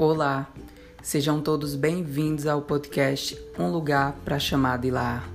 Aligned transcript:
Olá, 0.00 0.48
sejam 1.02 1.42
todos 1.42 1.74
bem-vindos 1.74 2.46
ao 2.46 2.62
podcast 2.62 3.36
Um 3.58 3.68
Lugar 3.68 4.12
para 4.24 4.38
Chamar 4.38 4.78
de 4.78 4.92
Lar. 4.92 5.28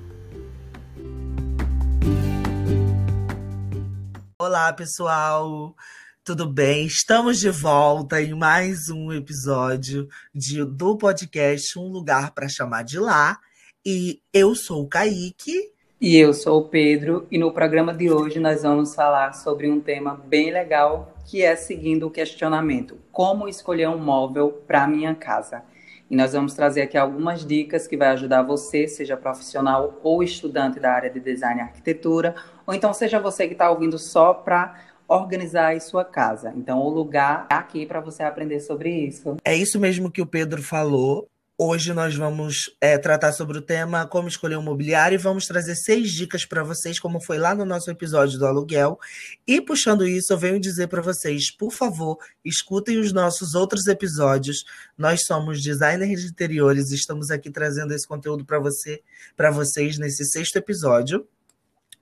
Olá, 4.39 4.71
pessoal! 4.71 5.75
Tudo 6.23 6.47
bem? 6.47 6.86
Estamos 6.86 7.41
de 7.41 7.50
volta 7.50 8.21
em 8.21 8.34
mais 8.34 8.89
um 8.89 9.11
episódio 9.11 10.07
de, 10.34 10.64
do 10.64 10.98
podcast 10.98 11.77
Um 11.77 11.89
Lugar 11.89 12.32
para 12.32 12.48
Chamar 12.48 12.84
de 12.84 12.98
Lá. 13.00 13.38
E 13.86 14.21
eu 14.34 14.55
sou 14.55 14.84
o 14.84 14.88
Kaique. 14.88 15.73
E 16.00 16.16
eu 16.16 16.34
sou 16.34 16.61
o 16.61 16.70
Pedro. 16.70 17.27
E 17.30 17.38
no 17.38 17.52
programa 17.52 17.93
de 17.93 18.10
hoje 18.10 18.39
nós 18.39 18.64
vamos 18.64 18.96
falar 18.96 19.33
sobre 19.33 19.69
um 19.69 19.82
tema 19.82 20.16
bem 20.16 20.54
legal 20.54 21.13
que 21.33 21.42
é 21.42 21.55
seguindo 21.55 22.05
o 22.05 22.11
questionamento: 22.11 23.00
como 23.11 23.47
escolher 23.47 23.89
um 23.89 23.97
móvel 23.97 24.51
para 24.68 24.87
minha 24.87 25.15
casa? 25.15 25.64
E 26.07 26.15
nós 26.15 26.33
vamos 26.33 26.54
trazer 26.54 26.83
aqui 26.83 26.96
algumas 26.96 27.43
dicas 27.43 27.87
que 27.87 27.97
vai 27.97 28.10
ajudar 28.10 28.43
você, 28.43 28.87
seja 28.87 29.18
profissional 29.18 30.00
ou 30.04 30.21
estudante 30.21 30.79
da 30.79 30.93
área 30.93 31.10
de 31.10 31.19
design 31.19 31.60
e 31.60 31.64
arquitetura, 31.64 32.36
ou 32.67 32.73
então 32.75 32.94
seja 32.94 33.19
você 33.19 33.47
que 33.47 33.53
está 33.53 33.67
ouvindo 33.72 33.97
só 33.97 34.31
para 34.31 34.80
organizar 35.08 35.75
a 35.75 35.80
sua 35.80 36.05
casa. 36.05 36.53
Então, 36.55 36.80
o 36.80 36.89
lugar 36.89 37.47
é 37.50 37.55
aqui 37.55 37.83
para 37.88 38.00
você 38.00 38.22
aprender 38.22 38.59
sobre 38.59 38.91
isso. 38.91 39.38
É 39.44 39.55
isso 39.55 39.80
mesmo 39.80 40.11
que 40.11 40.22
o 40.22 40.27
Pedro 40.27 40.61
falou. 40.61 41.27
Hoje 41.56 41.94
nós 41.94 42.16
vamos 42.16 42.75
é, 42.81 42.98
tratar 42.98 43.31
sobre 43.31 43.59
o 43.59 43.61
tema 43.61 44.08
como 44.08 44.28
escolher 44.28 44.58
um 44.58 44.64
mobiliário 44.64 45.16
e 45.16 45.20
vamos 45.20 45.45
trazer 45.45 45.75
seis 45.75 46.11
dicas 46.11 46.45
para 46.45 46.64
vocês, 46.64 47.00
como 47.00 47.22
foi 47.22 47.38
lá 47.38 47.53
no 47.53 47.64
nosso 47.64 47.92
episódio 47.92 48.39
do 48.39 48.48
aluguel. 48.48 49.00
E 49.45 49.61
puxando 49.61 50.08
isso, 50.08 50.33
eu 50.33 50.38
venho 50.38 50.59
dizer 50.59 50.88
para 50.88 51.00
vocês, 51.00 51.55
por 51.55 51.72
favor, 51.72 52.17
escutem 52.44 52.97
os 52.97 53.14
nossos 53.14 53.53
outros 53.53 53.86
episódios. 53.86 54.64
Nós 54.97 55.22
somos 55.27 55.61
designers 55.61 56.22
de 56.22 56.30
interiores 56.30 56.89
e 56.89 56.95
estamos 56.95 57.30
aqui 57.30 57.52
trazendo 57.52 57.94
esse 57.94 58.08
conteúdo 58.08 58.44
para 58.44 58.58
você, 58.58 59.03
para 59.38 59.52
vocês 59.52 59.99
nesse 59.99 60.25
sexto 60.25 60.55
episódio. 60.55 61.27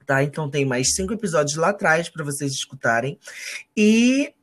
Tá? 0.06 0.24
Então 0.24 0.50
tem 0.50 0.64
mais 0.64 0.96
cinco 0.96 1.14
episódios 1.14 1.58
lá 1.58 1.72
atrás 1.72 2.08
para 2.08 2.24
vocês 2.24 2.54
escutarem. 2.54 3.20
E 3.76 4.34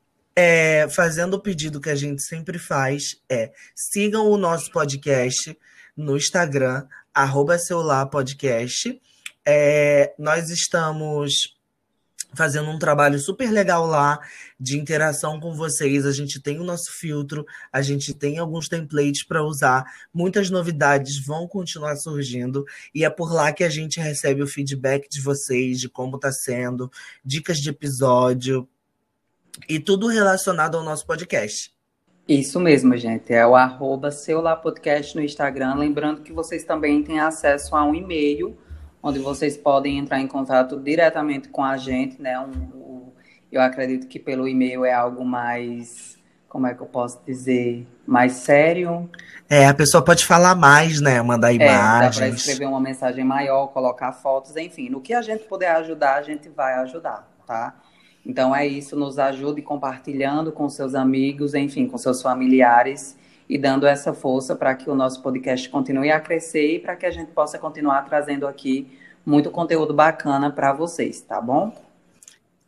é, 0.41 0.89
fazendo 0.89 1.35
o 1.35 1.41
pedido 1.41 1.81
que 1.81 1.91
a 1.91 1.97
gente 1.97 2.23
sempre 2.23 2.61
faz, 2.61 3.17
é 3.29 3.51
sigam 3.75 4.31
o 4.31 4.37
nosso 4.37 4.71
podcast 4.71 5.59
no 5.97 6.17
Instagram, 6.17 6.87
arroba 7.13 7.57
podcast. 8.09 9.03
É, 9.45 10.15
nós 10.17 10.49
estamos 10.49 11.57
fazendo 12.35 12.71
um 12.71 12.79
trabalho 12.79 13.19
super 13.19 13.51
legal 13.51 13.85
lá 13.85 14.21
de 14.61 14.79
interação 14.79 15.41
com 15.41 15.57
vocês. 15.57 16.07
A 16.07 16.13
gente 16.13 16.41
tem 16.41 16.61
o 16.61 16.65
nosso 16.65 16.93
filtro, 16.93 17.45
a 17.73 17.83
gente 17.83 18.15
tem 18.15 18.39
alguns 18.39 18.69
templates 18.69 19.25
para 19.27 19.43
usar, 19.43 19.85
muitas 20.15 20.51
novidades 20.51 21.19
vão 21.19 21.49
continuar 21.49 21.97
surgindo 21.97 22.65
e 22.95 23.05
é 23.05 23.11
por 23.11 23.33
lá 23.33 23.53
que 23.53 23.65
a 23.65 23.69
gente 23.69 23.99
recebe 23.99 24.41
o 24.41 24.47
feedback 24.47 25.09
de 25.11 25.21
vocês, 25.21 25.81
de 25.81 25.89
como 25.89 26.15
está 26.15 26.31
sendo, 26.31 26.89
dicas 27.25 27.59
de 27.59 27.71
episódio 27.71 28.69
e 29.69 29.81
tudo 29.81 30.07
relacionado 30.07 30.77
ao 30.77 30.83
nosso 30.83 31.07
podcast. 31.07 31.73
Isso 32.29 32.61
mesmo, 32.61 32.95
gente. 32.95 33.33
É 33.33 33.47
o 33.47 33.57
arroba 33.57 34.11
podcast 34.63 35.17
no 35.17 35.23
Instagram. 35.23 35.77
Lembrando 35.77 36.21
que 36.21 36.31
vocês 36.31 36.63
também 36.63 37.03
têm 37.03 37.19
acesso 37.19 37.75
a 37.75 37.83
um 37.83 37.95
e-mail, 37.95 38.55
onde 39.03 39.19
vocês 39.19 39.57
podem 39.57 39.97
entrar 39.97 40.21
em 40.21 40.27
contato 40.27 40.79
diretamente 40.79 41.49
com 41.49 41.65
a 41.65 41.79
gente, 41.79 42.21
né? 42.21 42.39
Um, 42.39 42.51
um, 42.51 43.13
eu 43.51 43.63
acredito 43.63 44.07
que 44.07 44.19
pelo 44.19 44.47
e-mail 44.47 44.85
é 44.85 44.93
algo 44.93 45.25
mais, 45.25 46.19
como 46.51 46.67
é 46.67 46.75
que 46.75 46.83
eu 46.83 46.87
posso 46.87 47.19
dizer, 47.27 47.87
mais 48.07 48.33
sério. 48.33 49.09
É, 49.49 49.67
a 49.67 49.73
pessoa 49.73 50.05
pode 50.05 50.27
falar 50.27 50.55
mais, 50.55 51.01
né? 51.01 51.23
Mandar 51.23 51.55
imagens. 51.55 52.19
É, 52.19 52.21
dá 52.21 52.27
para 52.27 52.37
escrever 52.37 52.67
uma 52.67 52.81
mensagem 52.81 53.25
maior, 53.25 53.69
colocar 53.69 54.13
fotos, 54.13 54.55
enfim. 54.55 54.91
No 54.91 55.01
que 55.01 55.15
a 55.15 55.23
gente 55.23 55.45
puder 55.45 55.71
ajudar, 55.77 56.17
a 56.17 56.23
gente 56.23 56.51
vai 56.51 56.75
ajudar, 56.75 57.27
tá? 57.47 57.75
Então 58.25 58.55
é 58.55 58.67
isso, 58.67 58.95
nos 58.97 59.19
ajude 59.19 59.63
compartilhando 59.63 60.53
com 60.53 60.69
seus 60.69 60.95
amigos, 60.95 61.55
enfim, 61.55 61.87
com 61.87 61.97
seus 61.97 62.21
familiares 62.21 63.17
e 63.49 63.57
dando 63.57 63.87
essa 63.87 64.13
força 64.13 64.55
para 64.55 64.75
que 64.75 64.91
o 64.91 64.95
nosso 64.95 65.23
podcast 65.23 65.69
continue 65.71 66.11
a 66.11 66.21
crescer 66.21 66.75
e 66.75 66.79
para 66.79 66.95
que 66.95 67.07
a 67.07 67.11
gente 67.11 67.33
possa 67.33 67.59
continuar 67.59 68.03
trazendo 68.03 68.47
aqui 68.47 68.87
muito 69.25 69.51
conteúdo 69.51 69.95
bacana 69.95 70.51
para 70.51 70.73
vocês, 70.73 71.21
tá 71.21 71.41
bom? 71.41 71.75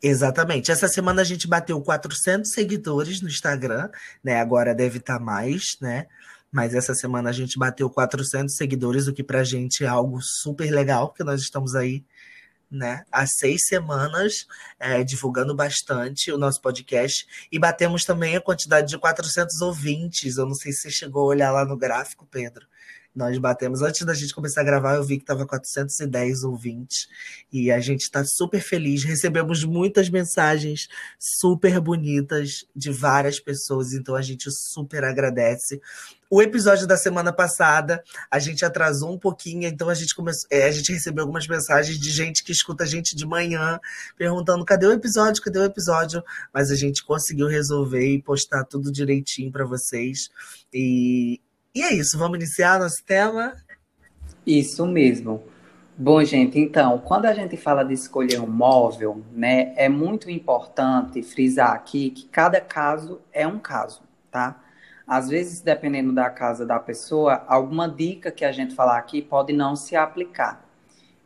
Exatamente. 0.01 0.71
Essa 0.71 0.87
semana 0.87 1.21
a 1.21 1.25
gente 1.25 1.47
bateu 1.47 1.79
400 1.79 2.51
seguidores 2.51 3.21
no 3.21 3.29
Instagram, 3.29 3.89
né? 4.23 4.39
Agora 4.39 4.73
deve 4.73 4.97
estar 4.97 5.19
tá 5.19 5.23
mais, 5.23 5.77
né? 5.79 6.07
Mas 6.51 6.73
essa 6.73 6.93
semana 6.93 7.29
a 7.29 7.33
gente 7.33 7.57
bateu 7.57 7.89
400 7.89 8.55
seguidores, 8.55 9.07
o 9.07 9.13
que 9.13 9.23
pra 9.23 9.43
gente 9.43 9.83
é 9.83 9.87
algo 9.87 10.19
super 10.21 10.69
legal, 10.71 11.09
porque 11.09 11.23
nós 11.23 11.41
estamos 11.41 11.75
aí 11.75 12.03
né, 12.71 13.03
há 13.11 13.27
seis 13.27 13.65
semanas, 13.65 14.45
é, 14.79 15.03
divulgando 15.03 15.53
bastante 15.53 16.31
o 16.31 16.37
nosso 16.37 16.61
podcast. 16.61 17.27
E 17.51 17.59
batemos 17.59 18.05
também 18.05 18.35
a 18.35 18.41
quantidade 18.41 18.87
de 18.87 18.97
400 18.97 19.61
ouvintes. 19.61 20.37
Eu 20.37 20.45
não 20.45 20.55
sei 20.55 20.71
se 20.71 20.83
você 20.83 20.91
chegou 20.91 21.23
a 21.23 21.25
olhar 21.25 21.51
lá 21.51 21.65
no 21.65 21.75
gráfico, 21.77 22.25
Pedro. 22.25 22.65
Nós 23.13 23.37
batemos, 23.37 23.81
antes 23.81 24.05
da 24.05 24.13
gente 24.13 24.33
começar 24.33 24.61
a 24.61 24.63
gravar, 24.63 24.95
eu 24.95 25.03
vi 25.03 25.17
que 25.17 25.23
estava 25.23 25.45
410 25.45 26.43
ouvintes. 26.43 27.07
E 27.51 27.69
a 27.69 27.79
gente 27.79 28.01
está 28.01 28.23
super 28.23 28.61
feliz. 28.61 29.03
Recebemos 29.03 29.65
muitas 29.65 30.09
mensagens 30.09 30.87
super 31.19 31.79
bonitas 31.81 32.65
de 32.73 32.89
várias 32.89 33.39
pessoas, 33.39 33.93
então 33.93 34.15
a 34.15 34.21
gente 34.21 34.49
super 34.49 35.03
agradece. 35.03 35.81
O 36.29 36.41
episódio 36.41 36.87
da 36.87 36.95
semana 36.95 37.33
passada, 37.33 38.01
a 38.31 38.39
gente 38.39 38.63
atrasou 38.63 39.13
um 39.13 39.19
pouquinho, 39.19 39.67
então 39.67 39.89
a 39.89 39.93
gente 39.93 40.15
começou, 40.15 40.47
é, 40.49 40.63
a 40.63 40.71
gente 40.71 40.93
recebeu 40.93 41.23
algumas 41.23 41.45
mensagens 41.45 41.99
de 41.99 42.09
gente 42.09 42.41
que 42.41 42.53
escuta 42.53 42.85
a 42.85 42.87
gente 42.87 43.13
de 43.13 43.25
manhã, 43.25 43.77
perguntando 44.17 44.63
cadê 44.63 44.85
o 44.87 44.93
episódio, 44.93 45.43
cadê 45.43 45.59
o 45.59 45.65
episódio, 45.65 46.23
mas 46.53 46.71
a 46.71 46.75
gente 46.75 47.03
conseguiu 47.03 47.47
resolver 47.47 48.07
e 48.07 48.21
postar 48.21 48.63
tudo 48.63 48.89
direitinho 48.89 49.51
para 49.51 49.65
vocês. 49.65 50.29
E, 50.73 51.41
e 51.73 51.81
é 51.81 51.93
isso, 51.93 52.17
vamos 52.17 52.37
iniciar 52.37 52.79
nosso 52.79 53.03
tema? 53.05 53.53
Isso 54.45 54.85
mesmo. 54.85 55.43
Bom, 55.97 56.23
gente, 56.23 56.57
então, 56.57 56.97
quando 56.99 57.25
a 57.25 57.33
gente 57.33 57.55
fala 57.55 57.83
de 57.83 57.93
escolher 57.93 58.39
um 58.39 58.47
móvel, 58.47 59.23
né, 59.31 59.73
é 59.75 59.87
muito 59.87 60.29
importante 60.29 61.21
frisar 61.21 61.73
aqui 61.73 62.09
que 62.09 62.25
cada 62.25 62.59
caso 62.59 63.21
é 63.31 63.45
um 63.45 63.59
caso, 63.59 64.01
tá? 64.31 64.61
Às 65.05 65.29
vezes, 65.29 65.61
dependendo 65.61 66.11
da 66.11 66.29
casa 66.29 66.65
da 66.65 66.79
pessoa, 66.79 67.43
alguma 67.47 67.87
dica 67.87 68.31
que 68.31 68.43
a 68.43 68.51
gente 68.51 68.73
falar 68.73 68.97
aqui 68.97 69.21
pode 69.21 69.53
não 69.53 69.75
se 69.75 69.95
aplicar. 69.95 70.65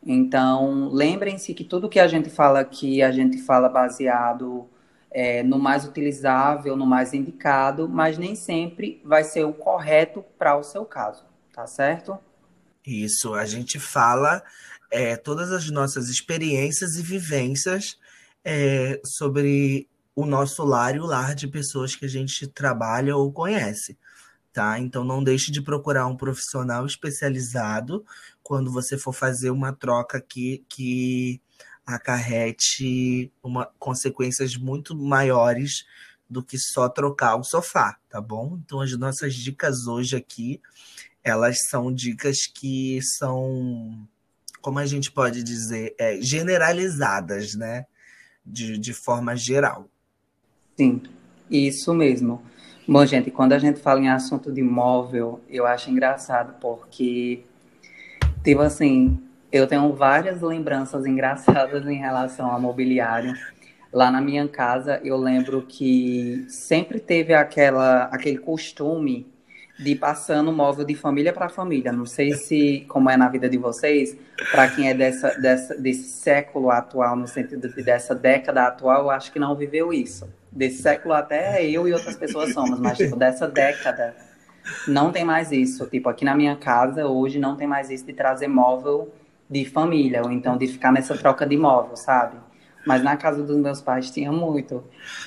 Então, 0.04 0.88
lembrem-se 0.92 1.54
que 1.54 1.64
tudo 1.64 1.88
que 1.88 1.98
a 1.98 2.06
gente 2.06 2.28
fala 2.28 2.60
aqui, 2.60 3.02
a 3.02 3.10
gente 3.10 3.38
fala 3.38 3.68
baseado 3.68 4.68
é, 5.18 5.42
no 5.42 5.58
mais 5.58 5.86
utilizável, 5.86 6.76
no 6.76 6.84
mais 6.84 7.14
indicado, 7.14 7.88
mas 7.88 8.18
nem 8.18 8.36
sempre 8.36 9.00
vai 9.02 9.24
ser 9.24 9.44
o 9.44 9.52
correto 9.54 10.22
para 10.38 10.58
o 10.58 10.62
seu 10.62 10.84
caso, 10.84 11.24
tá 11.54 11.66
certo? 11.66 12.18
Isso, 12.86 13.32
a 13.32 13.46
gente 13.46 13.80
fala 13.80 14.42
é, 14.90 15.16
todas 15.16 15.52
as 15.52 15.70
nossas 15.70 16.10
experiências 16.10 16.96
e 16.96 17.02
vivências 17.02 17.98
é, 18.44 19.00
sobre 19.06 19.88
o 20.14 20.26
nosso 20.26 20.62
lar 20.64 20.94
e 20.94 21.00
o 21.00 21.06
lar 21.06 21.34
de 21.34 21.48
pessoas 21.48 21.96
que 21.96 22.04
a 22.04 22.08
gente 22.10 22.46
trabalha 22.46 23.16
ou 23.16 23.32
conhece. 23.32 23.96
Tá? 24.52 24.78
Então 24.78 25.02
não 25.02 25.24
deixe 25.24 25.50
de 25.50 25.62
procurar 25.62 26.06
um 26.06 26.16
profissional 26.16 26.84
especializado 26.84 28.04
quando 28.42 28.70
você 28.70 28.98
for 28.98 29.14
fazer 29.14 29.48
uma 29.48 29.72
troca 29.72 30.20
que, 30.20 30.62
que 30.68 31.40
acarrete 31.86 33.32
uma, 33.42 33.70
consequências 33.78 34.56
muito 34.56 34.96
maiores 34.96 35.86
do 36.28 36.42
que 36.42 36.58
só 36.58 36.88
trocar 36.88 37.36
o 37.36 37.44
sofá, 37.44 37.96
tá 38.10 38.20
bom? 38.20 38.58
Então 38.64 38.80
as 38.80 38.90
nossas 38.98 39.34
dicas 39.34 39.86
hoje 39.86 40.16
aqui, 40.16 40.60
elas 41.22 41.68
são 41.70 41.92
dicas 41.92 42.38
que 42.46 43.00
são, 43.02 44.06
como 44.60 44.80
a 44.80 44.86
gente 44.86 45.12
pode 45.12 45.44
dizer, 45.44 45.94
é, 45.98 46.20
generalizadas, 46.20 47.54
né? 47.54 47.86
De, 48.44 48.78
de 48.78 48.92
forma 48.92 49.36
geral. 49.36 49.88
Sim, 50.76 51.02
isso 51.50 51.92
mesmo. 51.92 52.42
Bom, 52.86 53.04
gente, 53.04 53.28
quando 53.30 53.52
a 53.52 53.58
gente 53.58 53.80
fala 53.80 54.00
em 54.00 54.08
assunto 54.08 54.52
de 54.52 54.60
imóvel, 54.60 55.40
eu 55.48 55.66
acho 55.66 55.90
engraçado 55.90 56.54
porque, 56.60 57.42
tipo 58.44 58.60
assim, 58.60 59.25
eu 59.56 59.66
tenho 59.66 59.92
várias 59.92 60.40
lembranças 60.42 61.06
engraçadas 61.06 61.86
em 61.86 61.96
relação 61.96 62.50
ao 62.50 62.60
mobiliário. 62.60 63.32
Lá 63.92 64.10
na 64.10 64.20
minha 64.20 64.46
casa, 64.48 65.00
eu 65.02 65.16
lembro 65.16 65.62
que 65.62 66.44
sempre 66.48 67.00
teve 67.00 67.32
aquela, 67.32 68.04
aquele 68.04 68.38
costume 68.38 69.26
de 69.78 69.90
ir 69.90 69.96
passando 69.96 70.52
móvel 70.52 70.84
de 70.84 70.94
família 70.94 71.32
para 71.32 71.48
família. 71.48 71.92
Não 71.92 72.06
sei 72.06 72.32
se, 72.32 72.84
como 72.88 73.10
é 73.10 73.16
na 73.16 73.28
vida 73.28 73.48
de 73.48 73.58
vocês, 73.58 74.16
para 74.50 74.68
quem 74.68 74.88
é 74.88 74.94
dessa, 74.94 75.30
dessa, 75.38 75.74
desse 75.76 76.04
século 76.04 76.70
atual, 76.70 77.16
no 77.16 77.28
sentido 77.28 77.68
de 77.68 77.82
dessa 77.82 78.14
década 78.14 78.66
atual, 78.66 79.04
eu 79.04 79.10
acho 79.10 79.32
que 79.32 79.38
não 79.38 79.54
viveu 79.54 79.92
isso 79.92 80.26
desse 80.56 80.82
século 80.82 81.12
até 81.12 81.64
eu 81.64 81.86
e 81.86 81.92
outras 81.92 82.16
pessoas 82.16 82.52
somos, 82.54 82.80
mas 82.80 82.96
tipo, 82.96 83.14
dessa 83.14 83.46
década 83.46 84.16
não 84.88 85.12
tem 85.12 85.24
mais 85.24 85.52
isso. 85.52 85.86
Tipo, 85.86 86.08
aqui 86.08 86.24
na 86.24 86.34
minha 86.34 86.56
casa 86.56 87.06
hoje 87.06 87.38
não 87.38 87.56
tem 87.56 87.66
mais 87.66 87.90
isso 87.90 88.06
de 88.06 88.14
trazer 88.14 88.48
móvel 88.48 89.12
de 89.48 89.64
família, 89.64 90.22
ou 90.22 90.30
então 90.30 90.56
de 90.56 90.66
ficar 90.66 90.92
nessa 90.92 91.16
troca 91.16 91.46
de 91.46 91.56
móvel, 91.56 91.96
sabe? 91.96 92.36
Mas 92.86 93.02
na 93.02 93.16
casa 93.16 93.42
dos 93.42 93.56
meus 93.56 93.80
pais 93.80 94.10
tinha 94.10 94.30
muito. 94.30 94.84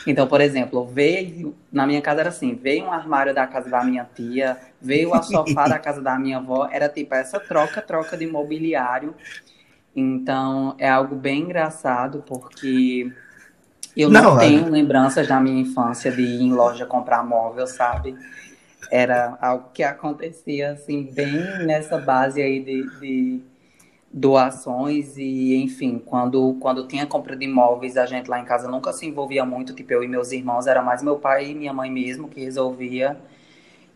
Então, 0.07 0.25
por 0.27 0.39
exemplo, 0.39 0.85
veio. 0.85 1.53
Na 1.69 1.85
minha 1.85 2.01
casa 2.01 2.21
era 2.21 2.29
assim: 2.29 2.55
veio 2.55 2.85
um 2.85 2.91
armário 2.91 3.33
da 3.33 3.45
casa 3.45 3.69
da 3.69 3.83
minha 3.83 4.07
tia, 4.15 4.57
veio 4.81 5.13
a 5.13 5.21
sofá 5.21 5.67
da 5.67 5.77
casa 5.77 6.01
da 6.01 6.17
minha 6.17 6.37
avó. 6.37 6.69
Era 6.71 6.87
tipo 6.87 7.13
essa 7.13 7.37
troca, 7.37 7.81
troca 7.81 8.15
de 8.15 8.25
mobiliário. 8.25 9.13
Então, 9.93 10.73
é 10.77 10.87
algo 10.87 11.15
bem 11.15 11.41
engraçado, 11.41 12.23
porque 12.25 13.11
eu 13.97 14.09
não, 14.09 14.21
não 14.21 14.37
tenho 14.37 14.69
lembranças 14.69 15.27
da 15.27 15.41
minha 15.41 15.61
infância 15.61 16.09
de 16.09 16.21
ir 16.21 16.41
em 16.41 16.53
loja 16.53 16.85
comprar 16.85 17.25
móvel, 17.25 17.67
sabe? 17.67 18.15
Era 18.89 19.37
algo 19.41 19.69
que 19.73 19.83
acontecia, 19.83 20.71
assim, 20.71 21.11
bem 21.13 21.65
nessa 21.65 21.97
base 21.97 22.41
aí 22.41 22.63
de, 22.63 22.99
de 23.01 23.41
doações 24.11 25.17
e, 25.17 25.55
enfim, 25.55 26.01
quando, 26.03 26.55
quando 26.59 26.87
tinha 26.87 27.05
compra 27.05 27.35
de 27.35 27.45
imóveis, 27.45 27.95
a 27.95 28.05
gente 28.05 28.27
lá 28.29 28.39
em 28.39 28.45
casa 28.45 28.69
nunca 28.69 28.91
se 28.91 29.05
envolvia 29.05 29.45
muito, 29.45 29.73
tipo, 29.73 29.93
eu 29.93 30.03
e 30.03 30.07
meus 30.07 30.31
irmãos, 30.31 30.67
era 30.67 30.81
mais 30.81 31.03
meu 31.03 31.17
pai 31.17 31.51
e 31.51 31.55
minha 31.55 31.73
mãe 31.73 31.91
mesmo 31.91 32.27
que 32.27 32.41
resolvia. 32.41 33.17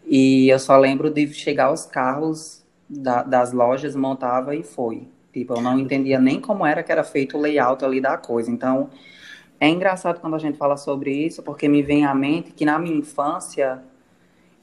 E 0.05 0.49
eu 0.49 0.59
só 0.59 0.77
lembro 0.77 1.09
de 1.09 1.27
chegar 1.33 1.71
os 1.71 1.85
carros 1.85 2.63
da, 2.87 3.23
das 3.23 3.51
lojas, 3.53 3.95
montava 3.95 4.55
e 4.55 4.63
foi. 4.63 5.07
Tipo, 5.31 5.55
eu 5.55 5.61
não 5.61 5.79
entendia 5.79 6.19
nem 6.19 6.39
como 6.39 6.65
era 6.65 6.83
que 6.83 6.91
era 6.91 7.03
feito 7.03 7.37
o 7.37 7.41
layout 7.41 7.83
ali 7.83 7.99
da 7.99 8.17
coisa. 8.17 8.51
Então, 8.51 8.89
é 9.59 9.67
engraçado 9.67 10.19
quando 10.19 10.35
a 10.35 10.39
gente 10.39 10.57
fala 10.57 10.77
sobre 10.77 11.11
isso, 11.11 11.41
porque 11.41 11.67
me 11.67 11.81
vem 11.81 12.05
à 12.05 12.13
mente 12.13 12.51
que 12.51 12.65
na 12.65 12.77
minha 12.77 12.95
infância 12.95 13.81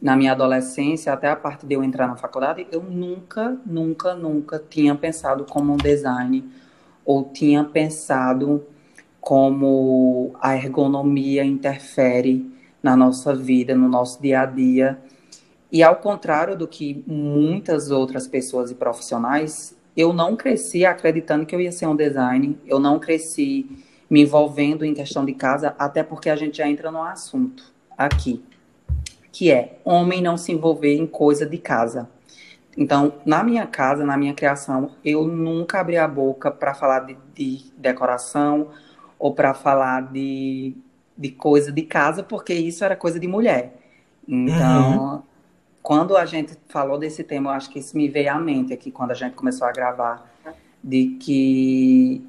na 0.01 0.17
minha 0.17 0.33
adolescência, 0.33 1.13
até 1.13 1.29
a 1.29 1.37
parte 1.37 1.67
de 1.67 1.75
eu 1.75 1.85
entrar 1.85 2.07
na 2.07 2.17
faculdade, 2.17 2.67
eu 2.73 2.83
nunca, 2.83 3.59
nunca, 3.67 4.15
nunca 4.15 4.59
tinha 4.59 4.95
pensado 4.95 5.45
como 5.45 5.75
um 5.75 5.77
design 5.77 6.45
ou 7.05 7.25
tinha 7.25 7.63
pensado 7.63 8.65
como 9.21 10.35
a 10.41 10.57
ergonomia 10.57 11.45
interfere 11.45 12.51
na 12.83 12.97
nossa 12.97 13.35
vida, 13.35 13.75
no 13.75 13.89
nosso 13.89 14.23
dia 14.23 14.41
a 14.41 14.47
dia. 14.47 14.99
E 15.71 15.83
ao 15.83 15.97
contrário 15.97 16.57
do 16.57 16.67
que 16.67 17.05
muitas 17.07 17.91
outras 17.91 18.27
pessoas 18.27 18.71
e 18.71 18.75
profissionais, 18.75 19.77
eu 19.95 20.15
não 20.15 20.35
cresci 20.35 20.87
acreditando 20.87 21.45
que 21.45 21.55
eu 21.55 21.61
ia 21.61 21.71
ser 21.71 21.87
um 21.87 21.95
design, 21.95 22.59
eu 22.67 22.79
não 22.79 22.99
cresci 22.99 23.85
me 24.09 24.23
envolvendo 24.23 24.85
em 24.85 24.95
questão 24.95 25.25
de 25.27 25.35
casa, 25.35 25.75
até 25.79 26.03
porque 26.03 26.31
a 26.31 26.37
gente 26.37 26.57
já 26.57 26.69
entra 26.69 26.91
no 26.91 27.03
assunto 27.03 27.65
aqui 27.97 28.43
que 29.33 29.51
é 29.51 29.79
homem 29.85 30.23
não 30.23 30.37
se 30.37 30.53
envolver 30.53 30.95
em 30.95 31.07
coisa 31.07 31.47
de 31.47 31.59
casa. 31.59 32.09
Então, 32.77 33.15
na 33.27 33.43
minha 33.43 33.67
casa, 33.67 34.05
na 34.05 34.17
minha 34.17 34.35
criação, 34.35 34.93
eu 35.05 35.27
nunca 35.27 35.81
abri 35.81 35.97
a 35.97 36.07
boca 36.07 36.51
para 36.51 36.73
falar 36.75 37.01
de, 37.01 37.17
de, 37.35 37.65
decoração 37.77 38.69
ou 39.19 39.35
para 39.35 39.53
falar 39.55 40.13
de, 40.13 40.75
de 41.17 41.31
coisa 41.31 41.73
de 41.73 41.83
casa, 41.83 42.23
porque 42.23 42.55
isso 42.55 42.85
era 42.85 42.97
coisa 42.97 43.19
de 43.19 43.27
mulher. 43.27 43.77
Então, 44.27 45.15
uhum. 45.15 45.23
quando 45.83 46.17
a 46.17 46.25
gente 46.25 46.57
falou 46.69 46.99
desse 46.99 47.25
tema, 47.25 47.51
eu 47.51 47.55
acho 47.55 47.71
que 47.71 47.81
isso 47.81 47.97
me 47.97 48.09
veio 48.09 48.33
à 48.33 48.39
mente 48.39 48.73
aqui, 48.73 48.91
quando 48.91 49.11
a 49.11 49.15
gente 49.15 49.35
começou 49.35 49.67
a 49.67 49.73
gravar, 49.73 50.31
de 50.83 51.19
que 51.21 52.25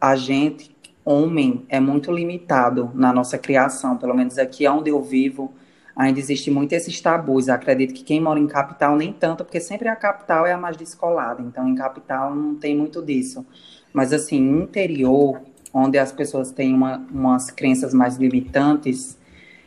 a 0.00 0.16
gente, 0.16 0.74
homem, 1.04 1.64
é 1.68 1.78
muito 1.78 2.10
limitado 2.10 2.90
na 2.94 3.12
nossa 3.12 3.38
criação, 3.38 3.96
pelo 3.96 4.14
menos 4.14 4.38
aqui 4.38 4.66
onde 4.66 4.90
eu 4.90 5.02
vivo 5.02 5.52
ainda 5.98 6.20
existe 6.20 6.48
muito 6.48 6.72
esses 6.72 7.00
tabus. 7.00 7.48
Eu 7.48 7.54
acredito 7.54 7.92
que 7.92 8.04
quem 8.04 8.20
mora 8.20 8.38
em 8.38 8.46
capital 8.46 8.96
nem 8.96 9.12
tanto, 9.12 9.44
porque 9.44 9.58
sempre 9.60 9.88
a 9.88 9.96
capital 9.96 10.46
é 10.46 10.52
a 10.52 10.56
mais 10.56 10.76
descolada. 10.76 11.42
Então, 11.42 11.66
em 11.66 11.74
capital 11.74 12.32
não 12.32 12.54
tem 12.54 12.76
muito 12.76 13.02
disso. 13.02 13.44
Mas, 13.92 14.12
assim, 14.12 14.38
interior, 14.38 15.40
onde 15.74 15.98
as 15.98 16.12
pessoas 16.12 16.52
têm 16.52 16.72
uma, 16.72 17.04
umas 17.10 17.50
crenças 17.50 17.92
mais 17.92 18.16
limitantes, 18.16 19.18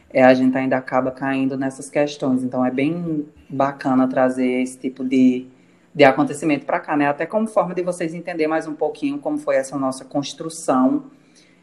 é, 0.09 0.23
a 0.23 0.33
gente 0.33 0.57
ainda 0.57 0.77
acaba 0.77 1.11
caindo 1.11 1.57
nessas 1.57 1.89
questões. 1.89 2.43
Então, 2.43 2.65
é 2.65 2.71
bem 2.71 3.27
bacana 3.49 4.07
trazer 4.07 4.61
esse 4.61 4.77
tipo 4.77 5.03
de, 5.03 5.47
de 5.93 6.05
acontecimento 6.05 6.65
para 6.65 6.79
cá, 6.79 6.95
né? 6.95 7.07
Até 7.07 7.25
como 7.25 7.45
forma 7.45 7.75
de 7.75 7.81
vocês 7.81 8.13
entenderem 8.13 8.47
mais 8.47 8.65
um 8.67 8.73
pouquinho 8.73 9.19
como 9.19 9.37
foi 9.37 9.57
essa 9.57 9.77
nossa 9.77 10.05
construção 10.05 11.07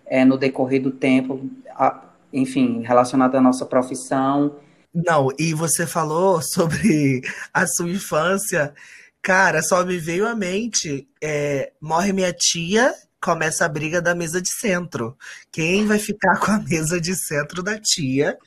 é, 0.05 0.27
no 0.27 0.37
decorrer 0.37 0.83
do 0.83 0.91
tempo. 0.91 1.49
A, 1.71 2.08
enfim, 2.33 2.83
relacionado 2.83 3.37
à 3.37 3.41
nossa 3.41 3.65
profissão. 3.67 4.57
Não, 4.95 5.29
e 5.39 5.55
você 5.55 5.87
falou 5.87 6.41
sobre 6.43 7.23
a 7.53 7.67
sua 7.67 7.91
infância. 7.91 8.75
Cara, 9.23 9.63
só 9.63 9.85
me 9.85 9.99
veio 9.99 10.27
à 10.27 10.35
mente: 10.35 11.09
é, 11.23 11.73
morre 11.81 12.13
minha 12.13 12.33
tia, 12.33 12.95
começa 13.21 13.65
a 13.65 13.69
briga 13.69 14.01
da 14.01 14.15
mesa 14.15 14.41
de 14.41 14.51
centro. 14.51 15.17
Quem 15.53 15.87
vai 15.87 15.99
ficar 15.99 16.39
com 16.39 16.51
a 16.51 16.59
mesa 16.59 17.01
de 17.01 17.15
centro 17.15 17.63
da 17.63 17.79
tia? 17.79 18.39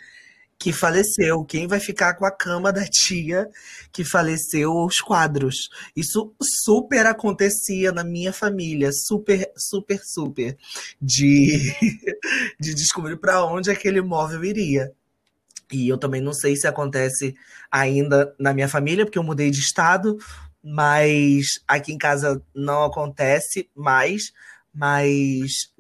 Que 0.62 0.72
faleceu, 0.72 1.44
quem 1.44 1.66
vai 1.66 1.80
ficar 1.80 2.14
com 2.14 2.24
a 2.24 2.30
cama 2.30 2.72
da 2.72 2.86
tia 2.86 3.50
que 3.92 4.04
faleceu, 4.04 4.72
os 4.72 5.00
quadros. 5.00 5.56
Isso 5.96 6.36
super 6.64 7.08
acontecia 7.08 7.92
na 7.92 8.04
minha 8.04 8.32
família, 8.32 8.92
super, 8.94 9.52
super, 9.58 10.00
super, 10.04 10.56
de, 11.02 11.74
de 12.62 12.76
descobrir 12.76 13.18
para 13.18 13.44
onde 13.44 13.72
aquele 13.72 14.02
móvel 14.04 14.46
iria. 14.46 14.92
E 15.74 15.90
eu 15.90 15.98
também 15.98 16.22
não 16.22 16.32
sei 16.32 16.56
se 16.56 16.68
acontece 16.68 17.34
ainda 17.72 18.36
na 18.40 18.54
minha 18.54 18.70
família, 18.70 19.04
porque 19.04 19.18
eu 19.18 19.24
mudei 19.24 19.50
de 19.50 19.62
estado, 19.62 20.16
mas 20.64 21.60
aqui 21.68 21.92
em 21.92 21.98
casa 21.98 22.40
não 22.54 22.84
acontece 22.84 23.68
mais, 23.76 24.32
mas 24.72 25.72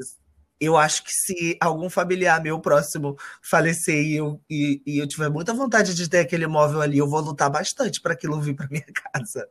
eu 0.61 0.77
acho 0.77 1.03
que 1.03 1.11
se 1.11 1.57
algum 1.59 1.89
familiar 1.89 2.39
meu 2.39 2.59
próximo 2.59 3.17
falecer 3.41 4.05
e 4.05 4.17
eu, 4.17 4.39
e, 4.47 4.79
e 4.85 4.99
eu 4.99 5.07
tiver 5.07 5.27
muita 5.27 5.55
vontade 5.55 5.95
de 5.95 6.07
ter 6.07 6.19
aquele 6.19 6.45
móvel 6.45 6.81
ali, 6.81 6.99
eu 6.99 7.09
vou 7.09 7.19
lutar 7.19 7.49
bastante 7.49 7.99
para 7.99 8.13
aquilo 8.13 8.39
vir 8.39 8.55
para 8.55 8.67
minha 8.71 8.85
casa. 8.85 9.49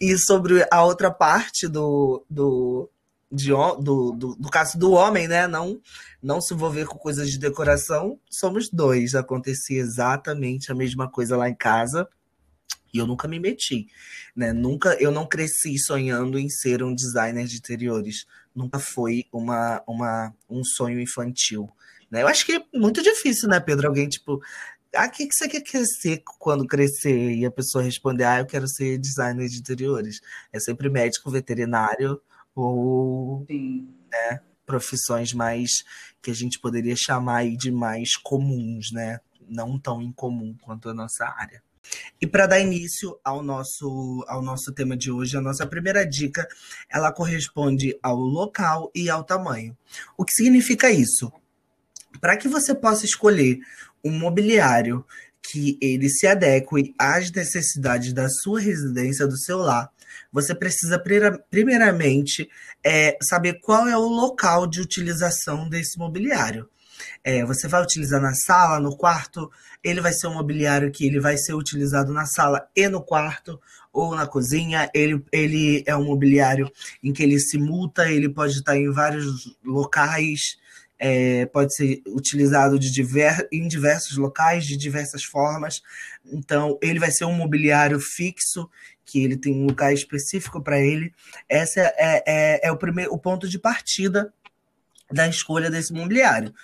E 0.00 0.16
sobre 0.16 0.66
a 0.72 0.82
outra 0.82 1.10
parte 1.10 1.68
do, 1.68 2.24
do, 2.30 2.90
de, 3.30 3.50
do, 3.50 4.12
do, 4.12 4.36
do, 4.36 4.48
caso 4.48 4.78
do 4.78 4.92
homem, 4.92 5.28
né? 5.28 5.46
Não, 5.46 5.78
não 6.22 6.40
se 6.40 6.54
envolver 6.54 6.86
com 6.86 6.96
coisas 6.96 7.30
de 7.30 7.38
decoração, 7.38 8.18
somos 8.30 8.70
dois. 8.70 9.14
Acontecia 9.14 9.78
exatamente 9.78 10.72
a 10.72 10.74
mesma 10.74 11.10
coisa 11.10 11.36
lá 11.36 11.50
em 11.50 11.54
casa. 11.54 12.08
E 12.92 12.96
eu 12.96 13.06
nunca 13.06 13.28
me 13.28 13.38
meti, 13.38 13.86
né? 14.34 14.50
Nunca, 14.50 14.96
eu 14.98 15.10
não 15.10 15.26
cresci 15.26 15.78
sonhando 15.78 16.38
em 16.38 16.48
ser 16.48 16.82
um 16.82 16.94
designer 16.94 17.46
de 17.46 17.58
interiores 17.58 18.24
nunca 18.58 18.78
foi 18.78 19.24
uma, 19.32 19.82
uma, 19.86 20.34
um 20.50 20.62
sonho 20.64 21.00
infantil. 21.00 21.70
Né? 22.10 22.22
Eu 22.22 22.28
acho 22.28 22.44
que 22.44 22.52
é 22.52 22.64
muito 22.74 23.02
difícil, 23.02 23.48
né, 23.48 23.60
Pedro? 23.60 23.86
Alguém, 23.86 24.08
tipo, 24.08 24.40
ah, 24.94 25.06
o 25.06 25.10
que, 25.10 25.26
que 25.26 25.34
você 25.34 25.48
quer 25.48 25.84
ser 25.84 26.22
quando 26.38 26.66
crescer? 26.66 27.32
E 27.36 27.46
a 27.46 27.50
pessoa 27.50 27.84
responder, 27.84 28.24
ah, 28.24 28.40
eu 28.40 28.46
quero 28.46 28.66
ser 28.66 28.98
designer 28.98 29.48
de 29.48 29.58
interiores. 29.58 30.20
É 30.52 30.58
sempre 30.58 30.88
médico, 30.90 31.30
veterinário 31.30 32.20
ou 32.54 33.46
né, 33.48 34.40
profissões 34.66 35.32
mais 35.32 35.70
que 36.20 36.30
a 36.30 36.34
gente 36.34 36.58
poderia 36.58 36.96
chamar 36.96 37.48
de 37.48 37.70
mais 37.70 38.16
comuns, 38.16 38.90
né? 38.92 39.20
Não 39.48 39.78
tão 39.78 40.02
incomum 40.02 40.56
quanto 40.60 40.88
a 40.88 40.94
nossa 40.94 41.24
área. 41.24 41.62
E 42.20 42.26
para 42.26 42.46
dar 42.46 42.60
início 42.60 43.18
ao 43.24 43.42
nosso, 43.42 44.24
ao 44.28 44.42
nosso 44.42 44.72
tema 44.72 44.96
de 44.96 45.10
hoje, 45.10 45.36
a 45.36 45.40
nossa 45.40 45.66
primeira 45.66 46.04
dica, 46.04 46.46
ela 46.90 47.12
corresponde 47.12 47.98
ao 48.02 48.16
local 48.16 48.90
e 48.94 49.08
ao 49.08 49.24
tamanho. 49.24 49.76
O 50.16 50.24
que 50.24 50.32
significa 50.32 50.90
isso? 50.90 51.32
Para 52.20 52.36
que 52.36 52.48
você 52.48 52.74
possa 52.74 53.04
escolher 53.04 53.58
um 54.04 54.10
mobiliário 54.10 55.04
que 55.42 55.78
ele 55.80 56.08
se 56.08 56.26
adeque 56.26 56.94
às 56.98 57.30
necessidades 57.30 58.12
da 58.12 58.28
sua 58.28 58.60
residência, 58.60 59.26
do 59.26 59.38
seu 59.38 59.58
lar, 59.58 59.90
você 60.32 60.54
precisa 60.54 61.02
primeiramente 61.50 62.48
é, 62.84 63.16
saber 63.22 63.60
qual 63.60 63.86
é 63.86 63.96
o 63.96 64.08
local 64.08 64.66
de 64.66 64.80
utilização 64.80 65.68
desse 65.68 65.98
mobiliário. 65.98 66.68
É, 67.22 67.44
você 67.44 67.68
vai 67.68 67.82
utilizar 67.82 68.20
na 68.20 68.34
sala, 68.34 68.80
no 68.80 68.96
quarto, 68.96 69.50
ele 69.82 70.00
vai 70.00 70.12
ser 70.12 70.26
um 70.26 70.34
mobiliário 70.34 70.90
que 70.90 71.06
ele 71.06 71.20
vai 71.20 71.36
ser 71.36 71.54
utilizado 71.54 72.12
na 72.12 72.26
sala 72.26 72.68
e 72.74 72.88
no 72.88 73.02
quarto 73.02 73.60
ou 73.92 74.14
na 74.14 74.26
cozinha. 74.26 74.90
Ele, 74.94 75.22
ele 75.32 75.82
é 75.86 75.96
um 75.96 76.04
mobiliário 76.04 76.70
em 77.02 77.12
que 77.12 77.22
ele 77.22 77.38
simulta, 77.38 78.10
ele 78.10 78.28
pode 78.28 78.54
estar 78.54 78.76
em 78.76 78.90
vários 78.90 79.56
locais, 79.64 80.58
é, 80.98 81.46
pode 81.46 81.74
ser 81.74 82.02
utilizado 82.08 82.78
de 82.78 82.90
diver, 82.90 83.46
em 83.52 83.68
diversos 83.68 84.16
locais, 84.16 84.66
de 84.66 84.76
diversas 84.76 85.22
formas. 85.22 85.80
Então, 86.24 86.78
ele 86.82 86.98
vai 86.98 87.10
ser 87.10 87.24
um 87.24 87.32
mobiliário 87.32 88.00
fixo, 88.00 88.68
que 89.04 89.24
ele 89.24 89.36
tem 89.36 89.54
um 89.54 89.66
lugar 89.66 89.92
específico 89.92 90.60
para 90.62 90.78
ele. 90.78 91.12
Esse 91.48 91.80
é, 91.80 92.22
é, 92.26 92.68
é 92.68 92.72
o 92.72 92.76
primeiro 92.76 93.12
o 93.12 93.18
ponto 93.18 93.48
de 93.48 93.58
partida 93.58 94.32
da 95.10 95.26
escolha 95.28 95.70
desse 95.70 95.92
mobiliário. 95.92 96.54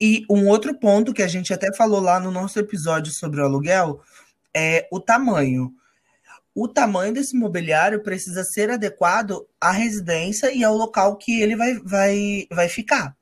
E 0.00 0.24
um 0.28 0.48
outro 0.48 0.74
ponto 0.78 1.12
que 1.12 1.22
a 1.22 1.28
gente 1.28 1.52
até 1.52 1.72
falou 1.72 2.00
lá 2.00 2.18
no 2.18 2.30
nosso 2.30 2.58
episódio 2.58 3.12
sobre 3.12 3.40
o 3.40 3.44
aluguel 3.44 4.00
é 4.54 4.88
o 4.90 4.98
tamanho. 4.98 5.72
O 6.54 6.68
tamanho 6.68 7.14
desse 7.14 7.34
mobiliário 7.36 8.02
precisa 8.02 8.44
ser 8.44 8.70
adequado 8.70 9.46
à 9.60 9.70
residência 9.70 10.52
e 10.52 10.62
ao 10.62 10.76
local 10.76 11.16
que 11.16 11.40
ele 11.40 11.56
vai, 11.56 11.78
vai, 11.78 12.46
vai 12.50 12.68
ficar. 12.68 13.16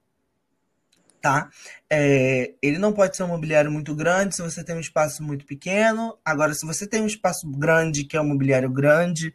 Tá? 1.20 1.50
É, 1.88 2.54
ele 2.62 2.78
não 2.78 2.94
pode 2.94 3.14
ser 3.14 3.24
um 3.24 3.28
mobiliário 3.28 3.70
muito 3.70 3.94
grande 3.94 4.34
se 4.34 4.42
você 4.42 4.64
tem 4.64 4.74
um 4.74 4.80
espaço 4.80 5.22
muito 5.22 5.44
pequeno. 5.44 6.18
Agora, 6.24 6.54
se 6.54 6.66
você 6.66 6.86
tem 6.86 7.02
um 7.02 7.06
espaço 7.06 7.46
grande, 7.46 8.04
que 8.04 8.16
é 8.16 8.20
um 8.20 8.28
mobiliário 8.28 8.70
grande, 8.70 9.34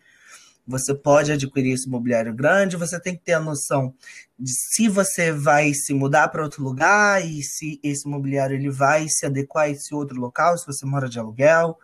você 0.68 0.96
pode 0.96 1.32
adquirir 1.32 1.74
esse 1.74 1.88
mobiliário 1.88 2.34
grande, 2.34 2.76
você 2.76 3.00
tem 3.00 3.16
que 3.16 3.24
ter 3.24 3.34
a 3.34 3.40
noção 3.40 3.94
de 4.38 4.52
se 4.52 4.88
você 4.90 5.32
vai 5.32 5.74
se 5.74 5.94
mudar 5.94 6.28
para 6.30 6.44
outro 6.44 6.64
lugar 6.64 7.26
e 7.26 7.44
se 7.44 7.80
esse 7.84 8.08
mobiliário 8.08 8.56
ele 8.56 8.70
vai 8.70 9.08
se 9.08 9.26
adequar 9.26 9.66
a 9.66 9.70
esse 9.70 9.94
outro 9.94 10.20
local, 10.20 10.58
se 10.58 10.66
você 10.66 10.86
mora 10.86 11.08
de 11.08 11.20
aluguel. 11.20 11.78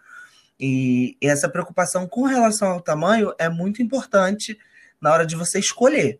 E 0.59 1.17
essa 1.21 1.49
preocupação 1.49 2.07
com 2.07 2.23
relação 2.23 2.69
ao 2.69 2.81
tamanho 2.81 3.33
é 3.37 3.49
muito 3.49 3.81
importante 3.81 4.57
na 4.99 5.11
hora 5.11 5.25
de 5.25 5.35
você 5.35 5.59
escolher, 5.59 6.19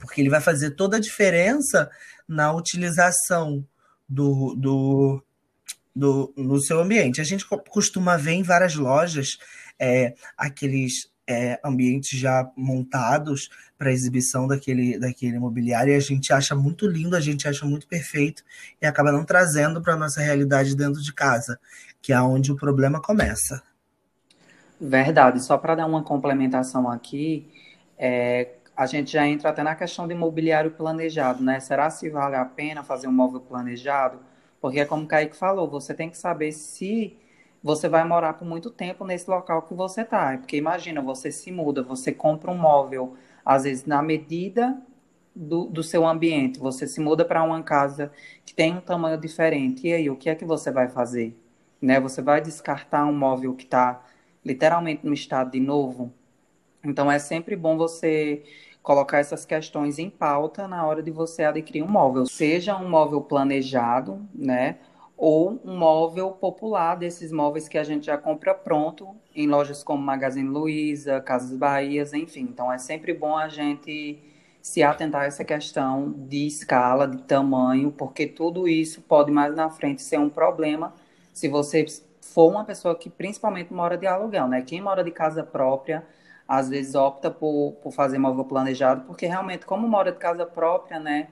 porque 0.00 0.20
ele 0.20 0.30
vai 0.30 0.40
fazer 0.40 0.72
toda 0.72 0.96
a 0.96 1.00
diferença 1.00 1.88
na 2.26 2.52
utilização 2.52 3.64
do, 4.08 4.54
do, 4.56 5.24
do 5.94 6.34
no 6.36 6.60
seu 6.60 6.80
ambiente. 6.80 7.20
A 7.20 7.24
gente 7.24 7.46
costuma 7.70 8.16
ver 8.16 8.32
em 8.32 8.42
várias 8.42 8.74
lojas 8.74 9.38
é, 9.78 10.14
aqueles 10.36 11.08
é, 11.28 11.58
ambientes 11.64 12.18
já 12.18 12.48
montados 12.56 13.50
para 13.76 13.92
exibição 13.92 14.46
daquele, 14.46 14.98
daquele 14.98 15.38
mobiliário 15.38 15.92
e 15.92 15.96
a 15.96 16.00
gente 16.00 16.32
acha 16.32 16.54
muito 16.54 16.86
lindo, 16.86 17.16
a 17.16 17.20
gente 17.20 17.48
acha 17.48 17.66
muito 17.66 17.86
perfeito 17.86 18.42
e 18.80 18.86
acaba 18.86 19.12
não 19.12 19.24
trazendo 19.24 19.82
para 19.82 19.94
a 19.94 19.96
nossa 19.96 20.20
realidade 20.20 20.76
dentro 20.76 21.02
de 21.02 21.12
casa, 21.12 21.58
que 22.00 22.12
é 22.12 22.20
onde 22.20 22.52
o 22.52 22.56
problema 22.56 23.00
começa. 23.00 23.62
Verdade, 24.80 25.42
só 25.42 25.56
para 25.58 25.74
dar 25.74 25.86
uma 25.86 26.02
complementação 26.02 26.88
aqui, 26.88 27.50
é, 27.98 28.50
a 28.76 28.84
gente 28.86 29.12
já 29.12 29.26
entra 29.26 29.48
até 29.48 29.62
na 29.62 29.74
questão 29.74 30.06
de 30.06 30.12
imobiliário 30.12 30.70
planejado, 30.70 31.42
né? 31.42 31.58
Será 31.60 31.88
se 31.88 32.10
vale 32.10 32.36
a 32.36 32.44
pena 32.44 32.82
fazer 32.82 33.08
um 33.08 33.12
móvel 33.12 33.40
planejado? 33.40 34.18
Porque, 34.60 34.84
como 34.84 35.04
o 35.04 35.06
Kaique 35.06 35.36
falou, 35.36 35.68
você 35.68 35.94
tem 35.94 36.10
que 36.10 36.18
saber 36.18 36.52
se 36.52 37.16
você 37.66 37.88
vai 37.88 38.04
morar 38.04 38.34
por 38.34 38.46
muito 38.46 38.70
tempo 38.70 39.04
nesse 39.04 39.28
local 39.28 39.62
que 39.62 39.74
você 39.74 40.02
está. 40.02 40.38
Porque 40.38 40.56
imagina, 40.56 41.02
você 41.02 41.32
se 41.32 41.50
muda, 41.50 41.82
você 41.82 42.12
compra 42.12 42.48
um 42.48 42.56
móvel, 42.56 43.14
às 43.44 43.64
vezes 43.64 43.84
na 43.84 44.00
medida 44.00 44.80
do, 45.34 45.64
do 45.66 45.82
seu 45.82 46.06
ambiente, 46.06 46.60
você 46.60 46.86
se 46.86 47.00
muda 47.00 47.24
para 47.24 47.42
uma 47.42 47.60
casa 47.64 48.12
que 48.44 48.54
tem 48.54 48.72
um 48.76 48.80
tamanho 48.80 49.18
diferente. 49.18 49.88
E 49.88 49.92
aí, 49.92 50.08
o 50.08 50.14
que 50.14 50.30
é 50.30 50.36
que 50.36 50.44
você 50.44 50.70
vai 50.70 50.88
fazer? 50.88 51.36
Né? 51.82 51.98
Você 51.98 52.22
vai 52.22 52.40
descartar 52.40 53.04
um 53.04 53.12
móvel 53.12 53.52
que 53.52 53.64
está 53.64 54.00
literalmente 54.44 55.04
no 55.04 55.12
estado 55.12 55.50
de 55.50 55.58
novo? 55.58 56.14
Então 56.84 57.10
é 57.10 57.18
sempre 57.18 57.56
bom 57.56 57.76
você 57.76 58.44
colocar 58.80 59.18
essas 59.18 59.44
questões 59.44 59.98
em 59.98 60.08
pauta 60.08 60.68
na 60.68 60.86
hora 60.86 61.02
de 61.02 61.10
você 61.10 61.42
adquirir 61.42 61.82
um 61.82 61.88
móvel, 61.88 62.26
seja 62.26 62.76
um 62.76 62.88
móvel 62.88 63.20
planejado, 63.20 64.24
né? 64.32 64.76
Ou 65.16 65.60
um 65.64 65.76
móvel 65.76 66.30
popular 66.32 66.94
desses 66.96 67.32
móveis 67.32 67.68
que 67.68 67.78
a 67.78 67.84
gente 67.84 68.06
já 68.06 68.18
compra 68.18 68.54
pronto 68.54 69.16
em 69.34 69.46
lojas 69.46 69.82
como 69.82 70.02
Magazine 70.02 70.48
Luiza, 70.48 71.20
Casas 71.20 71.56
Bahias, 71.56 72.12
enfim. 72.12 72.42
Então 72.42 72.72
é 72.72 72.78
sempre 72.78 73.14
bom 73.14 73.36
a 73.36 73.48
gente 73.48 74.18
se 74.60 74.82
atentar 74.82 75.22
a 75.22 75.26
essa 75.26 75.44
questão 75.44 76.12
de 76.12 76.46
escala, 76.46 77.06
de 77.06 77.22
tamanho, 77.22 77.92
porque 77.92 78.26
tudo 78.26 78.66
isso 78.68 79.00
pode 79.02 79.30
mais 79.30 79.54
na 79.54 79.70
frente 79.70 80.02
ser 80.02 80.18
um 80.18 80.28
problema 80.28 80.92
se 81.32 81.48
você 81.48 81.86
for 82.20 82.50
uma 82.50 82.64
pessoa 82.64 82.94
que 82.94 83.08
principalmente 83.08 83.72
mora 83.72 83.96
de 83.96 84.06
aluguel, 84.06 84.48
né? 84.48 84.62
Quem 84.62 84.80
mora 84.80 85.04
de 85.04 85.10
casa 85.10 85.44
própria, 85.44 86.04
às 86.48 86.68
vezes 86.68 86.94
opta 86.94 87.30
por, 87.30 87.74
por 87.82 87.92
fazer 87.92 88.18
móvel 88.18 88.44
planejado, 88.44 89.02
porque 89.06 89.26
realmente, 89.26 89.64
como 89.64 89.88
mora 89.88 90.12
de 90.12 90.18
casa 90.18 90.44
própria, 90.44 90.98
né? 90.98 91.28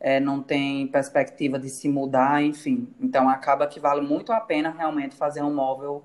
É, 0.00 0.20
não 0.20 0.42
tem 0.42 0.86
perspectiva 0.86 1.58
de 1.58 1.68
se 1.68 1.88
mudar, 1.88 2.42
enfim. 2.42 2.88
Então 3.00 3.28
acaba 3.28 3.66
que 3.66 3.80
vale 3.80 4.00
muito 4.00 4.32
a 4.32 4.40
pena 4.40 4.70
realmente 4.70 5.16
fazer 5.16 5.42
um 5.42 5.52
móvel 5.52 6.04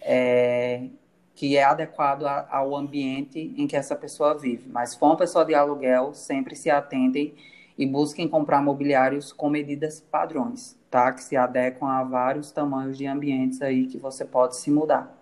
é, 0.00 0.88
que 1.34 1.56
é 1.56 1.64
adequado 1.64 2.24
a, 2.26 2.46
ao 2.50 2.76
ambiente 2.76 3.52
em 3.56 3.66
que 3.66 3.76
essa 3.76 3.96
pessoa 3.96 4.38
vive. 4.38 4.68
Mas 4.68 4.94
for 4.94 5.06
uma 5.06 5.16
pessoa 5.16 5.44
de 5.44 5.54
aluguel, 5.54 6.14
sempre 6.14 6.54
se 6.54 6.70
atentem 6.70 7.34
e 7.76 7.86
busquem 7.86 8.28
comprar 8.28 8.62
mobiliários 8.62 9.32
com 9.32 9.48
medidas 9.48 10.00
padrões, 10.00 10.76
tá? 10.90 11.12
Que 11.12 11.22
se 11.22 11.36
adequam 11.36 11.88
a 11.88 12.04
vários 12.04 12.52
tamanhos 12.52 12.96
de 12.96 13.06
ambientes 13.06 13.60
aí 13.62 13.86
que 13.86 13.98
você 13.98 14.24
pode 14.24 14.56
se 14.56 14.70
mudar. 14.70 15.18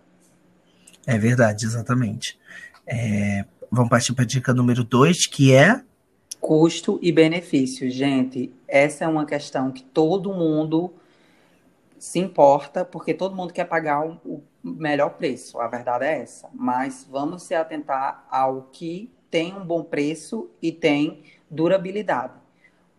É 1.06 1.16
verdade, 1.16 1.64
exatamente. 1.64 2.38
É, 2.86 3.44
vamos 3.70 3.88
partir 3.88 4.12
para 4.12 4.24
a 4.24 4.26
dica 4.26 4.52
número 4.52 4.84
2, 4.84 5.26
que 5.26 5.54
é 5.54 5.80
Custo 6.50 6.98
e 7.00 7.12
benefício, 7.12 7.88
gente, 7.88 8.52
essa 8.66 9.04
é 9.04 9.06
uma 9.06 9.24
questão 9.24 9.70
que 9.70 9.84
todo 9.84 10.34
mundo 10.34 10.92
se 11.96 12.18
importa, 12.18 12.84
porque 12.84 13.14
todo 13.14 13.36
mundo 13.36 13.52
quer 13.52 13.66
pagar 13.66 14.04
o 14.04 14.42
melhor 14.60 15.10
preço, 15.10 15.60
a 15.60 15.68
verdade 15.68 16.06
é 16.06 16.22
essa. 16.22 16.48
Mas 16.52 17.06
vamos 17.08 17.44
se 17.44 17.54
atentar 17.54 18.26
ao 18.28 18.62
que 18.72 19.12
tem 19.30 19.54
um 19.54 19.64
bom 19.64 19.84
preço 19.84 20.50
e 20.60 20.72
tem 20.72 21.22
durabilidade. 21.48 22.34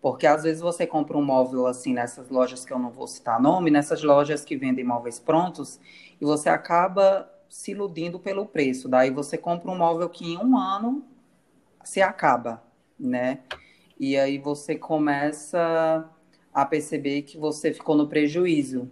Porque 0.00 0.26
às 0.26 0.44
vezes 0.44 0.62
você 0.62 0.86
compra 0.86 1.18
um 1.18 1.22
móvel 1.22 1.66
assim 1.66 1.92
nessas 1.92 2.30
lojas 2.30 2.64
que 2.64 2.72
eu 2.72 2.78
não 2.78 2.88
vou 2.88 3.06
citar 3.06 3.38
nome, 3.38 3.70
nessas 3.70 4.02
lojas 4.02 4.46
que 4.46 4.56
vendem 4.56 4.82
móveis 4.82 5.18
prontos, 5.18 5.78
e 6.18 6.24
você 6.24 6.48
acaba 6.48 7.30
se 7.50 7.72
iludindo 7.72 8.18
pelo 8.18 8.46
preço. 8.46 8.88
Daí 8.88 9.10
você 9.10 9.36
compra 9.36 9.70
um 9.70 9.76
móvel 9.76 10.08
que 10.08 10.24
em 10.24 10.38
um 10.38 10.56
ano 10.56 11.04
se 11.84 12.00
acaba 12.00 12.71
né? 13.02 13.40
E 13.98 14.16
aí 14.16 14.38
você 14.38 14.74
começa 14.74 16.08
a 16.52 16.64
perceber 16.64 17.22
que 17.22 17.38
você 17.38 17.72
ficou 17.72 17.96
no 17.96 18.08
prejuízo. 18.08 18.90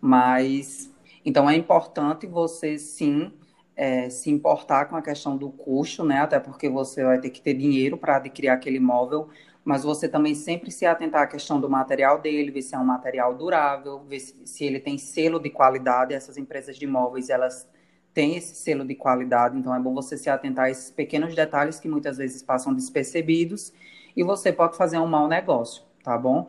Mas 0.00 0.92
então 1.24 1.48
é 1.50 1.56
importante 1.56 2.26
você 2.26 2.78
sim 2.78 3.32
é, 3.76 4.08
se 4.08 4.30
importar 4.30 4.86
com 4.86 4.96
a 4.96 5.02
questão 5.02 5.36
do 5.36 5.50
custo, 5.50 6.04
né? 6.04 6.20
Até 6.20 6.38
porque 6.40 6.68
você 6.68 7.04
vai 7.04 7.20
ter 7.20 7.30
que 7.30 7.40
ter 7.40 7.54
dinheiro 7.54 7.98
para 7.98 8.16
adquirir 8.16 8.48
aquele 8.48 8.76
imóvel, 8.76 9.28
mas 9.64 9.82
você 9.82 10.08
também 10.08 10.34
sempre 10.34 10.70
se 10.70 10.86
atentar 10.86 11.22
à 11.22 11.26
questão 11.26 11.60
do 11.60 11.68
material 11.68 12.20
dele, 12.20 12.50
ver 12.50 12.62
se 12.62 12.74
é 12.74 12.78
um 12.78 12.84
material 12.84 13.34
durável, 13.34 14.00
ver 14.04 14.20
se, 14.20 14.46
se 14.46 14.64
ele 14.64 14.80
tem 14.80 14.96
selo 14.96 15.38
de 15.38 15.50
qualidade. 15.50 16.14
Essas 16.14 16.38
empresas 16.38 16.76
de 16.78 16.84
imóveis, 16.84 17.28
elas 17.28 17.68
tem 18.16 18.34
esse 18.34 18.54
selo 18.54 18.82
de 18.82 18.94
qualidade, 18.94 19.58
então 19.58 19.74
é 19.74 19.78
bom 19.78 19.92
você 19.92 20.16
se 20.16 20.30
atentar 20.30 20.64
a 20.64 20.70
esses 20.70 20.90
pequenos 20.90 21.34
detalhes 21.34 21.78
que 21.78 21.86
muitas 21.86 22.16
vezes 22.16 22.42
passam 22.42 22.72
despercebidos 22.72 23.74
e 24.16 24.22
você 24.24 24.50
pode 24.50 24.74
fazer 24.74 24.98
um 24.98 25.06
mau 25.06 25.28
negócio, 25.28 25.82
tá 26.02 26.16
bom? 26.16 26.48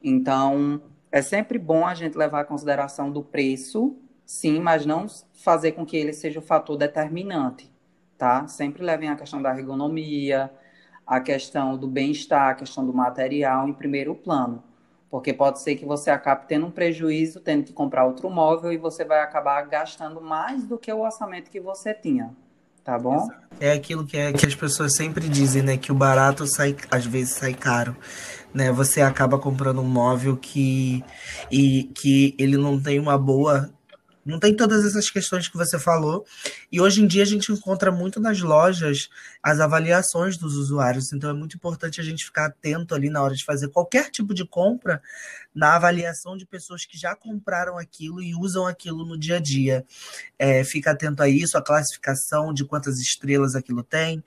Então, 0.00 0.80
é 1.10 1.20
sempre 1.20 1.58
bom 1.58 1.84
a 1.84 1.92
gente 1.92 2.16
levar 2.16 2.42
a 2.42 2.44
consideração 2.44 3.10
do 3.10 3.20
preço, 3.20 3.96
sim, 4.24 4.60
mas 4.60 4.86
não 4.86 5.06
fazer 5.32 5.72
com 5.72 5.84
que 5.84 5.96
ele 5.96 6.12
seja 6.12 6.38
o 6.38 6.42
fator 6.42 6.76
determinante, 6.76 7.68
tá? 8.16 8.46
Sempre 8.46 8.84
levem 8.84 9.08
a 9.08 9.16
questão 9.16 9.42
da 9.42 9.50
ergonomia, 9.58 10.48
a 11.04 11.18
questão 11.18 11.76
do 11.76 11.88
bem-estar, 11.88 12.50
a 12.50 12.54
questão 12.54 12.86
do 12.86 12.94
material 12.94 13.68
em 13.68 13.72
primeiro 13.72 14.14
plano. 14.14 14.62
Porque 15.10 15.32
pode 15.32 15.60
ser 15.60 15.76
que 15.76 15.86
você 15.86 16.10
acabe 16.10 16.46
tendo 16.46 16.66
um 16.66 16.70
prejuízo, 16.70 17.40
tendo 17.40 17.64
que 17.64 17.72
comprar 17.72 18.04
outro 18.04 18.28
móvel 18.28 18.72
e 18.72 18.76
você 18.76 19.04
vai 19.04 19.20
acabar 19.20 19.62
gastando 19.62 20.20
mais 20.20 20.64
do 20.64 20.76
que 20.76 20.92
o 20.92 21.00
orçamento 21.00 21.50
que 21.50 21.60
você 21.60 21.94
tinha. 21.94 22.34
Tá 22.84 22.98
bom? 22.98 23.28
É 23.60 23.72
aquilo 23.72 24.06
que, 24.06 24.16
é, 24.16 24.32
que 24.32 24.46
as 24.46 24.54
pessoas 24.54 24.96
sempre 24.96 25.28
dizem, 25.28 25.62
né? 25.62 25.76
Que 25.76 25.92
o 25.92 25.94
barato 25.94 26.46
sai, 26.46 26.74
às 26.90 27.04
vezes 27.04 27.34
sai 27.34 27.52
caro. 27.52 27.94
Né? 28.52 28.72
Você 28.72 29.02
acaba 29.02 29.38
comprando 29.38 29.80
um 29.82 29.88
móvel 29.88 30.38
que, 30.38 31.04
e, 31.50 31.84
que 31.94 32.34
ele 32.38 32.56
não 32.56 32.80
tem 32.80 32.98
uma 32.98 33.18
boa 33.18 33.70
não 34.28 34.38
tem 34.38 34.54
todas 34.54 34.84
essas 34.84 35.08
questões 35.08 35.48
que 35.48 35.56
você 35.56 35.78
falou. 35.78 36.26
E 36.70 36.80
hoje 36.80 37.02
em 37.02 37.06
dia 37.06 37.22
a 37.22 37.26
gente 37.26 37.50
encontra 37.50 37.90
muito 37.90 38.20
nas 38.20 38.40
lojas 38.40 39.08
as 39.42 39.58
avaliações 39.58 40.36
dos 40.36 40.54
usuários. 40.54 41.12
Então 41.12 41.30
é 41.30 41.32
muito 41.32 41.56
importante 41.56 41.98
a 41.98 42.04
gente 42.04 42.26
ficar 42.26 42.46
atento 42.46 42.94
ali 42.94 43.08
na 43.08 43.22
hora 43.22 43.34
de 43.34 43.44
fazer 43.44 43.68
qualquer 43.68 44.10
tipo 44.10 44.34
de 44.34 44.44
compra 44.46 45.00
na 45.54 45.76
avaliação 45.76 46.36
de 46.36 46.44
pessoas 46.44 46.84
que 46.84 46.98
já 46.98 47.16
compraram 47.16 47.78
aquilo 47.78 48.22
e 48.22 48.34
usam 48.34 48.66
aquilo 48.66 49.06
no 49.06 49.18
dia 49.18 49.36
a 49.36 49.40
dia. 49.40 49.84
É, 50.38 50.62
fica 50.62 50.90
atento 50.90 51.22
a 51.22 51.28
isso, 51.28 51.56
a 51.56 51.62
classificação 51.62 52.52
de 52.52 52.66
quantas 52.66 52.98
estrelas 52.98 53.54
aquilo 53.54 53.82
tem. 53.82 54.22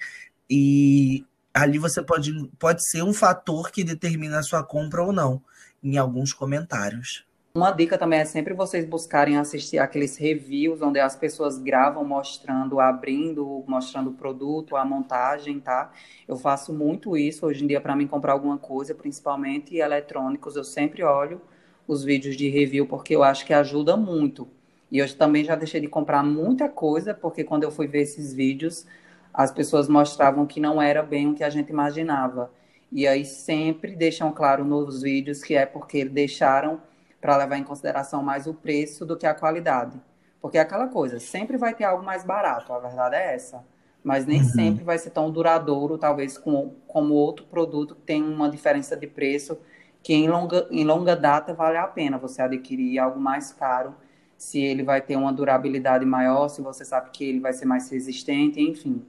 E 0.49 1.23
ali 1.53 1.77
você 1.77 2.01
pode, 2.01 2.33
pode 2.57 2.89
ser 2.89 3.03
um 3.03 3.13
fator 3.13 3.71
que 3.71 3.83
determina 3.83 4.39
a 4.39 4.43
sua 4.43 4.63
compra 4.63 5.03
ou 5.03 5.13
não, 5.13 5.41
em 5.83 5.97
alguns 5.97 6.33
comentários. 6.33 7.23
Uma 7.53 7.71
dica 7.71 7.97
também 7.97 8.19
é 8.19 8.23
sempre 8.23 8.53
vocês 8.53 8.85
buscarem 8.85 9.35
assistir 9.35 9.77
aqueles 9.77 10.15
reviews 10.15 10.81
onde 10.81 11.01
as 11.01 11.17
pessoas 11.17 11.57
gravam 11.57 12.05
mostrando, 12.05 12.79
abrindo, 12.79 13.65
mostrando 13.67 14.11
o 14.11 14.13
produto, 14.13 14.77
a 14.77 14.85
montagem, 14.85 15.59
tá? 15.59 15.91
Eu 16.25 16.37
faço 16.37 16.73
muito 16.73 17.17
isso 17.17 17.45
hoje 17.45 17.65
em 17.65 17.67
dia 17.67 17.81
para 17.81 17.93
mim 17.93 18.07
comprar 18.07 18.31
alguma 18.31 18.57
coisa, 18.57 18.95
principalmente 18.95 19.75
eletrônicos. 19.75 20.55
Eu 20.55 20.63
sempre 20.63 21.03
olho 21.03 21.41
os 21.85 22.05
vídeos 22.05 22.37
de 22.37 22.47
review 22.47 22.87
porque 22.87 23.13
eu 23.13 23.21
acho 23.21 23.45
que 23.45 23.53
ajuda 23.53 23.97
muito. 23.97 24.47
E 24.89 24.99
eu 24.99 25.17
também 25.17 25.43
já 25.43 25.53
deixei 25.53 25.81
de 25.81 25.89
comprar 25.89 26.23
muita 26.23 26.69
coisa 26.69 27.13
porque 27.13 27.43
quando 27.43 27.63
eu 27.63 27.71
fui 27.71 27.85
ver 27.85 28.03
esses 28.03 28.33
vídeos, 28.33 28.85
as 29.33 29.51
pessoas 29.51 29.89
mostravam 29.89 30.45
que 30.45 30.61
não 30.61 30.81
era 30.81 31.03
bem 31.03 31.27
o 31.27 31.35
que 31.35 31.43
a 31.43 31.49
gente 31.49 31.69
imaginava. 31.69 32.49
E 32.89 33.05
aí 33.05 33.25
sempre 33.25 33.93
deixam 33.93 34.31
claro 34.31 34.63
nos 34.63 35.01
vídeos 35.01 35.43
que 35.43 35.53
é 35.53 35.65
porque 35.65 36.05
deixaram 36.05 36.79
para 37.21 37.37
levar 37.37 37.57
em 37.57 37.63
consideração 37.63 38.23
mais 38.23 38.47
o 38.47 38.53
preço 38.53 39.05
do 39.05 39.15
que 39.15 39.27
a 39.27 39.33
qualidade. 39.33 40.01
Porque 40.41 40.57
é 40.57 40.61
aquela 40.61 40.87
coisa, 40.87 41.19
sempre 41.19 41.55
vai 41.55 41.73
ter 41.73 41.83
algo 41.83 42.03
mais 42.03 42.23
barato, 42.25 42.73
a 42.73 42.79
verdade 42.79 43.15
é 43.15 43.35
essa. 43.35 43.63
Mas 44.03 44.25
nem 44.25 44.41
uhum. 44.41 44.49
sempre 44.49 44.83
vai 44.83 44.97
ser 44.97 45.11
tão 45.11 45.29
duradouro, 45.29 45.97
talvez 45.97 46.35
com, 46.35 46.73
como 46.87 47.13
outro 47.13 47.45
produto 47.45 47.93
que 47.93 48.01
tem 48.01 48.23
uma 48.23 48.49
diferença 48.49 48.97
de 48.97 49.05
preço 49.05 49.59
que 50.03 50.13
em 50.13 50.27
longa, 50.27 50.67
em 50.71 50.83
longa 50.83 51.15
data 51.15 51.53
vale 51.53 51.77
a 51.77 51.87
pena 51.87 52.17
você 52.17 52.41
adquirir 52.41 52.99
algo 52.99 53.19
mais 53.19 53.53
caro, 53.53 53.95
se 54.37 54.59
ele 54.59 54.83
vai 54.83 55.01
ter 55.01 55.15
uma 55.15 55.31
durabilidade 55.31 56.05
maior, 56.05 56.47
se 56.47 56.61
você 56.61 56.83
sabe 56.83 57.11
que 57.11 57.23
ele 57.23 57.39
vai 57.39 57.53
ser 57.53 57.65
mais 57.65 57.89
resistente, 57.89 58.59
enfim. 58.59 59.05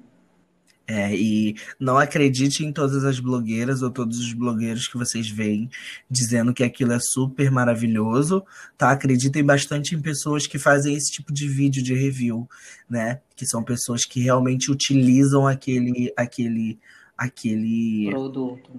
É, 0.87 1.15
e 1.15 1.55
não 1.79 1.97
acredite 1.97 2.65
em 2.65 2.73
todas 2.73 3.05
as 3.05 3.21
blogueiras 3.21 3.83
ou 3.83 3.91
todos 3.91 4.19
os 4.19 4.33
blogueiros 4.33 4.89
que 4.89 4.99
vocês 4.99 5.29
veem 5.31 5.71
dizendo 6.11 6.53
que 6.53 6.65
aquilo 6.65 6.93
é 6.93 6.99
super 7.01 7.53
maravilhoso, 7.53 8.45
tá? 8.77 8.91
Acreditem 8.91 9.45
bastante 9.45 9.95
em 9.95 10.03
pessoas 10.03 10.47
que 10.47 10.59
fazem 10.59 10.95
esse 10.95 11.13
tipo 11.13 11.33
de 11.33 11.49
vídeo 11.49 11.83
de 11.83 11.95
review, 11.95 12.49
né? 12.91 13.21
Que 13.37 13.47
são 13.47 13.63
pessoas 13.63 14.05
que 14.05 14.21
realmente 14.21 14.73
utilizam 14.73 15.47
aquele 15.47 16.13
aquele 16.17 16.79
aquele 17.17 18.11
produto. 18.11 18.73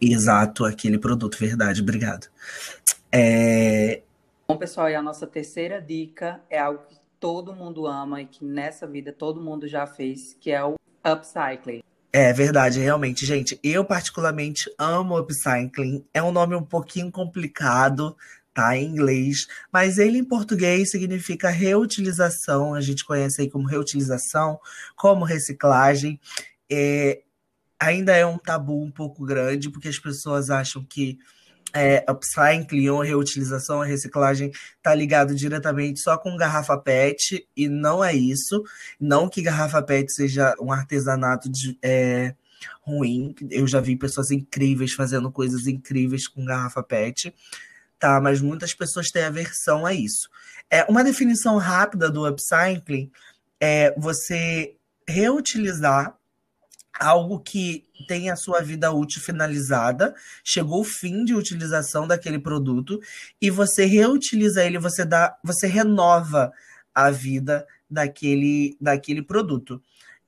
Exato, 0.00 0.64
aquele 0.64 0.98
produto, 0.98 1.36
verdade, 1.38 1.82
obrigado. 1.82 2.28
É... 3.12 4.02
Bom, 4.48 4.56
pessoal, 4.56 4.88
e 4.88 4.94
a 4.94 5.02
nossa 5.02 5.26
terceira 5.26 5.80
dica 5.80 6.40
é 6.48 6.58
algo 6.58 6.84
que 6.88 6.96
todo 7.18 7.54
mundo 7.54 7.86
ama 7.86 8.22
e 8.22 8.26
que 8.26 8.44
nessa 8.44 8.86
vida 8.86 9.12
todo 9.12 9.40
mundo 9.40 9.68
já 9.68 9.86
fez, 9.86 10.34
que 10.40 10.50
é 10.50 10.64
o 10.64 10.79
upcycling. 11.04 11.82
É 12.12 12.32
verdade, 12.32 12.80
realmente, 12.80 13.24
gente. 13.24 13.58
Eu 13.62 13.84
particularmente 13.84 14.68
amo 14.76 15.16
upcycling. 15.16 16.04
É 16.12 16.20
um 16.20 16.32
nome 16.32 16.56
um 16.56 16.64
pouquinho 16.64 17.10
complicado, 17.10 18.16
tá? 18.52 18.76
Em 18.76 18.86
inglês, 18.86 19.46
mas 19.72 19.96
ele 19.96 20.18
em 20.18 20.24
português 20.24 20.90
significa 20.90 21.48
reutilização. 21.50 22.74
A 22.74 22.80
gente 22.80 23.04
conhece 23.04 23.42
aí 23.42 23.48
como 23.50 23.68
reutilização, 23.68 24.58
como 24.96 25.24
reciclagem. 25.24 26.20
É, 26.68 27.22
ainda 27.78 28.16
é 28.16 28.26
um 28.26 28.38
tabu 28.38 28.82
um 28.82 28.90
pouco 28.90 29.24
grande, 29.24 29.70
porque 29.70 29.88
as 29.88 29.98
pessoas 29.98 30.50
acham 30.50 30.84
que 30.84 31.18
é, 31.72 32.04
upcycling 32.08 33.02
reutilização, 33.02 33.80
a 33.80 33.84
reciclagem 33.84 34.50
está 34.76 34.94
ligado 34.94 35.34
diretamente 35.34 36.00
só 36.00 36.18
com 36.18 36.36
garrafa 36.36 36.76
PET 36.76 37.46
e 37.56 37.68
não 37.68 38.02
é 38.02 38.14
isso. 38.14 38.62
Não 39.00 39.28
que 39.28 39.42
garrafa 39.42 39.82
PET 39.82 40.12
seja 40.12 40.54
um 40.60 40.72
artesanato 40.72 41.50
de, 41.50 41.78
é, 41.82 42.34
ruim. 42.82 43.34
Eu 43.50 43.66
já 43.66 43.80
vi 43.80 43.96
pessoas 43.96 44.30
incríveis 44.30 44.92
fazendo 44.92 45.30
coisas 45.30 45.66
incríveis 45.66 46.26
com 46.26 46.44
garrafa 46.44 46.82
PET, 46.82 47.34
tá? 47.98 48.20
Mas 48.20 48.40
muitas 48.40 48.74
pessoas 48.74 49.10
têm 49.10 49.24
aversão 49.24 49.86
a 49.86 49.94
isso. 49.94 50.28
É 50.68 50.84
uma 50.84 51.04
definição 51.04 51.56
rápida 51.56 52.10
do 52.10 52.26
upcycling 52.26 53.10
é 53.60 53.94
você 53.98 54.74
reutilizar 55.06 56.16
algo 56.98 57.40
que 57.40 57.86
tem 58.08 58.30
a 58.30 58.36
sua 58.36 58.60
vida 58.60 58.90
útil 58.90 59.20
finalizada, 59.20 60.14
chegou 60.42 60.80
o 60.80 60.84
fim 60.84 61.24
de 61.24 61.34
utilização 61.34 62.06
daquele 62.06 62.38
produto 62.38 63.00
e 63.40 63.50
você 63.50 63.84
reutiliza 63.84 64.64
ele, 64.64 64.78
você 64.78 65.04
dá, 65.04 65.36
você 65.44 65.66
renova 65.66 66.52
a 66.94 67.10
vida 67.10 67.66
daquele 67.88 68.76
daquele 68.80 69.22
produto. 69.22 69.82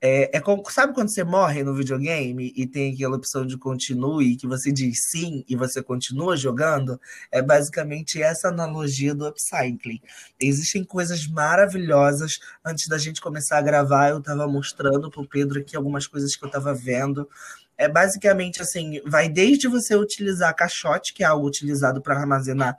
É, 0.05 0.37
é 0.37 0.41
como, 0.41 0.69
sabe 0.69 0.93
quando 0.93 1.11
você 1.11 1.23
morre 1.23 1.63
no 1.63 1.77
videogame 1.77 2.53
e 2.57 2.67
tem 2.67 2.93
aquela 2.93 3.15
opção 3.15 3.47
de 3.47 3.57
continue, 3.57 4.35
que 4.35 4.49
você 4.49 4.73
diz 4.73 5.05
sim 5.05 5.45
e 5.49 5.55
você 5.55 5.81
continua 5.81 6.37
jogando? 6.37 7.01
É 7.31 7.41
basicamente 7.41 8.21
essa 8.21 8.49
analogia 8.49 9.15
do 9.15 9.29
upcycling. 9.29 10.03
Existem 10.41 10.83
coisas 10.83 11.29
maravilhosas. 11.29 12.41
Antes 12.65 12.89
da 12.89 12.99
gente 12.99 13.21
começar 13.21 13.59
a 13.59 13.63
gravar, 13.63 14.09
eu 14.09 14.19
estava 14.19 14.49
mostrando 14.49 15.09
para 15.09 15.23
o 15.23 15.29
Pedro 15.29 15.61
aqui 15.61 15.77
algumas 15.77 16.09
coisas 16.09 16.35
que 16.35 16.45
eu 16.45 16.49
estava 16.49 16.75
vendo. 16.75 17.29
É 17.79 17.89
basicamente 17.89 18.61
assim, 18.61 19.01
vai 19.07 19.29
desde 19.29 19.69
você 19.69 19.95
utilizar 19.95 20.55
caixote, 20.57 21.15
que 21.15 21.23
é 21.23 21.27
algo 21.27 21.47
utilizado 21.47 22.03
para 22.03 22.19
armazenar 22.19 22.77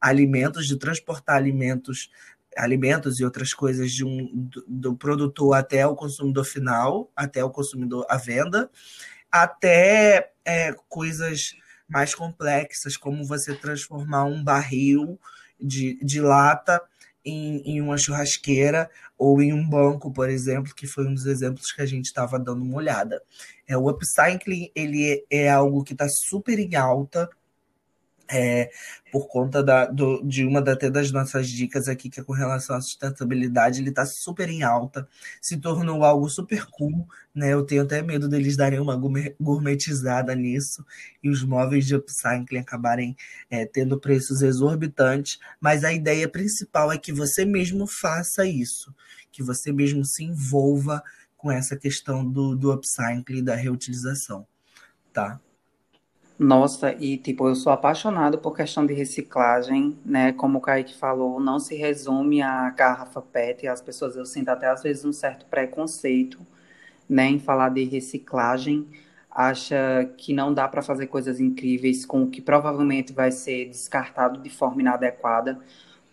alimentos, 0.00 0.66
de 0.66 0.76
transportar 0.76 1.36
alimentos 1.36 2.10
alimentos 2.56 3.18
e 3.18 3.24
outras 3.24 3.52
coisas 3.52 3.92
de 3.92 4.04
um, 4.04 4.30
do, 4.32 4.64
do, 4.66 4.96
produtor 4.96 5.54
até 5.54 5.86
o 5.86 5.94
consumidor 5.94 6.44
final, 6.44 7.10
até 7.14 7.44
o 7.44 7.50
consumidor 7.50 8.06
à 8.08 8.16
venda, 8.16 8.70
até 9.30 10.32
é, 10.44 10.72
coisas 10.88 11.54
mais 11.88 12.14
complexas, 12.14 12.96
como 12.96 13.24
você 13.24 13.54
transformar 13.54 14.24
um 14.24 14.42
barril 14.42 15.18
de, 15.60 15.98
de 16.02 16.20
lata 16.20 16.80
em, 17.24 17.62
em 17.64 17.80
uma 17.80 17.96
churrasqueira 17.96 18.90
ou 19.16 19.40
em 19.40 19.52
um 19.52 19.68
banco, 19.68 20.12
por 20.12 20.28
exemplo, 20.28 20.74
que 20.74 20.86
foi 20.86 21.06
um 21.06 21.14
dos 21.14 21.26
exemplos 21.26 21.72
que 21.72 21.80
a 21.80 21.86
gente 21.86 22.06
estava 22.06 22.38
dando 22.38 22.62
uma 22.62 22.76
olhada. 22.76 23.22
É, 23.66 23.76
o 23.76 23.88
upcycling 23.88 24.70
ele 24.74 25.24
é, 25.30 25.44
é 25.44 25.50
algo 25.50 25.82
que 25.82 25.92
está 25.94 26.06
super 26.08 26.58
em 26.58 26.74
alta, 26.74 27.28
é, 28.28 28.70
por 29.12 29.28
conta 29.28 29.62
da, 29.62 29.86
do, 29.86 30.22
de 30.24 30.44
uma 30.44 30.60
até 30.60 30.90
das 30.90 31.10
nossas 31.12 31.48
dicas 31.48 31.88
aqui, 31.88 32.08
que 32.08 32.20
é 32.20 32.24
com 32.24 32.32
relação 32.32 32.74
à 32.76 32.80
sustentabilidade, 32.80 33.80
ele 33.80 33.90
está 33.90 34.04
super 34.06 34.48
em 34.48 34.62
alta, 34.62 35.08
se 35.40 35.56
tornou 35.56 36.04
algo 36.04 36.28
super 36.28 36.66
cool, 36.66 37.06
né? 37.34 37.52
Eu 37.52 37.64
tenho 37.64 37.82
até 37.82 38.02
medo 38.02 38.28
deles 38.28 38.56
darem 38.56 38.80
uma 38.80 38.96
gourmetizada 39.40 40.34
nisso 40.34 40.84
e 41.22 41.28
os 41.28 41.44
móveis 41.44 41.86
de 41.86 41.94
upcycling 41.94 42.58
acabarem 42.58 43.16
é, 43.50 43.66
tendo 43.66 44.00
preços 44.00 44.42
exorbitantes, 44.42 45.38
mas 45.60 45.84
a 45.84 45.92
ideia 45.92 46.28
principal 46.28 46.90
é 46.90 46.98
que 46.98 47.12
você 47.12 47.44
mesmo 47.44 47.86
faça 47.86 48.46
isso, 48.46 48.94
que 49.30 49.42
você 49.42 49.72
mesmo 49.72 50.04
se 50.04 50.24
envolva 50.24 51.02
com 51.36 51.52
essa 51.52 51.76
questão 51.76 52.28
do, 52.28 52.56
do 52.56 52.72
upcycling 52.72 53.38
e 53.38 53.42
da 53.42 53.54
reutilização, 53.54 54.46
tá? 55.12 55.38
Nossa, 56.38 56.92
e 57.00 57.16
tipo, 57.16 57.46
eu 57.48 57.54
sou 57.54 57.72
apaixonado 57.72 58.38
por 58.38 58.56
questão 58.56 58.84
de 58.84 58.92
reciclagem, 58.92 59.96
né? 60.04 60.32
Como 60.32 60.58
o 60.58 60.60
Kaique 60.60 60.92
falou, 60.94 61.38
não 61.38 61.60
se 61.60 61.76
resume 61.76 62.42
à 62.42 62.70
garrafa 62.70 63.22
PET. 63.22 63.68
As 63.68 63.80
pessoas, 63.80 64.16
eu 64.16 64.26
sinto 64.26 64.48
até 64.48 64.66
às 64.68 64.82
vezes 64.82 65.04
um 65.04 65.12
certo 65.12 65.46
preconceito, 65.46 66.40
né, 67.08 67.26
em 67.28 67.38
falar 67.40 67.70
de 67.70 67.84
reciclagem. 67.84 68.88
Acha 69.30 70.10
que 70.18 70.32
não 70.34 70.52
dá 70.54 70.68
para 70.68 70.82
fazer 70.82 71.06
coisas 71.08 71.40
incríveis 71.40 72.06
com 72.06 72.24
o 72.24 72.30
que 72.30 72.40
provavelmente 72.42 73.12
vai 73.12 73.32
ser 73.32 73.66
descartado 73.68 74.40
de 74.40 74.50
forma 74.50 74.80
inadequada, 74.82 75.60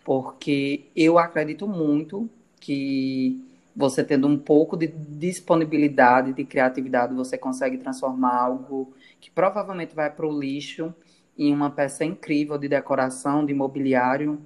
porque 0.04 0.86
eu 0.96 1.18
acredito 1.18 1.68
muito 1.68 2.28
que 2.60 3.40
você 3.74 4.04
tendo 4.04 4.26
um 4.28 4.38
pouco 4.38 4.76
de 4.76 4.86
disponibilidade, 4.86 6.32
de 6.32 6.44
criatividade, 6.44 7.14
você 7.14 7.38
consegue 7.38 7.78
transformar 7.78 8.36
algo 8.36 8.92
que 9.20 9.30
provavelmente 9.30 9.94
vai 9.94 10.10
para 10.10 10.26
o 10.26 10.38
lixo 10.38 10.94
em 11.38 11.52
uma 11.52 11.70
peça 11.70 12.04
incrível 12.04 12.58
de 12.58 12.68
decoração, 12.68 13.44
de 13.44 13.54
mobiliário. 13.54 14.40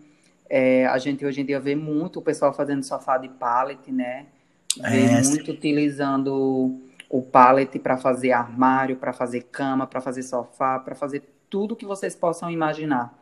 É, 0.48 0.86
a 0.86 0.96
gente 0.98 1.26
hoje 1.26 1.40
em 1.40 1.44
dia 1.44 1.58
vê 1.58 1.74
muito 1.74 2.20
o 2.20 2.22
pessoal 2.22 2.52
fazendo 2.52 2.84
sofá 2.84 3.18
de 3.18 3.28
pallet, 3.28 3.90
né? 3.90 4.26
Vê 4.80 5.06
é, 5.06 5.22
muito 5.22 5.50
utilizando 5.50 6.80
o 7.08 7.22
pallet 7.22 7.78
para 7.78 7.96
fazer 7.96 8.32
armário, 8.32 8.96
para 8.96 9.12
fazer 9.12 9.42
cama, 9.44 9.86
para 9.86 10.00
fazer 10.00 10.22
sofá, 10.22 10.78
para 10.78 10.94
fazer 10.94 11.22
tudo 11.50 11.74
que 11.74 11.86
vocês 11.86 12.14
possam 12.14 12.50
imaginar. 12.50 13.12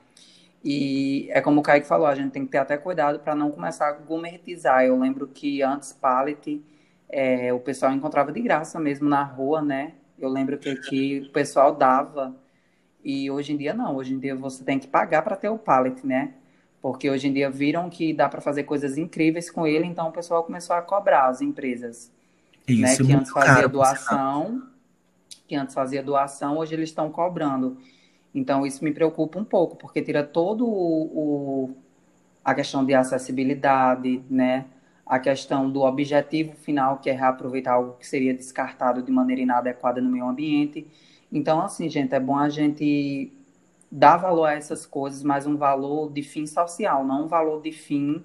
E 0.64 1.28
é 1.30 1.42
como 1.42 1.60
o 1.60 1.62
Kaique 1.62 1.86
falou, 1.86 2.06
a 2.06 2.14
gente 2.14 2.32
tem 2.32 2.46
que 2.46 2.52
ter 2.52 2.58
até 2.58 2.78
cuidado 2.78 3.18
para 3.18 3.34
não 3.34 3.50
começar 3.50 3.88
a 3.88 3.92
gourmetizar. 3.92 4.82
Eu 4.82 4.98
lembro 4.98 5.26
que 5.26 5.62
antes 5.62 5.92
pallet 5.92 6.64
é, 7.10 7.52
o 7.52 7.60
pessoal 7.60 7.92
encontrava 7.92 8.32
de 8.32 8.40
graça 8.40 8.80
mesmo 8.80 9.06
na 9.06 9.22
rua, 9.22 9.60
né? 9.60 9.92
Eu 10.18 10.30
lembro 10.30 10.56
que 10.56 10.70
aqui 10.70 11.26
o 11.28 11.32
pessoal 11.32 11.74
dava 11.74 12.34
e 13.04 13.30
hoje 13.30 13.52
em 13.52 13.58
dia 13.58 13.74
não. 13.74 13.94
Hoje 13.96 14.14
em 14.14 14.18
dia 14.18 14.34
você 14.34 14.64
tem 14.64 14.78
que 14.78 14.88
pagar 14.88 15.20
para 15.20 15.36
ter 15.36 15.50
o 15.50 15.58
pallet, 15.58 16.06
né? 16.06 16.32
Porque 16.80 17.10
hoje 17.10 17.28
em 17.28 17.32
dia 17.32 17.50
viram 17.50 17.90
que 17.90 18.14
dá 18.14 18.26
para 18.26 18.40
fazer 18.40 18.64
coisas 18.64 18.96
incríveis 18.96 19.50
com 19.50 19.66
ele, 19.66 19.84
então 19.84 20.08
o 20.08 20.12
pessoal 20.12 20.44
começou 20.44 20.76
a 20.76 20.82
cobrar 20.82 21.26
as 21.26 21.42
empresas, 21.42 22.10
Isso, 22.66 22.80
né? 22.80 22.96
Que 22.96 23.12
antes 23.12 23.30
fazia 23.30 23.68
doação, 23.68 24.62
que 25.46 25.54
antes 25.54 25.74
fazia 25.74 26.02
doação, 26.02 26.56
hoje 26.56 26.74
eles 26.74 26.88
estão 26.88 27.10
cobrando. 27.10 27.76
Então, 28.34 28.66
isso 28.66 28.84
me 28.84 28.92
preocupa 28.92 29.38
um 29.38 29.44
pouco, 29.44 29.76
porque 29.76 30.02
tira 30.02 30.24
todo 30.24 30.66
o, 30.66 31.68
o 31.68 31.76
a 32.44 32.54
questão 32.54 32.84
de 32.84 32.92
acessibilidade, 32.94 34.22
né? 34.28 34.66
A 35.06 35.18
questão 35.18 35.70
do 35.70 35.82
objetivo 35.82 36.54
final, 36.56 36.98
que 36.98 37.08
é 37.08 37.12
reaproveitar 37.12 37.74
algo 37.74 37.96
que 37.98 38.06
seria 38.06 38.34
descartado 38.34 39.02
de 39.02 39.10
maneira 39.12 39.40
inadequada 39.42 40.00
no 40.00 40.10
meio 40.10 40.26
ambiente. 40.26 40.86
Então, 41.32 41.60
assim, 41.60 41.88
gente, 41.88 42.14
é 42.14 42.20
bom 42.20 42.36
a 42.36 42.48
gente 42.48 43.32
dar 43.90 44.16
valor 44.16 44.46
a 44.46 44.54
essas 44.54 44.84
coisas, 44.84 45.22
mas 45.22 45.46
um 45.46 45.56
valor 45.56 46.12
de 46.12 46.22
fim 46.22 46.46
social, 46.46 47.04
não 47.04 47.24
um 47.24 47.28
valor 47.28 47.62
de 47.62 47.72
fim 47.72 48.24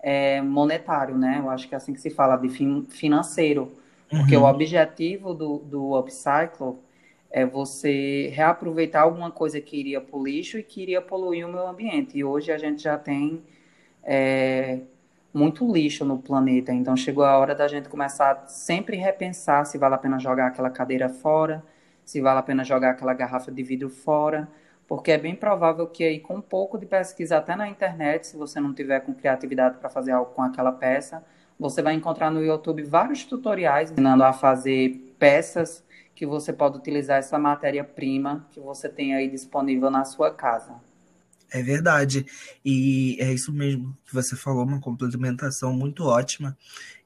é, 0.00 0.42
monetário, 0.42 1.16
né? 1.16 1.38
Eu 1.38 1.48
acho 1.50 1.68
que 1.68 1.74
é 1.74 1.78
assim 1.78 1.92
que 1.92 2.00
se 2.00 2.10
fala, 2.10 2.36
de 2.36 2.48
fim 2.48 2.86
financeiro. 2.88 3.72
Porque 4.10 4.36
uhum. 4.36 4.42
o 4.44 4.46
objetivo 4.46 5.34
do, 5.34 5.58
do 5.58 5.98
upcycle 5.98 6.76
é 7.36 7.44
você 7.44 8.30
reaproveitar 8.32 9.02
alguma 9.02 9.28
coisa 9.28 9.60
que 9.60 9.76
iria 9.76 10.00
para 10.00 10.16
o 10.16 10.24
lixo 10.24 10.56
e 10.56 10.62
que 10.62 10.80
iria 10.80 11.02
poluir 11.02 11.44
o 11.44 11.50
meio 11.50 11.66
ambiente. 11.66 12.16
E 12.16 12.22
hoje 12.22 12.52
a 12.52 12.56
gente 12.56 12.80
já 12.80 12.96
tem 12.96 13.42
é, 14.04 14.78
muito 15.32 15.68
lixo 15.70 16.04
no 16.04 16.16
planeta, 16.16 16.72
então 16.72 16.96
chegou 16.96 17.24
a 17.24 17.36
hora 17.36 17.52
da 17.52 17.66
gente 17.66 17.88
começar 17.88 18.30
a 18.30 18.46
sempre 18.46 18.96
repensar 18.96 19.64
se 19.64 19.76
vale 19.76 19.96
a 19.96 19.98
pena 19.98 20.16
jogar 20.16 20.46
aquela 20.46 20.70
cadeira 20.70 21.08
fora, 21.08 21.60
se 22.04 22.20
vale 22.20 22.38
a 22.38 22.42
pena 22.42 22.62
jogar 22.62 22.90
aquela 22.90 23.12
garrafa 23.12 23.50
de 23.50 23.64
vidro 23.64 23.90
fora, 23.90 24.46
porque 24.86 25.10
é 25.10 25.18
bem 25.18 25.34
provável 25.34 25.88
que 25.88 26.04
aí 26.04 26.20
com 26.20 26.36
um 26.36 26.40
pouco 26.40 26.78
de 26.78 26.86
pesquisa 26.86 27.38
até 27.38 27.56
na 27.56 27.68
internet, 27.68 28.28
se 28.28 28.36
você 28.36 28.60
não 28.60 28.72
tiver 28.72 29.00
com 29.00 29.12
criatividade 29.12 29.78
para 29.78 29.90
fazer 29.90 30.12
algo 30.12 30.30
com 30.30 30.42
aquela 30.42 30.70
peça, 30.70 31.24
você 31.58 31.82
vai 31.82 31.94
encontrar 31.94 32.30
no 32.30 32.44
YouTube 32.44 32.84
vários 32.84 33.24
tutoriais 33.24 33.90
ensinando 33.90 34.22
a 34.22 34.32
fazer 34.32 35.12
peças 35.18 35.82
que 36.14 36.26
você 36.26 36.52
pode 36.52 36.78
utilizar 36.78 37.18
essa 37.18 37.38
matéria-prima 37.38 38.46
que 38.50 38.60
você 38.60 38.88
tem 38.88 39.14
aí 39.14 39.28
disponível 39.28 39.90
na 39.90 40.04
sua 40.04 40.30
casa. 40.32 40.74
É 41.50 41.62
verdade. 41.62 42.26
E 42.64 43.16
é 43.20 43.32
isso 43.32 43.52
mesmo 43.52 43.96
que 44.04 44.12
você 44.12 44.34
falou, 44.34 44.64
uma 44.64 44.80
complementação 44.80 45.72
muito 45.72 46.04
ótima. 46.04 46.56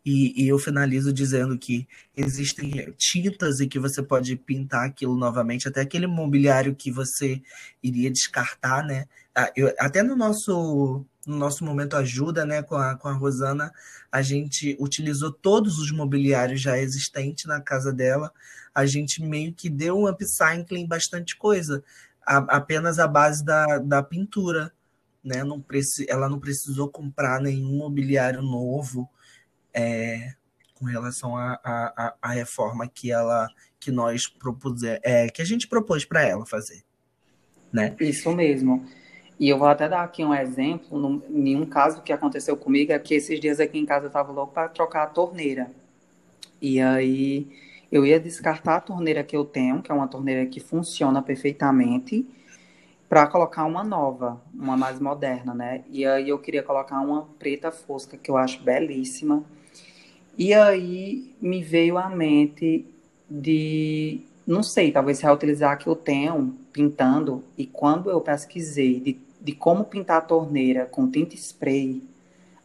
E, 0.04 0.42
e, 0.42 0.48
eu 0.48 0.58
finalizo 0.58 1.12
dizendo 1.12 1.58
que 1.58 1.86
existem 2.16 2.94
tintas 2.96 3.60
e 3.60 3.66
que 3.66 3.78
você 3.78 4.02
pode 4.02 4.36
pintar 4.36 4.86
aquilo 4.86 5.14
novamente, 5.18 5.68
até 5.68 5.82
aquele 5.82 6.06
mobiliário 6.06 6.74
que 6.74 6.90
você 6.90 7.42
iria 7.82 8.10
descartar, 8.10 8.82
né? 8.82 9.04
Ah, 9.34 9.52
eu, 9.54 9.70
até 9.78 10.02
no 10.02 10.16
nosso, 10.16 11.04
no 11.28 11.36
nosso 11.36 11.64
momento 11.64 11.96
ajuda, 11.96 12.44
né, 12.46 12.62
com 12.62 12.74
a, 12.74 12.96
com 12.96 13.08
a 13.08 13.12
Rosana, 13.12 13.72
a 14.10 14.22
gente 14.22 14.76
utilizou 14.80 15.32
todos 15.32 15.78
os 15.78 15.90
mobiliários 15.90 16.60
já 16.60 16.78
existentes 16.78 17.44
na 17.44 17.60
casa 17.60 17.92
dela 17.92 18.32
a 18.78 18.86
gente 18.86 19.20
meio 19.20 19.52
que 19.52 19.68
deu 19.68 19.98
um 19.98 20.06
upcycling 20.06 20.86
bastante 20.86 21.36
coisa, 21.36 21.82
a, 22.24 22.36
apenas 22.56 23.00
a 23.00 23.08
base 23.08 23.44
da, 23.44 23.78
da 23.78 24.02
pintura. 24.04 24.72
Né? 25.24 25.42
Não 25.42 25.60
preci, 25.60 26.06
ela 26.08 26.28
não 26.28 26.38
precisou 26.38 26.88
comprar 26.88 27.40
nenhum 27.40 27.76
mobiliário 27.76 28.40
novo 28.40 29.10
é, 29.74 30.32
com 30.74 30.84
relação 30.84 31.36
à 31.36 32.30
reforma 32.30 32.86
que 32.86 33.10
ela 33.10 33.48
que 33.80 33.90
nós 33.90 34.28
propusemos, 34.28 35.00
é, 35.02 35.28
que 35.28 35.42
a 35.42 35.44
gente 35.44 35.66
propôs 35.66 36.04
para 36.04 36.22
ela 36.22 36.46
fazer. 36.46 36.84
Né? 37.72 37.96
Isso 37.98 38.32
mesmo. 38.32 38.88
E 39.38 39.48
eu 39.48 39.56
vou 39.56 39.68
até 39.68 39.88
dar 39.88 40.02
aqui 40.02 40.24
um 40.24 40.34
exemplo, 40.34 41.22
em 41.30 41.56
um 41.56 41.64
caso 41.64 42.02
que 42.02 42.12
aconteceu 42.12 42.56
comigo, 42.56 42.92
é 42.92 42.98
que 42.98 43.14
esses 43.14 43.38
dias 43.38 43.60
aqui 43.60 43.78
em 43.78 43.86
casa 43.86 44.06
eu 44.06 44.08
estava 44.08 44.32
louco 44.32 44.52
para 44.52 44.68
trocar 44.68 45.04
a 45.04 45.06
torneira. 45.06 45.70
E 46.60 46.80
aí 46.80 47.46
eu 47.90 48.04
ia 48.04 48.18
descartar 48.18 48.76
a 48.76 48.80
torneira 48.80 49.22
que 49.22 49.36
eu 49.36 49.44
tenho, 49.44 49.80
que 49.80 49.92
é 49.92 49.94
uma 49.94 50.08
torneira 50.08 50.44
que 50.46 50.58
funciona 50.58 51.22
perfeitamente, 51.22 52.26
para 53.08 53.26
colocar 53.26 53.64
uma 53.64 53.84
nova, 53.84 54.40
uma 54.52 54.76
mais 54.76 55.00
moderna, 55.00 55.54
né? 55.54 55.82
E 55.88 56.04
aí 56.04 56.28
eu 56.28 56.38
queria 56.38 56.62
colocar 56.62 57.00
uma 57.00 57.22
preta 57.38 57.70
fosca, 57.70 58.18
que 58.18 58.30
eu 58.30 58.36
acho 58.36 58.62
belíssima. 58.62 59.44
E 60.36 60.52
aí 60.52 61.34
me 61.40 61.62
veio 61.62 61.96
à 61.96 62.08
mente 62.10 62.84
de, 63.30 64.20
não 64.46 64.62
sei, 64.62 64.92
talvez 64.92 65.20
reutilizar 65.20 65.72
a 65.72 65.76
que 65.76 65.86
eu 65.86 65.96
tenho 65.96 66.54
pintando. 66.72 67.42
E 67.56 67.66
quando 67.66 68.10
eu 68.10 68.20
pesquisei 68.20 69.00
de, 69.00 69.18
de 69.40 69.52
como 69.52 69.84
pintar 69.84 70.18
a 70.18 70.22
torneira 70.22 70.86
com 70.86 71.10
tinta 71.10 71.34
spray, 71.34 72.02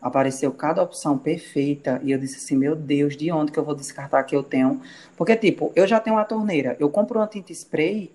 apareceu 0.01 0.51
cada 0.51 0.83
opção 0.83 1.17
perfeita 1.17 2.01
e 2.03 2.11
eu 2.11 2.19
disse 2.19 2.37
assim, 2.37 2.57
meu 2.57 2.75
Deus, 2.75 3.15
de 3.15 3.31
onde 3.31 3.51
que 3.51 3.57
eu 3.57 3.63
vou 3.63 3.73
descartar 3.73 4.23
que 4.23 4.35
eu 4.35 4.43
tenho? 4.43 4.81
Porque, 5.15 5.35
tipo, 5.35 5.71
eu 5.75 5.87
já 5.87 5.99
tenho 5.99 6.17
uma 6.17 6.25
torneira, 6.25 6.75
eu 6.79 6.89
compro 6.89 7.19
uma 7.19 7.27
tinta 7.27 7.51
spray, 7.53 8.11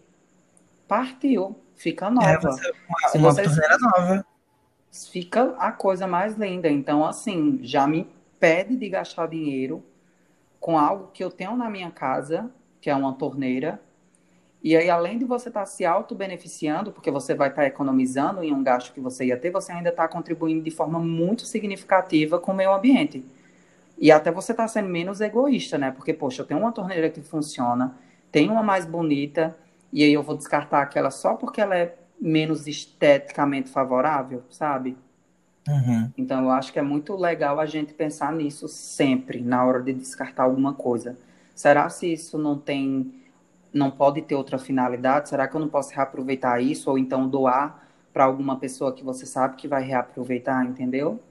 partiu, 0.86 1.56
fica 1.76 2.10
nova. 2.10 2.28
É, 2.28 2.38
você, 2.38 2.72
uma, 2.88 3.08
Se 3.08 3.18
uma 3.18 3.32
você, 3.32 3.42
torneira 3.42 3.78
nova. 3.78 4.26
Fica 5.10 5.54
a 5.58 5.70
coisa 5.70 6.06
mais 6.06 6.36
linda. 6.36 6.68
Então, 6.68 7.04
assim, 7.04 7.60
já 7.62 7.86
me 7.86 8.00
impede 8.00 8.76
de 8.76 8.88
gastar 8.88 9.28
dinheiro 9.28 9.82
com 10.58 10.78
algo 10.78 11.10
que 11.12 11.22
eu 11.22 11.30
tenho 11.30 11.56
na 11.56 11.70
minha 11.70 11.90
casa, 11.90 12.50
que 12.80 12.90
é 12.90 12.94
uma 12.94 13.12
torneira, 13.12 13.80
e 14.62 14.76
aí, 14.76 14.90
além 14.90 15.18
de 15.18 15.24
você 15.24 15.48
estar 15.48 15.60
tá 15.60 15.66
se 15.66 15.84
auto-beneficiando, 15.84 16.90
porque 16.90 17.10
você 17.10 17.34
vai 17.34 17.48
estar 17.48 17.62
tá 17.62 17.68
economizando 17.68 18.42
em 18.42 18.52
um 18.52 18.62
gasto 18.62 18.92
que 18.92 19.00
você 19.00 19.26
ia 19.26 19.36
ter, 19.36 19.50
você 19.50 19.70
ainda 19.70 19.90
está 19.90 20.08
contribuindo 20.08 20.62
de 20.62 20.70
forma 20.70 20.98
muito 20.98 21.46
significativa 21.46 22.40
com 22.40 22.52
o 22.52 22.56
meio 22.56 22.74
ambiente. 22.74 23.24
E 23.96 24.10
até 24.10 24.30
você 24.30 24.52
está 24.52 24.66
sendo 24.66 24.88
menos 24.88 25.20
egoísta, 25.20 25.78
né? 25.78 25.90
Porque, 25.92 26.12
poxa, 26.12 26.42
eu 26.42 26.46
tenho 26.46 26.60
uma 26.60 26.72
torneira 26.72 27.08
que 27.08 27.20
funciona, 27.20 27.96
tenho 28.32 28.52
uma 28.52 28.62
mais 28.62 28.84
bonita, 28.84 29.56
e 29.92 30.02
aí 30.02 30.12
eu 30.12 30.22
vou 30.22 30.36
descartar 30.36 30.82
aquela 30.82 31.10
só 31.10 31.34
porque 31.34 31.60
ela 31.60 31.76
é 31.76 31.96
menos 32.20 32.66
esteticamente 32.66 33.70
favorável, 33.70 34.42
sabe? 34.50 34.96
Uhum. 35.68 36.10
Então, 36.16 36.42
eu 36.44 36.50
acho 36.50 36.72
que 36.72 36.78
é 36.78 36.82
muito 36.82 37.14
legal 37.14 37.60
a 37.60 37.66
gente 37.66 37.92
pensar 37.92 38.32
nisso 38.32 38.66
sempre, 38.66 39.40
na 39.40 39.64
hora 39.64 39.80
de 39.80 39.92
descartar 39.92 40.44
alguma 40.44 40.74
coisa. 40.74 41.16
Será 41.54 41.88
se 41.90 42.12
isso 42.12 42.38
não 42.38 42.58
tem 42.58 43.12
não 43.78 43.90
pode 43.90 44.20
ter 44.22 44.34
outra 44.34 44.58
finalidade? 44.58 45.28
Será 45.28 45.46
que 45.48 45.54
eu 45.54 45.60
não 45.60 45.68
posso 45.68 45.94
reaproveitar 45.94 46.60
isso 46.60 46.90
ou 46.90 46.98
então 46.98 47.28
doar 47.28 47.88
para 48.12 48.24
alguma 48.24 48.58
pessoa 48.58 48.92
que 48.92 49.04
você 49.04 49.24
sabe 49.24 49.56
que 49.56 49.68
vai 49.68 49.82
reaproveitar, 49.82 50.64
entendeu? 50.66 51.22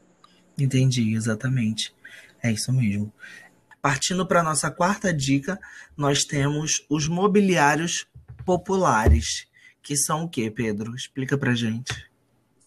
Entendi, 0.58 1.14
exatamente. 1.14 1.94
É 2.42 2.52
isso 2.52 2.72
mesmo. 2.72 3.12
Partindo 3.82 4.26
para 4.26 4.44
nossa 4.44 4.72
quarta 4.72 5.14
dica, 5.14 5.60
nós 5.96 6.24
temos 6.24 6.86
os 6.90 7.08
mobiliários 7.08 8.08
populares, 8.46 9.48
que 9.82 9.96
são 9.96 10.24
o 10.24 10.30
que, 10.30 10.50
Pedro? 10.50 10.96
Explica 10.96 11.38
para 11.38 11.54
gente. 11.54 12.10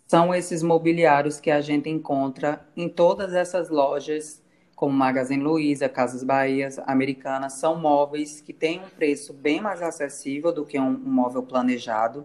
São 0.06 0.34
esses 0.34 0.62
mobiliários 0.62 1.40
que 1.40 1.50
a 1.50 1.60
gente 1.60 1.88
encontra 1.88 2.66
em 2.76 2.88
todas 2.88 3.32
essas 3.32 3.68
lojas 3.68 4.42
como 4.80 4.96
Magazine 4.96 5.42
Luiza, 5.42 5.90
Casas 5.90 6.24
Bahia, 6.24 6.70
Americanas, 6.86 7.52
são 7.52 7.78
móveis 7.78 8.40
que 8.40 8.50
têm 8.50 8.80
um 8.80 8.88
preço 8.88 9.34
bem 9.34 9.60
mais 9.60 9.82
acessível 9.82 10.54
do 10.54 10.64
que 10.64 10.80
um, 10.80 10.88
um 10.88 11.12
móvel 11.12 11.42
planejado. 11.42 12.24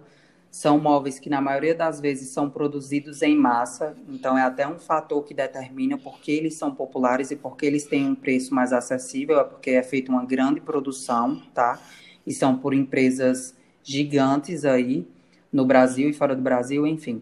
São 0.50 0.80
móveis 0.80 1.20
que, 1.20 1.30
na 1.30 1.42
maioria 1.42 1.76
das 1.76 2.00
vezes, 2.00 2.30
são 2.30 2.50
produzidos 2.50 3.22
em 3.22 3.36
massa, 3.36 3.94
então 4.08 4.38
é 4.38 4.42
até 4.42 4.66
um 4.66 4.80
fator 4.80 5.22
que 5.26 5.34
determina 5.34 5.98
por 5.98 6.22
que 6.22 6.32
eles 6.32 6.54
são 6.54 6.74
populares 6.74 7.30
e 7.30 7.36
por 7.36 7.58
que 7.58 7.66
eles 7.66 7.84
têm 7.84 8.08
um 8.08 8.16
preço 8.16 8.56
mais 8.56 8.72
acessível, 8.72 9.38
é 9.38 9.44
porque 9.44 9.72
é 9.72 9.84
feita 9.84 10.10
uma 10.10 10.24
grande 10.24 10.62
produção, 10.62 11.42
tá? 11.54 11.78
E 12.26 12.34
são 12.34 12.58
por 12.58 12.74
empresas 12.74 13.54
gigantes 13.84 14.64
aí, 14.64 15.06
no 15.52 15.66
Brasil 15.66 16.10
e 16.10 16.14
fora 16.14 16.34
do 16.34 16.42
Brasil, 16.42 16.88
enfim. 16.88 17.22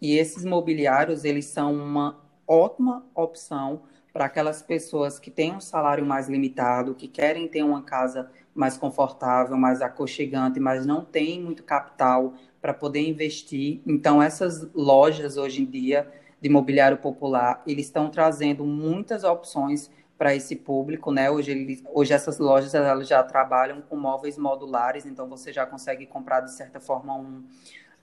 E 0.00 0.16
esses 0.16 0.42
mobiliários, 0.42 1.22
eles 1.22 1.44
são 1.44 1.74
uma 1.74 2.18
ótima 2.48 3.04
opção 3.14 3.82
para 4.14 4.26
aquelas 4.26 4.62
pessoas 4.62 5.18
que 5.18 5.28
têm 5.28 5.56
um 5.56 5.60
salário 5.60 6.06
mais 6.06 6.28
limitado, 6.28 6.94
que 6.94 7.08
querem 7.08 7.48
ter 7.48 7.64
uma 7.64 7.82
casa 7.82 8.30
mais 8.54 8.78
confortável, 8.78 9.56
mais 9.56 9.82
aconchegante, 9.82 10.60
mas 10.60 10.86
não 10.86 11.04
tem 11.04 11.42
muito 11.42 11.64
capital 11.64 12.34
para 12.62 12.72
poder 12.72 13.00
investir. 13.00 13.82
Então, 13.84 14.22
essas 14.22 14.72
lojas 14.72 15.36
hoje 15.36 15.62
em 15.62 15.64
dia 15.64 16.08
de 16.40 16.48
mobiliário 16.48 16.96
popular, 16.98 17.60
eles 17.66 17.86
estão 17.86 18.08
trazendo 18.08 18.64
muitas 18.64 19.24
opções 19.24 19.90
para 20.16 20.32
esse 20.32 20.54
público, 20.54 21.10
né? 21.10 21.28
Hoje, 21.28 21.82
hoje 21.92 22.12
essas 22.12 22.38
lojas 22.38 22.72
elas 22.72 23.08
já 23.08 23.20
trabalham 23.20 23.82
com 23.82 23.96
móveis 23.96 24.38
modulares, 24.38 25.04
então 25.06 25.28
você 25.28 25.52
já 25.52 25.66
consegue 25.66 26.06
comprar 26.06 26.40
de 26.40 26.52
certa 26.52 26.78
forma 26.78 27.16
um 27.16 27.42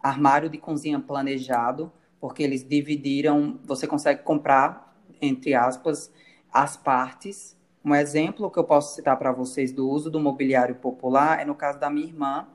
armário 0.04 0.50
de 0.50 0.58
cozinha 0.58 1.00
planejado, 1.00 1.90
porque 2.20 2.44
eles 2.44 2.68
dividiram, 2.68 3.58
você 3.64 3.88
consegue 3.88 4.24
comprar 4.24 4.91
entre 5.22 5.54
aspas, 5.54 6.12
as 6.52 6.76
partes. 6.76 7.58
Um 7.84 7.96
exemplo 7.96 8.50
que 8.52 8.60
eu 8.60 8.64
posso 8.64 8.96
citar 8.96 9.18
para 9.18 9.32
vocês 9.32 9.72
do 9.72 9.90
uso 9.90 10.10
do 10.10 10.20
mobiliário 10.20 10.76
popular 10.76 11.40
é 11.40 11.46
no 11.46 11.56
caso 11.56 11.80
da 11.80 11.90
minha 11.90 12.08
irmã, 12.08 12.48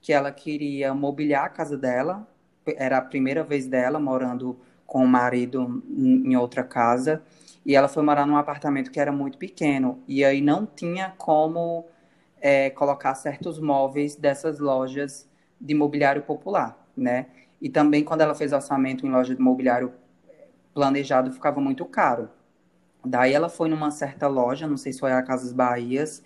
que 0.00 0.12
ela 0.12 0.32
queria 0.32 0.94
mobiliar 0.94 1.44
a 1.44 1.48
casa 1.48 1.76
dela, 1.76 2.26
era 2.76 2.98
a 2.98 3.02
primeira 3.02 3.44
vez 3.44 3.66
dela 3.66 3.98
morando 3.98 4.58
com 4.86 5.04
o 5.04 5.08
marido 5.08 5.82
em 5.88 6.34
outra 6.36 6.64
casa, 6.64 7.22
e 7.64 7.76
ela 7.76 7.88
foi 7.88 8.02
morar 8.02 8.26
num 8.26 8.36
apartamento 8.36 8.90
que 8.90 8.98
era 8.98 9.12
muito 9.12 9.36
pequeno, 9.38 10.02
e 10.08 10.24
aí 10.24 10.40
não 10.40 10.66
tinha 10.66 11.14
como 11.18 11.86
é, 12.40 12.70
colocar 12.70 13.14
certos 13.14 13.58
móveis 13.58 14.16
dessas 14.16 14.58
lojas 14.58 15.28
de 15.60 15.74
mobiliário 15.74 16.22
popular, 16.22 16.76
né? 16.96 17.26
E 17.60 17.68
também 17.68 18.02
quando 18.02 18.22
ela 18.22 18.34
fez 18.34 18.52
orçamento 18.52 19.06
em 19.06 19.10
loja 19.10 19.34
de 19.34 19.40
mobiliário 19.40 19.92
planejado, 20.74 21.32
ficava 21.32 21.60
muito 21.60 21.84
caro. 21.84 22.30
Daí 23.04 23.32
ela 23.32 23.48
foi 23.48 23.68
numa 23.68 23.90
certa 23.90 24.28
loja, 24.28 24.66
não 24.66 24.76
sei 24.76 24.92
se 24.92 25.00
foi 25.00 25.12
a 25.12 25.22
Casas 25.22 25.52
Bahias, 25.52 26.22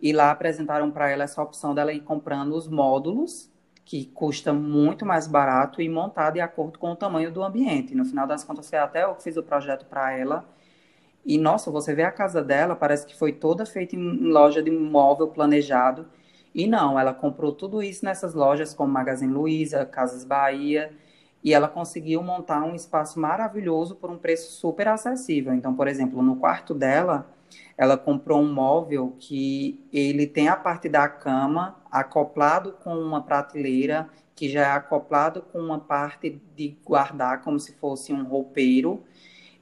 e 0.00 0.12
lá 0.12 0.30
apresentaram 0.30 0.90
para 0.90 1.10
ela 1.10 1.24
essa 1.24 1.42
opção 1.42 1.74
dela 1.74 1.92
ir 1.92 2.00
comprando 2.00 2.54
os 2.54 2.68
módulos, 2.68 3.50
que 3.84 4.04
custa 4.06 4.52
muito 4.52 5.04
mais 5.04 5.26
barato 5.26 5.82
e 5.82 5.88
montado 5.88 6.34
de 6.34 6.40
acordo 6.40 6.78
com 6.78 6.92
o 6.92 6.96
tamanho 6.96 7.32
do 7.32 7.42
ambiente. 7.42 7.94
No 7.94 8.04
final 8.04 8.26
das 8.26 8.44
contas, 8.44 8.68
foi 8.70 8.78
até 8.78 9.04
eu 9.04 9.14
que 9.14 9.22
fiz 9.22 9.36
o 9.36 9.42
projeto 9.42 9.84
para 9.86 10.12
ela. 10.16 10.44
E 11.24 11.36
nossa, 11.36 11.70
você 11.70 11.94
vê 11.94 12.04
a 12.04 12.12
casa 12.12 12.42
dela, 12.42 12.76
parece 12.76 13.06
que 13.06 13.16
foi 13.16 13.32
toda 13.32 13.66
feita 13.66 13.96
em 13.96 14.30
loja 14.30 14.62
de 14.62 14.70
móvel 14.70 15.28
planejado. 15.28 16.06
E 16.54 16.66
não, 16.66 16.98
ela 16.98 17.12
comprou 17.12 17.52
tudo 17.52 17.82
isso 17.82 18.04
nessas 18.04 18.34
lojas 18.34 18.72
como 18.72 18.92
Magazine 18.92 19.32
Luiza, 19.32 19.84
Casas 19.84 20.24
Bahia, 20.24 20.92
e 21.42 21.54
ela 21.54 21.68
conseguiu 21.68 22.22
montar 22.22 22.62
um 22.62 22.74
espaço 22.74 23.18
maravilhoso 23.18 23.96
por 23.96 24.10
um 24.10 24.18
preço 24.18 24.52
super 24.52 24.88
acessível. 24.88 25.54
Então, 25.54 25.74
por 25.74 25.88
exemplo, 25.88 26.22
no 26.22 26.36
quarto 26.36 26.74
dela, 26.74 27.26
ela 27.76 27.96
comprou 27.96 28.40
um 28.40 28.52
móvel 28.52 29.16
que 29.18 29.80
ele 29.92 30.26
tem 30.26 30.48
a 30.48 30.56
parte 30.56 30.88
da 30.88 31.08
cama 31.08 31.76
acoplado 31.90 32.72
com 32.84 32.94
uma 32.94 33.22
prateleira 33.22 34.08
que 34.34 34.48
já 34.48 34.60
é 34.62 34.70
acoplado 34.70 35.42
com 35.42 35.58
uma 35.58 35.78
parte 35.78 36.40
de 36.56 36.76
guardar 36.84 37.42
como 37.42 37.58
se 37.58 37.72
fosse 37.74 38.12
um 38.12 38.24
roupeiro. 38.24 39.02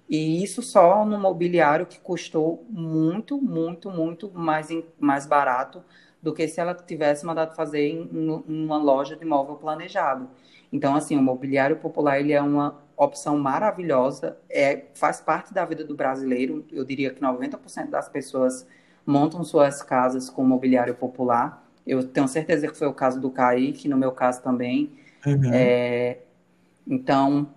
E 0.09 0.43
isso 0.43 0.63
só 0.63 1.05
no 1.05 1.19
mobiliário 1.19 1.87
que 1.87 1.99
custou 1.99 2.65
muito, 2.71 3.41
muito, 3.41 3.91
muito 3.91 4.31
mais, 4.33 4.69
mais 4.99 5.27
barato 5.27 5.83
do 6.23 6.33
que 6.33 6.47
se 6.49 6.61
ela 6.61 6.75
tivesse 6.75 7.27
mandado 7.27 7.55
fazer 7.55 7.89
em, 7.89 8.09
em 8.49 8.65
uma 8.65 8.79
loja 8.79 9.17
de 9.17 9.25
móvel 9.25 9.57
planejado. 9.57 10.29
Então, 10.73 10.95
assim, 10.95 11.17
o 11.17 11.23
mobiliário 11.23 11.77
popular 11.77 12.21
ele 12.21 12.33
é 12.33 12.43
uma 12.43 12.79
opção 12.97 13.39
maravilhosa, 13.39 14.37
é, 14.51 14.85
faz 14.95 15.21
parte 15.21 15.55
da 15.55 15.65
vida 15.65 15.85
do 15.85 15.95
brasileiro. 15.95 16.65
Eu 16.71 16.85
diria 16.85 17.11
que 17.11 17.21
90% 17.21 17.91
das 17.91 18.09
pessoas 18.09 18.67
montam 19.07 19.43
suas 19.45 19.83
casas 19.83 20.29
com 20.29 20.45
mobiliário 20.45 20.95
popular. 20.95 21.65
Eu 21.87 22.03
tenho 22.05 22.29
certeza 22.29 22.69
que 22.69 22.77
foi 22.77 22.89
o 22.89 22.93
caso 22.93 23.21
do 23.21 23.31
Kaique, 23.31 23.89
no 23.89 23.97
meu 23.97 24.13
caso 24.13 24.43
também. 24.43 24.93
Uhum. 25.25 25.51
É, 25.53 26.19
então, 26.87 27.49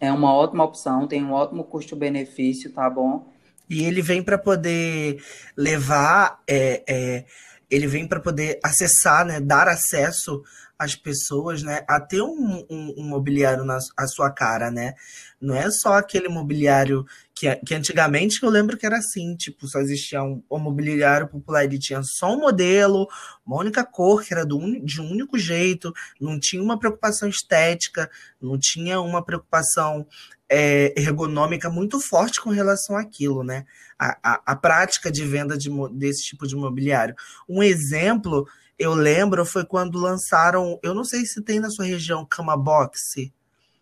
é 0.00 0.12
uma 0.12 0.34
ótima 0.34 0.64
opção, 0.64 1.06
tem 1.06 1.24
um 1.24 1.32
ótimo 1.32 1.64
custo-benefício, 1.64 2.70
tá 2.70 2.90
bom? 2.90 3.32
E 3.68 3.84
ele 3.84 4.02
vem 4.02 4.22
para 4.22 4.36
poder 4.36 5.22
levar, 5.56 6.42
é, 6.46 6.82
é, 6.86 7.24
ele 7.70 7.86
vem 7.86 8.06
para 8.06 8.20
poder 8.20 8.58
acessar, 8.62 9.24
né, 9.24 9.40
dar 9.40 9.68
acesso 9.68 10.42
as 10.78 10.94
pessoas, 10.96 11.62
né, 11.62 11.84
a 11.88 12.00
ter 12.00 12.20
um, 12.20 12.66
um, 12.68 12.94
um 12.98 13.04
mobiliário 13.04 13.64
na 13.64 13.78
a 13.96 14.06
sua 14.06 14.30
cara, 14.30 14.70
né? 14.70 14.94
Não 15.40 15.54
é 15.54 15.70
só 15.70 15.94
aquele 15.94 16.28
mobiliário 16.28 17.04
que, 17.34 17.54
que 17.56 17.74
antigamente 17.74 18.42
eu 18.42 18.50
lembro 18.50 18.76
que 18.76 18.86
era 18.86 18.98
assim, 18.98 19.36
tipo, 19.36 19.66
só 19.68 19.78
existia 19.80 20.22
um, 20.22 20.42
um 20.50 20.58
mobiliário 20.58 21.28
popular, 21.28 21.64
ele 21.64 21.78
tinha 21.78 22.02
só 22.02 22.32
um 22.32 22.40
modelo, 22.40 23.08
uma 23.46 23.58
única 23.58 23.84
cor, 23.84 24.22
que 24.24 24.32
era 24.32 24.44
do 24.44 24.58
de 24.84 25.00
um 25.00 25.10
único 25.10 25.38
jeito, 25.38 25.92
não 26.20 26.38
tinha 26.40 26.62
uma 26.62 26.78
preocupação 26.78 27.28
estética, 27.28 28.10
não 28.40 28.58
tinha 28.58 29.00
uma 29.00 29.24
preocupação 29.24 30.06
é, 30.48 30.92
ergonômica 31.00 31.70
muito 31.70 32.00
forte 32.00 32.40
com 32.40 32.50
relação 32.50 32.96
àquilo, 32.96 33.42
né? 33.42 33.64
A, 33.98 34.18
a, 34.22 34.42
a 34.46 34.56
prática 34.56 35.10
de 35.10 35.24
venda 35.24 35.56
de, 35.56 35.70
desse 35.92 36.24
tipo 36.24 36.46
de 36.46 36.56
mobiliário. 36.56 37.14
Um 37.48 37.62
exemplo 37.62 38.46
eu 38.78 38.94
lembro 38.94 39.44
foi 39.44 39.64
quando 39.64 39.98
lançaram, 39.98 40.78
eu 40.82 40.94
não 40.94 41.04
sei 41.04 41.24
se 41.24 41.42
tem 41.42 41.60
na 41.60 41.70
sua 41.70 41.84
região 41.84 42.26
cama 42.26 42.56
box. 42.56 43.32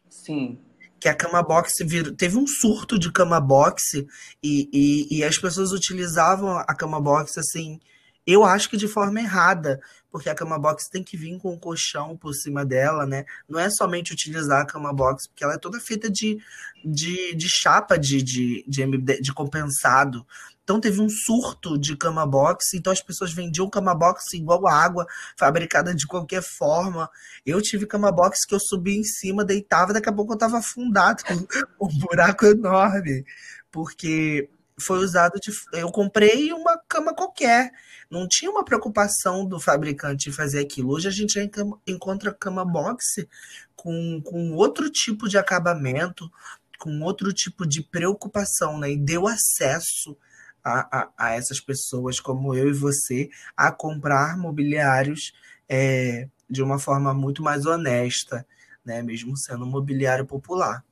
Sim. 0.09 0.59
Que 1.01 1.09
a 1.09 1.15
cama 1.15 1.43
box 1.43 1.75
vir, 1.85 2.15
teve 2.15 2.37
um 2.37 2.47
surto 2.47 2.99
de 2.99 3.11
cama 3.11 3.41
box 3.41 4.07
e, 4.43 4.69
e, 4.73 5.19
e 5.19 5.25
as 5.25 5.39
pessoas 5.39 5.73
utilizavam 5.73 6.57
a 6.57 6.75
cama 6.75 7.01
box 7.01 7.39
assim, 7.39 7.81
eu 8.27 8.45
acho 8.45 8.71
que 8.71 8.77
de 8.77 8.87
forma 8.87 9.21
errada, 9.21 9.81
porque 10.11 10.29
a 10.29 10.35
cama 10.35 10.59
box 10.59 10.89
tem 10.89 11.03
que 11.03 11.17
vir 11.17 11.37
com 11.39 11.55
um 11.55 11.59
colchão 11.59 12.17
por 12.17 12.35
cima 12.35 12.65
dela, 12.65 13.05
né? 13.05 13.25
Não 13.49 13.59
é 13.59 13.69
somente 13.71 14.13
utilizar 14.13 14.61
a 14.61 14.67
cama 14.67 14.93
box, 14.93 15.27
porque 15.27 15.43
ela 15.43 15.55
é 15.55 15.59
toda 15.59 15.81
feita 15.81 16.09
de, 16.09 16.39
de, 16.85 17.35
de 17.35 17.49
chapa 17.49 17.99
de, 17.99 18.23
de, 18.23 18.65
de, 18.69 19.21
de 19.21 19.33
compensado. 19.33 20.25
Então 20.63 20.81
teve 20.81 21.01
um 21.01 21.09
surto 21.09 21.77
de 21.77 21.97
cama 21.97 22.25
box, 22.25 22.75
então 22.75 22.93
as 22.93 23.03
pessoas 23.03 23.33
vendiam 23.33 23.69
cama 23.69 23.95
box 23.95 24.35
igual 24.35 24.67
água, 24.69 25.07
fabricada 25.37 25.95
de 25.95 26.07
qualquer 26.07 26.43
forma. 26.43 27.11
Eu 27.45 27.61
tive 27.61 27.87
cama 27.87 28.13
box 28.13 28.47
que 28.47 28.55
eu 28.55 28.61
subia 28.61 28.97
em 28.97 29.05
cima, 29.05 29.45
deitava, 29.45 29.93
daqui 29.93 30.09
a 30.09 30.13
pouco 30.13 30.33
eu 30.33 30.37
estava 30.37 30.59
afundado, 30.59 31.23
um 31.81 31.89
buraco 31.99 32.47
enorme, 32.47 33.25
porque 33.71 34.49
foi 34.81 34.99
usado 34.99 35.39
de. 35.41 35.51
Eu 35.73 35.91
comprei 35.91 36.53
uma 36.53 36.79
cama 36.89 37.15
qualquer. 37.15 37.71
Não 38.11 38.29
tinha 38.29 38.51
uma 38.51 38.65
preocupação 38.65 39.47
do 39.47 39.59
fabricante 39.59 40.29
em 40.29 40.33
fazer 40.33 40.61
aquilo. 40.61 40.93
Hoje 40.93 41.09
a 41.09 41.11
gente 41.11 41.35
já 41.35 41.43
encontra 41.87 42.33
cama 42.33 42.65
box 42.65 43.27
com, 43.75 44.21
com 44.23 44.53
outro 44.53 44.91
tipo 44.91 45.29
de 45.29 45.39
acabamento, 45.39 46.31
com 46.79 47.01
outro 47.01 47.33
tipo 47.33 47.67
de 47.67 47.83
preocupação, 47.83 48.79
né? 48.79 48.93
E 48.93 48.97
deu 48.97 49.27
acesso 49.27 50.17
a, 50.65 51.03
a, 51.03 51.11
a 51.17 51.35
essas 51.35 51.61
pessoas 51.61 52.21
como 52.21 52.55
eu 52.55 52.69
e 52.69 52.73
você 52.73 53.29
a 53.57 53.73
comprar 53.73 54.37
mobiliários 54.39 55.33
é, 55.69 56.29
de 56.49 56.63
uma 56.63 56.79
forma 56.79 57.15
muito 57.15 57.43
mais 57.43 57.67
honesta, 57.67 58.47
né? 58.85 59.03
Mesmo 59.03 59.37
sendo 59.37 59.65
um 59.65 59.71
mobiliário 59.71 60.27
popular. 60.27 60.85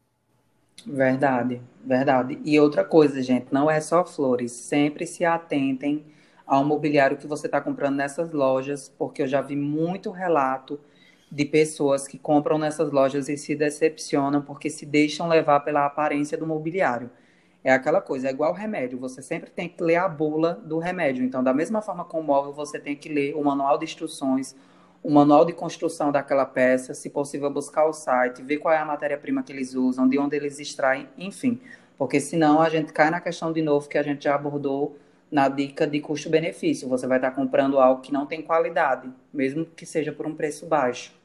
Verdade, 0.86 1.60
verdade. 1.84 2.38
E 2.44 2.58
outra 2.58 2.84
coisa, 2.84 3.22
gente, 3.22 3.48
não 3.52 3.70
é 3.70 3.80
só 3.80 4.04
flores. 4.04 4.52
Sempre 4.52 5.06
se 5.06 5.24
atentem 5.24 6.04
ao 6.46 6.64
mobiliário 6.64 7.16
que 7.16 7.26
você 7.26 7.46
está 7.46 7.60
comprando 7.60 7.96
nessas 7.96 8.32
lojas, 8.32 8.88
porque 8.98 9.22
eu 9.22 9.26
já 9.26 9.40
vi 9.40 9.56
muito 9.56 10.10
relato 10.10 10.80
de 11.30 11.44
pessoas 11.44 12.08
que 12.08 12.18
compram 12.18 12.58
nessas 12.58 12.90
lojas 12.90 13.28
e 13.28 13.36
se 13.36 13.54
decepcionam 13.54 14.42
porque 14.42 14.68
se 14.70 14.84
deixam 14.86 15.28
levar 15.28 15.60
pela 15.60 15.86
aparência 15.86 16.36
do 16.36 16.46
mobiliário. 16.46 17.10
É 17.62 17.72
aquela 17.72 18.00
coisa, 18.00 18.28
é 18.28 18.30
igual 18.30 18.54
remédio, 18.54 18.98
você 18.98 19.20
sempre 19.20 19.50
tem 19.50 19.68
que 19.68 19.82
ler 19.82 19.96
a 19.96 20.08
bula 20.08 20.54
do 20.64 20.78
remédio. 20.78 21.22
Então, 21.22 21.44
da 21.44 21.52
mesma 21.52 21.82
forma 21.82 22.04
com 22.04 22.20
o 22.20 22.22
móvel, 22.22 22.54
você 22.54 22.78
tem 22.78 22.96
que 22.96 23.08
ler 23.08 23.34
o 23.34 23.44
manual 23.44 23.76
de 23.76 23.84
instruções, 23.84 24.56
o 25.02 25.10
manual 25.10 25.44
de 25.44 25.52
construção 25.52 26.10
daquela 26.10 26.46
peça, 26.46 26.94
se 26.94 27.10
possível 27.10 27.50
buscar 27.50 27.84
o 27.84 27.92
site, 27.92 28.42
ver 28.42 28.58
qual 28.58 28.72
é 28.72 28.78
a 28.78 28.84
matéria-prima 28.84 29.42
que 29.42 29.52
eles 29.52 29.74
usam, 29.74 30.08
de 30.08 30.18
onde 30.18 30.36
eles 30.36 30.58
extraem, 30.58 31.06
enfim. 31.18 31.60
Porque 31.98 32.18
senão 32.18 32.62
a 32.62 32.68
gente 32.70 32.94
cai 32.94 33.10
na 33.10 33.20
questão 33.20 33.52
de 33.52 33.60
novo 33.60 33.86
que 33.86 33.98
a 33.98 34.02
gente 34.02 34.24
já 34.24 34.34
abordou 34.34 34.96
na 35.30 35.48
dica 35.48 35.86
de 35.86 36.00
custo-benefício. 36.00 36.88
Você 36.88 37.06
vai 37.06 37.18
estar 37.18 37.30
comprando 37.32 37.78
algo 37.78 38.00
que 38.00 38.10
não 38.10 38.24
tem 38.24 38.40
qualidade, 38.40 39.10
mesmo 39.32 39.66
que 39.66 39.84
seja 39.84 40.10
por 40.10 40.26
um 40.26 40.34
preço 40.34 40.64
baixo. 40.64 41.19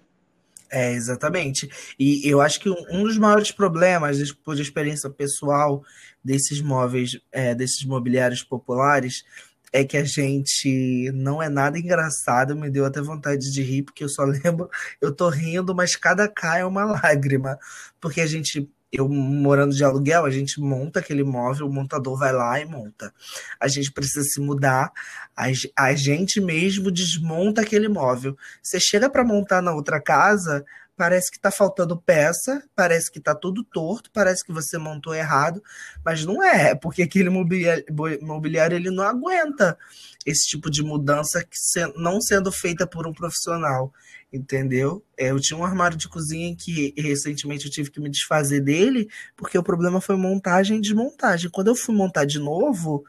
É, 0.76 0.92
exatamente. 0.92 1.70
E 1.98 2.28
eu 2.30 2.42
acho 2.42 2.60
que 2.60 2.70
um 2.70 3.04
dos 3.04 3.18
maiores 3.18 3.50
problemas, 3.50 4.34
por 4.34 4.60
experiência 4.60 5.10
pessoal, 5.10 5.82
desses 6.22 6.60
móveis, 6.60 7.18
é, 7.32 7.56
desses 7.56 7.86
mobiliários 7.86 8.44
populares, 8.44 9.24
é 9.72 9.86
que 9.86 9.96
a 9.96 10.04
gente 10.04 11.10
não 11.14 11.42
é 11.42 11.48
nada 11.48 11.80
engraçado, 11.80 12.58
me 12.58 12.70
deu 12.70 12.84
até 12.86 13.02
vontade 13.02 13.54
de 13.54 13.64
rir, 13.64 13.84
porque 13.84 14.04
eu 14.04 14.10
só 14.10 14.26
lembro, 14.44 14.70
eu 15.00 15.14
tô 15.16 15.30
rindo, 15.30 15.74
mas 15.74 15.96
cada 15.96 16.28
cá 16.28 16.58
é 16.58 16.66
uma 16.66 16.84
lágrima, 16.84 17.58
porque 18.02 18.20
a 18.20 18.28
gente 18.28 18.70
eu 18.98 19.08
morando 19.10 19.76
de 19.76 19.84
aluguel, 19.84 20.26
a 20.26 20.30
gente 20.30 20.60
monta 20.60 21.00
aquele 21.00 21.24
móvel, 21.24 21.68
o 21.68 21.74
montador 21.74 22.18
vai 22.18 22.32
lá 22.32 22.60
e 22.60 22.66
monta. 22.66 23.14
A 23.60 23.68
gente 23.68 23.92
precisa 23.92 24.24
se 24.24 24.40
mudar, 24.40 24.92
a, 25.36 25.46
a 25.76 25.94
gente 25.94 26.40
mesmo 26.42 26.92
desmonta 26.92 27.62
aquele 27.62 27.88
móvel. 27.88 28.38
Você 28.62 28.80
chega 28.80 29.10
para 29.10 29.24
montar 29.24 29.62
na 29.62 29.74
outra 29.74 30.02
casa, 30.02 30.66
parece 30.96 31.30
que 31.30 31.38
está 31.38 31.52
faltando 31.52 32.00
peça, 32.00 32.64
parece 32.76 33.12
que 33.12 33.20
está 33.20 33.36
tudo 33.36 33.64
torto, 33.64 34.10
parece 34.12 34.44
que 34.46 34.54
você 34.54 34.78
montou 34.78 35.14
errado, 35.14 35.62
mas 36.04 36.26
não 36.26 36.44
é, 36.44 36.74
porque 36.76 37.04
aquele 37.04 37.30
mobiliário, 37.30 38.76
ele 38.76 38.90
não 38.90 39.04
aguenta 39.04 39.78
esse 40.26 40.48
tipo 40.48 40.70
de 40.70 40.82
mudança 40.82 41.44
que 41.44 41.58
não 41.98 42.22
sendo 42.22 42.52
feita 42.52 42.88
por 42.88 43.08
um 43.08 43.14
profissional 43.14 43.94
entendeu? 44.36 45.04
É, 45.18 45.32
eu 45.32 45.40
tinha 45.40 45.58
um 45.58 45.64
armário 45.64 45.98
de 45.98 46.10
cozinha 46.10 46.56
que 46.56 46.94
recentemente 46.98 47.66
eu 47.66 47.72
tive 47.72 47.90
que 47.90 48.00
me 48.02 48.10
desfazer 48.10 48.60
dele, 48.62 49.08
porque 49.36 49.58
o 49.58 49.64
problema 49.64 50.02
foi 50.02 50.18
montagem 50.18 50.78
e 50.78 50.82
desmontagem. 50.82 51.50
Quando 51.50 51.68
eu 51.68 51.76
fui 51.76 51.96
montar 51.96 52.26
de 52.26 52.40
novo, 52.40 53.06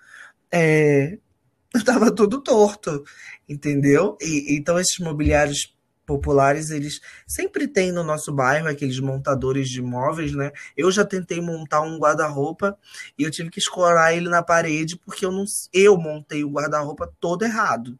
é, 0.52 1.18
estava 1.74 2.14
tudo 2.14 2.42
torto, 2.42 3.04
entendeu? 3.48 4.16
E, 4.20 4.56
então 4.56 4.78
esses 4.78 4.98
mobiliários 4.98 5.75
populares, 6.06 6.70
eles 6.70 7.00
sempre 7.26 7.66
têm 7.66 7.92
no 7.92 8.04
nosso 8.04 8.32
bairro 8.32 8.68
aqueles 8.68 9.00
montadores 9.00 9.68
de 9.68 9.82
móveis, 9.82 10.32
né? 10.32 10.52
Eu 10.76 10.90
já 10.90 11.04
tentei 11.04 11.40
montar 11.40 11.82
um 11.82 11.98
guarda-roupa 11.98 12.78
e 13.18 13.24
eu 13.24 13.30
tive 13.30 13.50
que 13.50 13.58
escorar 13.58 14.16
ele 14.16 14.28
na 14.28 14.42
parede 14.42 14.96
porque 14.96 15.26
eu 15.26 15.32
não 15.32 15.44
eu 15.72 15.96
montei 15.96 16.44
o 16.44 16.50
guarda-roupa 16.50 17.12
todo 17.20 17.44
errado 17.44 17.98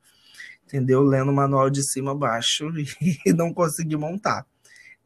entendeu? 0.67 1.01
Lendo 1.03 1.31
o 1.31 1.35
manual 1.35 1.71
de 1.71 1.83
cima 1.83 2.11
a 2.11 2.15
baixo 2.15 2.71
e 3.25 3.33
não 3.33 3.55
consegui 3.55 3.97
montar. 3.97 4.45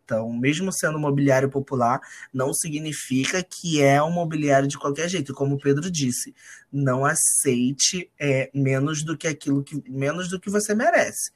Então, 0.05 0.33
mesmo 0.33 0.73
sendo 0.73 0.99
mobiliário 0.99 1.49
popular, 1.49 2.01
não 2.35 2.53
significa 2.53 3.45
que 3.45 3.81
é 3.81 4.03
um 4.03 4.11
mobiliário 4.11 4.67
de 4.67 4.77
qualquer 4.77 5.09
jeito. 5.09 5.33
Como 5.33 5.55
o 5.55 5.61
Pedro 5.61 5.89
disse, 5.89 6.35
não 6.73 7.05
aceite 7.05 8.11
é, 8.19 8.51
menos 8.53 9.05
do 9.05 9.17
que 9.17 9.29
aquilo 9.29 9.63
que 9.63 9.81
menos 9.89 10.29
do 10.29 10.41
que 10.41 10.51
você 10.51 10.75
merece. 10.75 11.31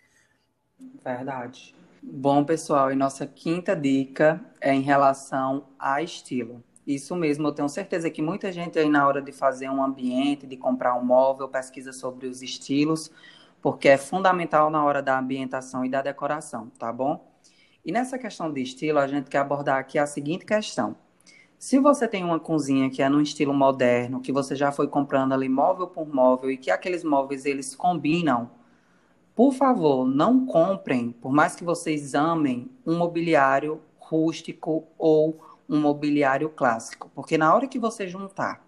Verdade. 1.05 1.75
Bom, 2.03 2.45
pessoal, 2.45 2.91
e 2.91 2.95
nossa 2.95 3.27
quinta 3.27 3.75
dica 3.77 4.41
é 4.61 4.73
em 4.73 4.81
relação 4.81 5.69
a 5.79 6.03
estilo. 6.03 6.63
Isso 6.87 7.15
mesmo, 7.17 7.49
eu 7.49 7.53
tenho 7.53 7.69
certeza 7.69 8.11
que 8.11 8.21
muita 8.21 8.53
gente 8.53 8.79
aí 8.79 8.89
na 8.89 9.07
hora 9.07 9.23
de 9.23 9.33
fazer 9.33 9.71
um 9.71 9.83
ambiente, 9.83 10.47
de 10.47 10.57
comprar 10.57 10.95
um 10.97 11.05
móvel, 11.05 11.49
pesquisa 11.49 11.93
sobre 11.93 12.27
os 12.27 12.43
estilos, 12.43 13.11
porque 13.63 13.89
é 13.89 13.97
fundamental 13.97 14.71
na 14.71 14.85
hora 14.85 15.03
da 15.03 15.19
ambientação 15.19 15.85
e 15.85 15.89
da 15.89 16.03
decoração, 16.03 16.71
tá 16.79 16.93
bom? 16.93 17.33
E 17.85 17.93
nessa 17.93 18.19
questão 18.19 18.53
de 18.53 18.63
estilo, 18.63 18.99
a 18.99 19.07
gente 19.07 19.31
quer 19.31 19.39
abordar 19.39 19.79
aqui 19.79 19.99
a 19.99 20.07
seguinte 20.07 20.45
questão. 20.45 20.97
Se 21.59 21.79
você 21.79 22.07
tem 22.07 22.23
uma 22.23 22.39
cozinha 22.39 22.91
que 22.91 23.03
é 23.03 23.09
no 23.09 23.21
estilo 23.21 23.55
moderno, 23.55 24.21
que 24.21 24.33
você 24.33 24.55
já 24.55 24.71
foi 24.71 24.89
comprando 24.89 25.33
ali 25.33 25.49
móvel 25.49 25.87
por 25.87 26.07
móvel 26.07 26.51
e 26.51 26.59
que 26.59 26.71
aqueles 26.71 27.03
móveis 27.03 27.47
eles 27.47 27.75
combinam, 27.75 28.51
por 29.35 29.53
favor, 29.53 30.07
não 30.07 30.47
comprem, 30.47 31.11
por 31.11 31.33
mais 31.33 31.57
que 31.57 31.65
vocês 31.65 32.15
amem, 32.15 32.71
um 32.87 32.97
mobiliário 32.97 33.81
rústico 33.99 34.85
ou 34.99 35.41
um 35.69 35.81
mobiliário 35.81 36.51
clássico, 36.51 37.11
porque 37.15 37.39
na 37.39 37.55
hora 37.55 37.67
que 37.67 37.79
você 37.79 38.07
juntar 38.07 38.65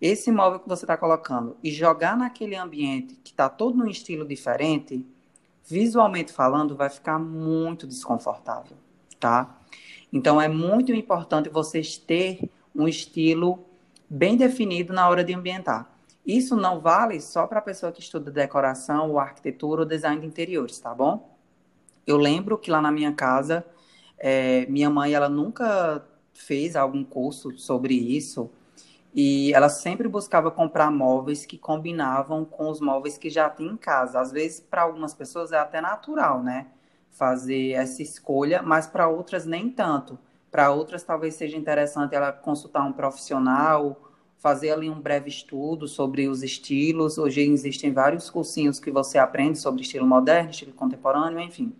esse 0.00 0.30
móvel 0.30 0.60
que 0.60 0.68
você 0.68 0.84
está 0.84 0.96
colocando 0.96 1.56
e 1.62 1.70
jogar 1.70 2.16
naquele 2.16 2.56
ambiente 2.56 3.14
que 3.24 3.30
está 3.30 3.48
todo 3.48 3.78
num 3.78 3.86
estilo 3.86 4.26
diferente, 4.26 5.06
visualmente 5.66 6.32
falando, 6.32 6.76
vai 6.76 6.90
ficar 6.90 7.18
muito 7.18 7.86
desconfortável, 7.86 8.76
tá? 9.18 9.58
Então 10.12 10.40
é 10.40 10.48
muito 10.48 10.92
importante 10.92 11.48
vocês 11.48 11.96
ter 11.96 12.50
um 12.74 12.86
estilo 12.86 13.64
bem 14.10 14.36
definido 14.36 14.92
na 14.92 15.08
hora 15.08 15.24
de 15.24 15.32
ambientar. 15.32 15.90
Isso 16.26 16.56
não 16.56 16.80
vale 16.80 17.20
só 17.20 17.46
para 17.46 17.58
a 17.58 17.62
pessoa 17.62 17.92
que 17.92 18.00
estuda 18.00 18.30
decoração, 18.30 19.10
ou 19.10 19.18
arquitetura 19.18 19.82
ou 19.82 19.86
design 19.86 20.20
de 20.20 20.26
interiores, 20.26 20.78
tá 20.78 20.94
bom? 20.94 21.36
Eu 22.06 22.16
lembro 22.16 22.56
que 22.58 22.70
lá 22.70 22.80
na 22.80 22.90
minha 22.90 23.12
casa, 23.12 23.64
é, 24.18 24.66
minha 24.66 24.88
mãe 24.88 25.12
ela 25.12 25.28
nunca 25.28 26.04
fez 26.32 26.76
algum 26.76 27.04
curso 27.04 27.56
sobre 27.58 27.94
isso 27.94 28.50
e 29.14 29.54
ela 29.54 29.68
sempre 29.68 30.08
buscava 30.08 30.50
comprar 30.50 30.90
móveis 30.90 31.46
que 31.46 31.56
combinavam 31.56 32.44
com 32.44 32.68
os 32.68 32.80
móveis 32.80 33.16
que 33.16 33.30
já 33.30 33.48
tinha 33.48 33.70
em 33.72 33.76
casa. 33.76 34.20
Às 34.20 34.32
vezes, 34.32 34.60
para 34.60 34.82
algumas 34.82 35.14
pessoas 35.14 35.52
é 35.52 35.58
até 35.58 35.80
natural, 35.80 36.42
né? 36.42 36.66
Fazer 37.10 37.72
essa 37.72 38.02
escolha, 38.02 38.60
mas 38.62 38.88
para 38.88 39.08
outras 39.08 39.46
nem 39.46 39.70
tanto. 39.70 40.18
Para 40.50 40.70
outras, 40.72 41.02
talvez 41.04 41.34
seja 41.34 41.56
interessante 41.56 42.14
ela 42.14 42.32
consultar 42.32 42.82
um 42.84 42.92
profissional, 42.92 43.96
fazer 44.44 44.72
ali 44.72 44.90
um 44.90 45.00
breve 45.00 45.30
estudo 45.30 45.88
sobre 45.88 46.28
os 46.28 46.42
estilos. 46.42 47.16
Hoje 47.16 47.40
existem 47.40 47.94
vários 47.94 48.28
cursinhos 48.28 48.78
que 48.78 48.90
você 48.90 49.16
aprende 49.16 49.58
sobre 49.58 49.80
estilo 49.80 50.06
moderno, 50.06 50.50
estilo 50.50 50.74
contemporâneo, 50.74 51.40
enfim. 51.40 51.72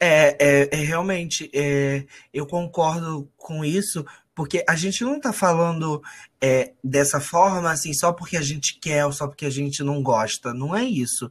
É, 0.00 0.36
é, 0.40 0.68
é 0.72 0.76
realmente, 0.82 1.48
é, 1.54 2.04
eu 2.32 2.48
concordo 2.48 3.30
com 3.36 3.64
isso, 3.64 4.04
porque 4.34 4.64
a 4.68 4.74
gente 4.74 5.04
não 5.04 5.18
está 5.18 5.32
falando 5.32 6.02
é, 6.40 6.72
dessa 6.82 7.20
forma, 7.20 7.70
assim, 7.70 7.94
só 7.94 8.12
porque 8.12 8.36
a 8.36 8.42
gente 8.42 8.76
quer 8.80 9.06
ou 9.06 9.12
só 9.12 9.28
porque 9.28 9.46
a 9.46 9.50
gente 9.50 9.84
não 9.84 10.02
gosta. 10.02 10.52
Não 10.52 10.74
é 10.74 10.82
isso. 10.82 11.30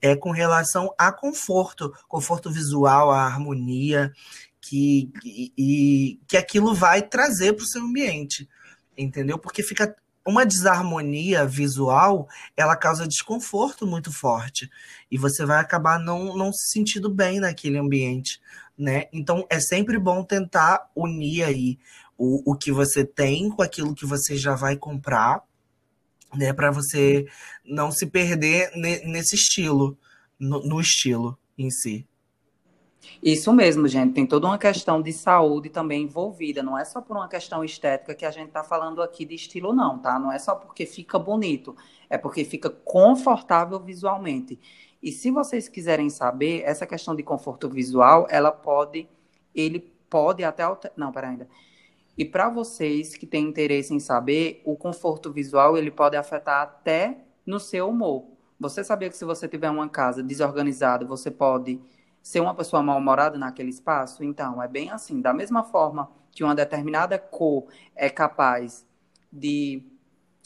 É 0.00 0.14
com 0.14 0.30
relação 0.30 0.94
a 0.96 1.10
conforto, 1.10 1.92
conforto 2.06 2.52
visual, 2.52 3.10
a 3.10 3.24
harmonia 3.24 4.12
que, 4.60 5.10
e, 5.24 6.20
que 6.28 6.36
aquilo 6.36 6.72
vai 6.72 7.02
trazer 7.02 7.54
para 7.54 7.64
o 7.64 7.66
seu 7.66 7.82
ambiente. 7.82 8.48
Entendeu? 8.96 9.36
Porque 9.40 9.60
fica 9.60 9.92
uma 10.26 10.46
desarmonia 10.46 11.46
visual, 11.46 12.28
ela 12.56 12.76
causa 12.76 13.06
desconforto 13.06 13.86
muito 13.86 14.12
forte. 14.12 14.70
E 15.10 15.18
você 15.18 15.44
vai 15.44 15.60
acabar 15.60 15.98
não, 15.98 16.36
não 16.36 16.52
se 16.52 16.72
sentindo 16.72 17.10
bem 17.10 17.40
naquele 17.40 17.78
ambiente. 17.78 18.40
Né? 18.76 19.04
Então 19.12 19.46
é 19.50 19.60
sempre 19.60 19.98
bom 19.98 20.24
tentar 20.24 20.90
unir 20.96 21.44
aí 21.44 21.78
o, 22.16 22.52
o 22.52 22.56
que 22.56 22.72
você 22.72 23.04
tem 23.04 23.50
com 23.50 23.62
aquilo 23.62 23.94
que 23.94 24.06
você 24.06 24.36
já 24.36 24.54
vai 24.54 24.76
comprar, 24.76 25.42
né? 26.34 26.52
Para 26.52 26.70
você 26.70 27.26
não 27.64 27.92
se 27.92 28.06
perder 28.06 28.70
ne, 28.74 29.00
nesse 29.04 29.36
estilo, 29.36 29.96
no, 30.38 30.60
no 30.66 30.80
estilo 30.80 31.38
em 31.56 31.70
si. 31.70 32.06
Isso 33.24 33.54
mesmo, 33.54 33.88
gente. 33.88 34.12
Tem 34.12 34.26
toda 34.26 34.46
uma 34.46 34.58
questão 34.58 35.00
de 35.00 35.10
saúde 35.10 35.70
também 35.70 36.02
envolvida. 36.02 36.62
Não 36.62 36.76
é 36.76 36.84
só 36.84 37.00
por 37.00 37.16
uma 37.16 37.26
questão 37.26 37.64
estética 37.64 38.14
que 38.14 38.26
a 38.26 38.30
gente 38.30 38.48
está 38.48 38.62
falando 38.62 39.00
aqui 39.00 39.24
de 39.24 39.34
estilo, 39.34 39.72
não, 39.72 39.98
tá? 39.98 40.18
Não 40.18 40.30
é 40.30 40.38
só 40.38 40.54
porque 40.54 40.84
fica 40.84 41.18
bonito, 41.18 41.74
é 42.10 42.18
porque 42.18 42.44
fica 42.44 42.68
confortável 42.68 43.80
visualmente. 43.80 44.60
E 45.02 45.10
se 45.10 45.30
vocês 45.30 45.70
quiserem 45.70 46.10
saber, 46.10 46.64
essa 46.66 46.86
questão 46.86 47.16
de 47.16 47.22
conforto 47.22 47.66
visual, 47.66 48.26
ela 48.28 48.52
pode, 48.52 49.08
ele 49.54 49.80
pode 50.10 50.44
até 50.44 50.64
não, 50.94 51.10
para 51.10 51.30
ainda. 51.30 51.48
E 52.18 52.26
para 52.26 52.50
vocês 52.50 53.16
que 53.16 53.26
têm 53.26 53.48
interesse 53.48 53.94
em 53.94 54.00
saber, 54.00 54.60
o 54.66 54.76
conforto 54.76 55.32
visual 55.32 55.78
ele 55.78 55.90
pode 55.90 56.14
afetar 56.14 56.60
até 56.60 57.24
no 57.46 57.58
seu 57.58 57.88
humor. 57.88 58.26
Você 58.60 58.84
sabia 58.84 59.08
que 59.08 59.16
se 59.16 59.24
você 59.24 59.48
tiver 59.48 59.70
uma 59.70 59.88
casa 59.88 60.22
desorganizada, 60.22 61.06
você 61.06 61.30
pode 61.30 61.80
ser 62.24 62.40
uma 62.40 62.54
pessoa 62.54 62.82
mal-humorada 62.82 63.36
naquele 63.36 63.68
espaço? 63.68 64.24
Então, 64.24 64.62
é 64.62 64.66
bem 64.66 64.90
assim. 64.90 65.20
Da 65.20 65.34
mesma 65.34 65.62
forma 65.62 66.10
que 66.32 66.42
uma 66.42 66.54
determinada 66.54 67.18
cor 67.18 67.66
é 67.94 68.08
capaz 68.08 68.86
de 69.30 69.82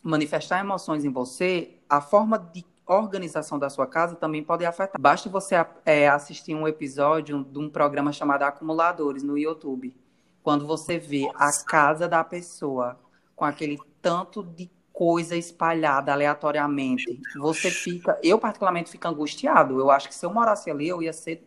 manifestar 0.03 0.59
emoções 0.59 1.05
em 1.05 1.13
você, 1.13 1.79
a 1.89 2.01
forma 2.01 2.37
de 2.37 2.67
organização 2.85 3.59
da 3.59 3.71
sua 3.71 3.87
casa 3.87 4.17
também 4.17 4.43
pode 4.43 4.65
afetar. 4.65 5.01
Basta 5.01 5.31
você 5.31 5.55
é, 5.85 6.09
assistir 6.09 6.55
um 6.55 6.67
episódio 6.67 7.45
de 7.45 7.59
um 7.59 7.71
programa 7.71 8.13
chamado 8.13 8.43
Acumuladores 8.43 9.23
no 9.23 9.39
YouTube 9.39 9.95
quando 10.43 10.67
você 10.67 10.99
vê 10.99 11.31
a 11.35 11.51
casa 11.65 12.09
da 12.09 12.25
pessoa 12.25 12.99
com 13.37 13.45
aquele 13.45 13.79
tanto 14.01 14.43
de 14.43 14.71
coisa 14.99 15.37
espalhada 15.37 16.13
aleatoriamente, 16.13 17.21
você 17.37 17.71
fica, 17.71 18.19
eu 18.21 18.37
particularmente 18.37 18.91
fico 18.91 19.07
angustiado. 19.07 19.79
Eu 19.79 19.93
acho 19.93 20.09
que 20.09 20.15
se 20.15 20.27
eu 20.27 20.35
morasse 20.35 20.69
ali, 20.69 20.89
eu 20.89 21.01
ia 21.01 21.13
ser 21.13 21.47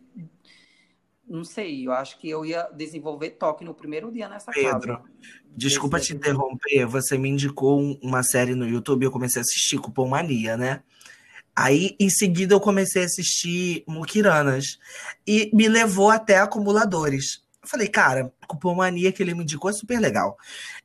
não 1.27 1.43
sei, 1.43 1.85
eu 1.85 1.91
acho 1.91 2.17
que 2.17 2.29
eu 2.29 2.45
ia 2.45 2.63
desenvolver 2.73 3.31
toque 3.31 3.65
no 3.65 3.73
primeiro 3.73 4.09
dia 4.09 4.29
nessa 4.29 4.53
Pedro, 4.53 4.71
casa. 4.71 4.79
Pedro, 4.79 5.03
desculpa 5.49 5.99
te 5.99 6.13
interromper, 6.13 6.85
você 6.85 7.17
me 7.17 7.27
indicou 7.27 7.99
uma 8.01 8.23
série 8.23 8.55
no 8.55 8.65
YouTube, 8.65 9.03
eu 9.03 9.11
comecei 9.11 9.41
a 9.41 9.43
assistir 9.43 9.79
Cupom 9.79 10.07
Mania, 10.07 10.55
né? 10.55 10.81
Aí, 11.53 11.97
em 11.99 12.09
seguida, 12.09 12.53
eu 12.53 12.59
comecei 12.61 13.01
a 13.01 13.05
assistir 13.05 13.83
Mukiranas 13.85 14.79
e 15.27 15.51
me 15.53 15.67
levou 15.67 16.09
até 16.09 16.37
acumuladores. 16.37 17.43
Eu 17.61 17.69
falei, 17.69 17.87
cara, 17.87 18.33
Cupomania 18.47 19.11
que 19.11 19.21
ele 19.21 19.33
me 19.33 19.43
indicou 19.43 19.69
é 19.69 19.73
super 19.73 19.99
legal. 19.99 20.37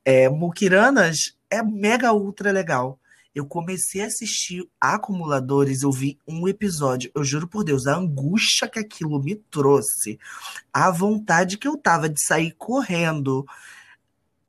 É, 0.05 0.29
Mukiranas 0.29 1.37
é 1.51 1.63
mega 1.63 2.13
ultra 2.13 2.53
legal. 2.53 2.99
Eu 3.35 3.47
comecei 3.47 4.03
a 4.03 4.07
assistir 4.07 4.67
Acumuladores, 4.81 5.83
eu 5.83 5.93
vi 5.93 6.19
um 6.27 6.49
episódio. 6.49 7.11
Eu 7.15 7.23
juro 7.23 7.47
por 7.47 7.65
Deus, 7.65 7.87
a 7.87 7.97
angústia 7.97 8.69
que 8.69 8.79
aquilo 8.79 9.23
me 9.23 9.37
trouxe, 9.37 10.19
a 10.73 10.91
vontade 10.91 11.59
que 11.59 11.69
eu 11.69 11.77
tava 11.77 12.09
de 12.09 12.23
sair 12.25 12.53
correndo. 12.53 13.47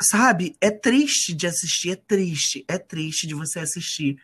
Sabe? 0.01 0.55
É 0.61 0.71
triste 0.71 1.33
de 1.33 1.47
assistir, 1.47 1.91
é 1.91 1.95
triste, 1.95 2.63
é 2.67 2.77
triste 2.77 3.27
de 3.27 3.33
você 3.33 3.59
assistir 3.59 4.21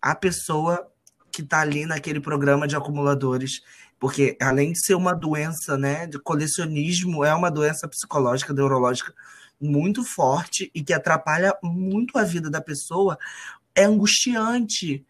a 0.00 0.14
pessoa 0.14 0.88
que 1.32 1.42
tá 1.42 1.60
ali 1.60 1.84
naquele 1.84 2.20
programa 2.20 2.68
de 2.68 2.76
acumuladores 2.76 3.62
porque 4.04 4.36
além 4.38 4.72
de 4.72 4.84
ser 4.84 4.94
uma 4.94 5.14
doença, 5.14 5.78
né, 5.78 6.06
de 6.06 6.18
colecionismo, 6.18 7.24
é 7.24 7.34
uma 7.34 7.50
doença 7.50 7.88
psicológica, 7.88 8.52
neurológica 8.52 9.14
muito 9.58 10.04
forte 10.04 10.70
e 10.74 10.84
que 10.84 10.92
atrapalha 10.92 11.56
muito 11.62 12.18
a 12.18 12.22
vida 12.22 12.50
da 12.50 12.60
pessoa, 12.60 13.16
é 13.74 13.84
angustiante. 13.84 15.06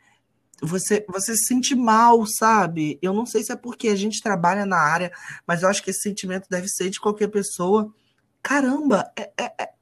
Você, 0.62 1.04
você 1.08 1.34
se 1.34 1.46
sente 1.46 1.74
mal, 1.74 2.24
sabe? 2.24 2.96
Eu 3.02 3.12
não 3.12 3.26
sei 3.26 3.42
se 3.42 3.50
é 3.50 3.56
porque 3.56 3.88
a 3.88 3.96
gente 3.96 4.22
trabalha 4.22 4.64
na 4.64 4.78
área, 4.78 5.10
mas 5.44 5.64
eu 5.64 5.68
acho 5.68 5.82
que 5.82 5.90
esse 5.90 6.02
sentimento 6.02 6.46
deve 6.48 6.68
ser 6.68 6.88
de 6.88 7.00
qualquer 7.00 7.26
pessoa. 7.26 7.92
Caramba, 8.40 9.10
é, 9.16 9.32
é, 9.36 9.44
é... 9.60 9.72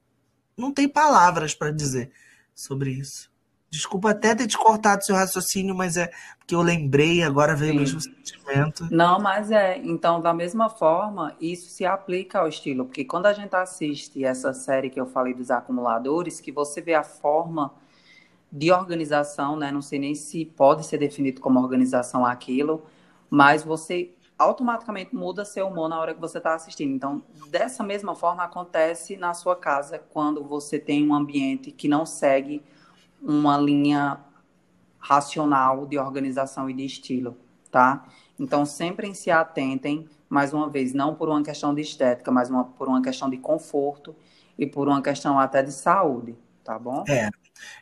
não 0.56 0.72
tem 0.72 0.88
palavras 0.88 1.54
para 1.54 1.70
dizer 1.70 2.10
sobre 2.54 2.92
isso. 2.92 3.30
Desculpa 3.72 4.10
até 4.10 4.34
ter 4.34 4.46
te 4.46 4.58
cortado 4.58 5.02
seu 5.02 5.16
raciocínio, 5.16 5.74
mas 5.74 5.96
é 5.96 6.12
porque 6.38 6.54
eu 6.54 6.60
lembrei, 6.60 7.22
agora 7.22 7.56
veio 7.56 7.72
Sim. 7.72 7.78
o 7.78 7.80
mesmo 7.80 8.00
sentimento. 8.02 8.86
Não, 8.90 9.18
mas 9.18 9.50
é. 9.50 9.78
Então, 9.78 10.20
da 10.20 10.34
mesma 10.34 10.68
forma, 10.68 11.34
isso 11.40 11.70
se 11.70 11.86
aplica 11.86 12.40
ao 12.40 12.48
estilo, 12.48 12.84
porque 12.84 13.02
quando 13.02 13.24
a 13.24 13.32
gente 13.32 13.56
assiste 13.56 14.22
essa 14.22 14.52
série 14.52 14.90
que 14.90 15.00
eu 15.00 15.06
falei 15.06 15.32
dos 15.32 15.50
acumuladores, 15.50 16.38
que 16.38 16.52
você 16.52 16.82
vê 16.82 16.92
a 16.92 17.02
forma 17.02 17.72
de 18.52 18.70
organização, 18.70 19.56
né? 19.56 19.72
Não 19.72 19.80
sei 19.80 19.98
nem 19.98 20.14
se 20.14 20.44
pode 20.44 20.84
ser 20.84 20.98
definido 20.98 21.40
como 21.40 21.58
organização 21.58 22.26
aquilo, 22.26 22.84
mas 23.30 23.62
você 23.62 24.10
automaticamente 24.38 25.14
muda 25.14 25.46
seu 25.46 25.68
humor 25.68 25.88
na 25.88 25.98
hora 25.98 26.12
que 26.12 26.20
você 26.20 26.36
está 26.36 26.52
assistindo. 26.52 26.94
Então, 26.94 27.22
dessa 27.48 27.82
mesma 27.82 28.14
forma 28.14 28.42
acontece 28.42 29.16
na 29.16 29.32
sua 29.32 29.56
casa 29.56 29.98
quando 29.98 30.44
você 30.44 30.78
tem 30.78 31.08
um 31.08 31.14
ambiente 31.14 31.70
que 31.70 31.88
não 31.88 32.04
segue 32.04 32.62
uma 33.22 33.56
linha 33.56 34.18
racional 34.98 35.86
de 35.86 35.98
organização 35.98 36.68
e 36.68 36.74
de 36.74 36.84
estilo, 36.84 37.36
tá? 37.70 38.04
Então, 38.38 38.64
sempre 38.64 39.14
se 39.14 39.30
atentem, 39.30 40.08
mais 40.28 40.52
uma 40.52 40.68
vez, 40.68 40.92
não 40.92 41.14
por 41.14 41.28
uma 41.28 41.42
questão 41.42 41.74
de 41.74 41.82
estética, 41.82 42.30
mas 42.30 42.50
uma, 42.50 42.64
por 42.64 42.88
uma 42.88 43.02
questão 43.02 43.28
de 43.28 43.36
conforto 43.36 44.14
e 44.58 44.66
por 44.66 44.88
uma 44.88 45.02
questão 45.02 45.38
até 45.38 45.62
de 45.62 45.72
saúde, 45.72 46.36
tá 46.64 46.78
bom? 46.78 47.04
É. 47.08 47.30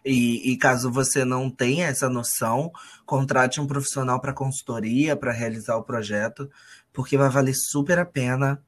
E, 0.05 0.53
e 0.53 0.57
caso 0.57 0.91
você 0.91 1.24
não 1.24 1.49
tenha 1.51 1.86
essa 1.86 2.09
noção, 2.09 2.70
contrate 3.07 3.61
um 3.61 3.66
profissional 3.66 4.20
para 4.20 4.32
consultoria, 4.32 5.16
para 5.16 5.32
realizar 5.32 5.76
o 5.76 5.82
projeto, 5.82 6.51
porque 6.93 7.16
vai 7.16 7.28
valer 7.28 7.55
super 7.55 7.99
a 7.99 8.05
pena. 8.05 8.62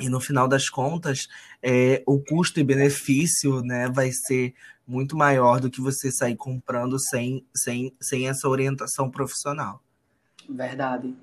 E 0.00 0.08
no 0.08 0.20
final 0.20 0.48
das 0.48 0.68
contas, 0.68 1.28
é, 1.62 2.02
o 2.06 2.18
custo 2.20 2.58
e 2.58 2.64
benefício 2.64 3.60
né, 3.62 3.88
vai 3.88 4.10
ser 4.10 4.54
muito 4.92 5.16
maior 5.16 5.58
do 5.58 5.70
que 5.70 5.80
você 5.80 6.12
sair 6.12 6.36
comprando 6.36 6.98
sem, 7.00 7.44
sem, 7.56 7.94
sem 8.00 8.28
essa 8.28 8.46
orientação 8.46 9.10
profissional. 9.10 9.82
Verdade. 10.48 11.16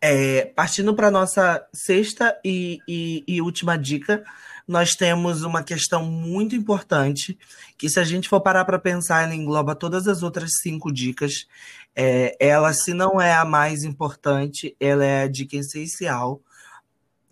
É, 0.00 0.46
partindo 0.46 0.94
para 0.94 1.10
nossa 1.10 1.66
sexta 1.72 2.38
e, 2.44 2.78
e, 2.88 3.22
e 3.28 3.42
última 3.42 3.76
dica, 3.76 4.24
nós 4.66 4.94
temos 4.94 5.42
uma 5.42 5.62
questão 5.62 6.04
muito 6.04 6.56
importante, 6.56 7.38
que 7.76 7.88
se 7.88 8.00
a 8.00 8.04
gente 8.04 8.28
for 8.28 8.40
parar 8.40 8.64
para 8.64 8.78
pensar, 8.78 9.24
ela 9.24 9.34
engloba 9.34 9.74
todas 9.74 10.08
as 10.08 10.22
outras 10.22 10.50
cinco 10.62 10.90
dicas. 10.90 11.46
É, 11.94 12.34
ela, 12.40 12.72
se 12.72 12.94
não 12.94 13.20
é 13.20 13.34
a 13.34 13.44
mais 13.44 13.84
importante, 13.84 14.74
ela 14.80 15.04
é 15.04 15.22
a 15.22 15.28
dica 15.28 15.56
essencial, 15.56 16.40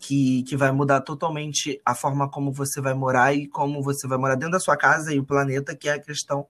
que, 0.02 0.42
que 0.42 0.56
vai 0.56 0.72
mudar 0.72 1.00
totalmente 1.00 1.80
a 1.86 1.94
forma 1.94 2.28
como 2.28 2.52
você 2.52 2.80
vai 2.80 2.92
morar 2.92 3.32
e 3.32 3.46
como 3.46 3.80
você 3.80 4.08
vai 4.08 4.18
morar 4.18 4.34
dentro 4.34 4.50
da 4.50 4.60
sua 4.60 4.76
casa 4.76 5.14
e 5.14 5.20
o 5.20 5.24
planeta, 5.24 5.76
que 5.76 5.88
é 5.88 5.92
a 5.92 6.00
questão 6.00 6.44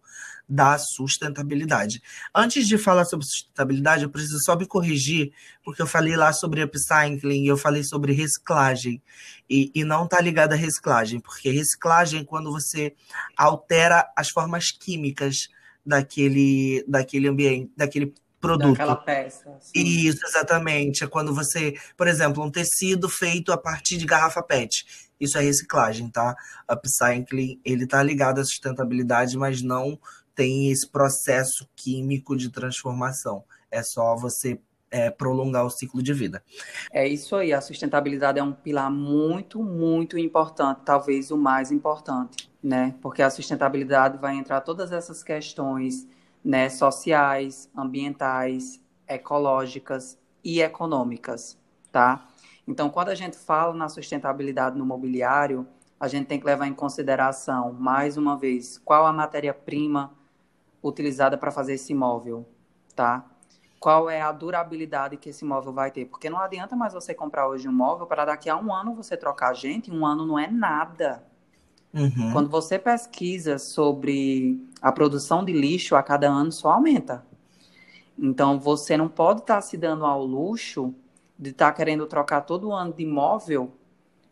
da 0.48 0.78
sustentabilidade. 0.78 2.02
Antes 2.34 2.66
de 2.66 2.78
falar 2.78 3.04
sobre 3.04 3.26
sustentabilidade, 3.26 4.04
eu 4.04 4.10
preciso 4.10 4.38
só 4.42 4.56
me 4.56 4.66
corrigir, 4.66 5.32
porque 5.62 5.82
eu 5.82 5.86
falei 5.86 6.16
lá 6.16 6.32
sobre 6.32 6.62
upcycling, 6.62 7.46
eu 7.46 7.58
falei 7.58 7.84
sobre 7.84 8.14
reciclagem, 8.14 9.02
e, 9.48 9.70
e 9.74 9.84
não 9.84 10.04
está 10.06 10.18
ligado 10.18 10.54
à 10.54 10.56
reciclagem, 10.56 11.20
porque 11.20 11.50
reciclagem 11.50 12.20
é 12.20 12.24
quando 12.24 12.50
você 12.50 12.94
altera 13.36 14.10
as 14.16 14.30
formas 14.30 14.70
químicas 14.70 15.48
daquele, 15.84 16.82
daquele 16.88 17.28
ambiente, 17.28 17.70
daquele 17.76 18.14
produto. 18.42 18.72
Daquela 18.72 18.96
peça. 18.96 19.56
Sim. 19.60 19.72
Isso, 19.82 20.26
exatamente. 20.26 21.04
É 21.04 21.06
quando 21.06 21.32
você, 21.32 21.74
por 21.96 22.08
exemplo, 22.08 22.44
um 22.44 22.50
tecido 22.50 23.08
feito 23.08 23.52
a 23.52 23.56
partir 23.56 23.96
de 23.96 24.04
garrafa 24.04 24.42
PET. 24.42 24.84
Isso 25.18 25.38
é 25.38 25.40
reciclagem, 25.40 26.10
tá? 26.10 26.34
Upcycling, 26.70 27.60
ele 27.64 27.86
tá 27.86 28.02
ligado 28.02 28.40
à 28.40 28.44
sustentabilidade, 28.44 29.38
mas 29.38 29.62
não 29.62 29.98
tem 30.34 30.70
esse 30.70 30.90
processo 30.90 31.68
químico 31.76 32.36
de 32.36 32.50
transformação. 32.50 33.44
É 33.70 33.82
só 33.82 34.16
você 34.16 34.58
é, 34.90 35.10
prolongar 35.10 35.64
o 35.64 35.70
ciclo 35.70 36.02
de 36.02 36.12
vida. 36.12 36.42
É 36.92 37.06
isso 37.06 37.36
aí. 37.36 37.52
A 37.52 37.60
sustentabilidade 37.60 38.40
é 38.40 38.42
um 38.42 38.52
pilar 38.52 38.90
muito, 38.90 39.62
muito 39.62 40.18
importante, 40.18 40.80
talvez 40.84 41.30
o 41.30 41.36
mais 41.36 41.70
importante, 41.70 42.50
né? 42.62 42.94
Porque 43.00 43.22
a 43.22 43.30
sustentabilidade 43.30 44.18
vai 44.18 44.34
entrar 44.36 44.60
todas 44.60 44.90
essas 44.90 45.22
questões, 45.22 46.06
né, 46.44 46.68
sociais, 46.68 47.70
ambientais, 47.76 48.82
ecológicas 49.06 50.18
e 50.42 50.60
econômicas, 50.60 51.58
tá? 51.90 52.26
Então, 52.66 52.90
quando 52.90 53.08
a 53.08 53.14
gente 53.14 53.36
fala 53.36 53.74
na 53.74 53.88
sustentabilidade 53.88 54.76
no 54.76 54.86
mobiliário, 54.86 55.66
a 55.98 56.08
gente 56.08 56.26
tem 56.26 56.38
que 56.40 56.46
levar 56.46 56.66
em 56.66 56.74
consideração, 56.74 57.72
mais 57.72 58.16
uma 58.16 58.36
vez, 58.36 58.78
qual 58.78 59.06
a 59.06 59.12
matéria-prima 59.12 60.12
utilizada 60.82 61.38
para 61.38 61.52
fazer 61.52 61.74
esse 61.74 61.92
imóvel, 61.92 62.46
tá? 62.94 63.24
Qual 63.78 64.08
é 64.08 64.20
a 64.20 64.30
durabilidade 64.30 65.16
que 65.16 65.30
esse 65.30 65.44
imóvel 65.44 65.72
vai 65.72 65.90
ter? 65.90 66.04
Porque 66.06 66.30
não 66.30 66.38
adianta 66.38 66.76
mais 66.76 66.92
você 66.92 67.12
comprar 67.14 67.48
hoje 67.48 67.68
um 67.68 67.72
móvel 67.72 68.06
para 68.06 68.24
daqui 68.24 68.48
a 68.48 68.56
um 68.56 68.72
ano 68.72 68.94
você 68.94 69.16
trocar 69.16 69.54
gente. 69.54 69.90
Um 69.90 70.06
ano 70.06 70.24
não 70.24 70.38
é 70.38 70.48
nada. 70.48 71.24
Uhum. 71.92 72.32
Quando 72.32 72.48
você 72.48 72.78
pesquisa 72.78 73.58
sobre 73.58 74.60
a 74.80 74.90
produção 74.90 75.44
de 75.44 75.52
lixo 75.52 75.94
a 75.94 76.02
cada 76.02 76.28
ano, 76.28 76.50
só 76.50 76.70
aumenta. 76.70 77.24
Então 78.18 78.58
você 78.58 78.96
não 78.96 79.08
pode 79.08 79.40
estar 79.40 79.56
tá 79.56 79.60
se 79.60 79.76
dando 79.76 80.04
ao 80.06 80.24
luxo 80.24 80.94
de 81.38 81.50
estar 81.50 81.70
tá 81.70 81.72
querendo 81.72 82.06
trocar 82.06 82.42
todo 82.42 82.72
ano 82.72 82.92
de 82.92 83.02
imóvel 83.02 83.72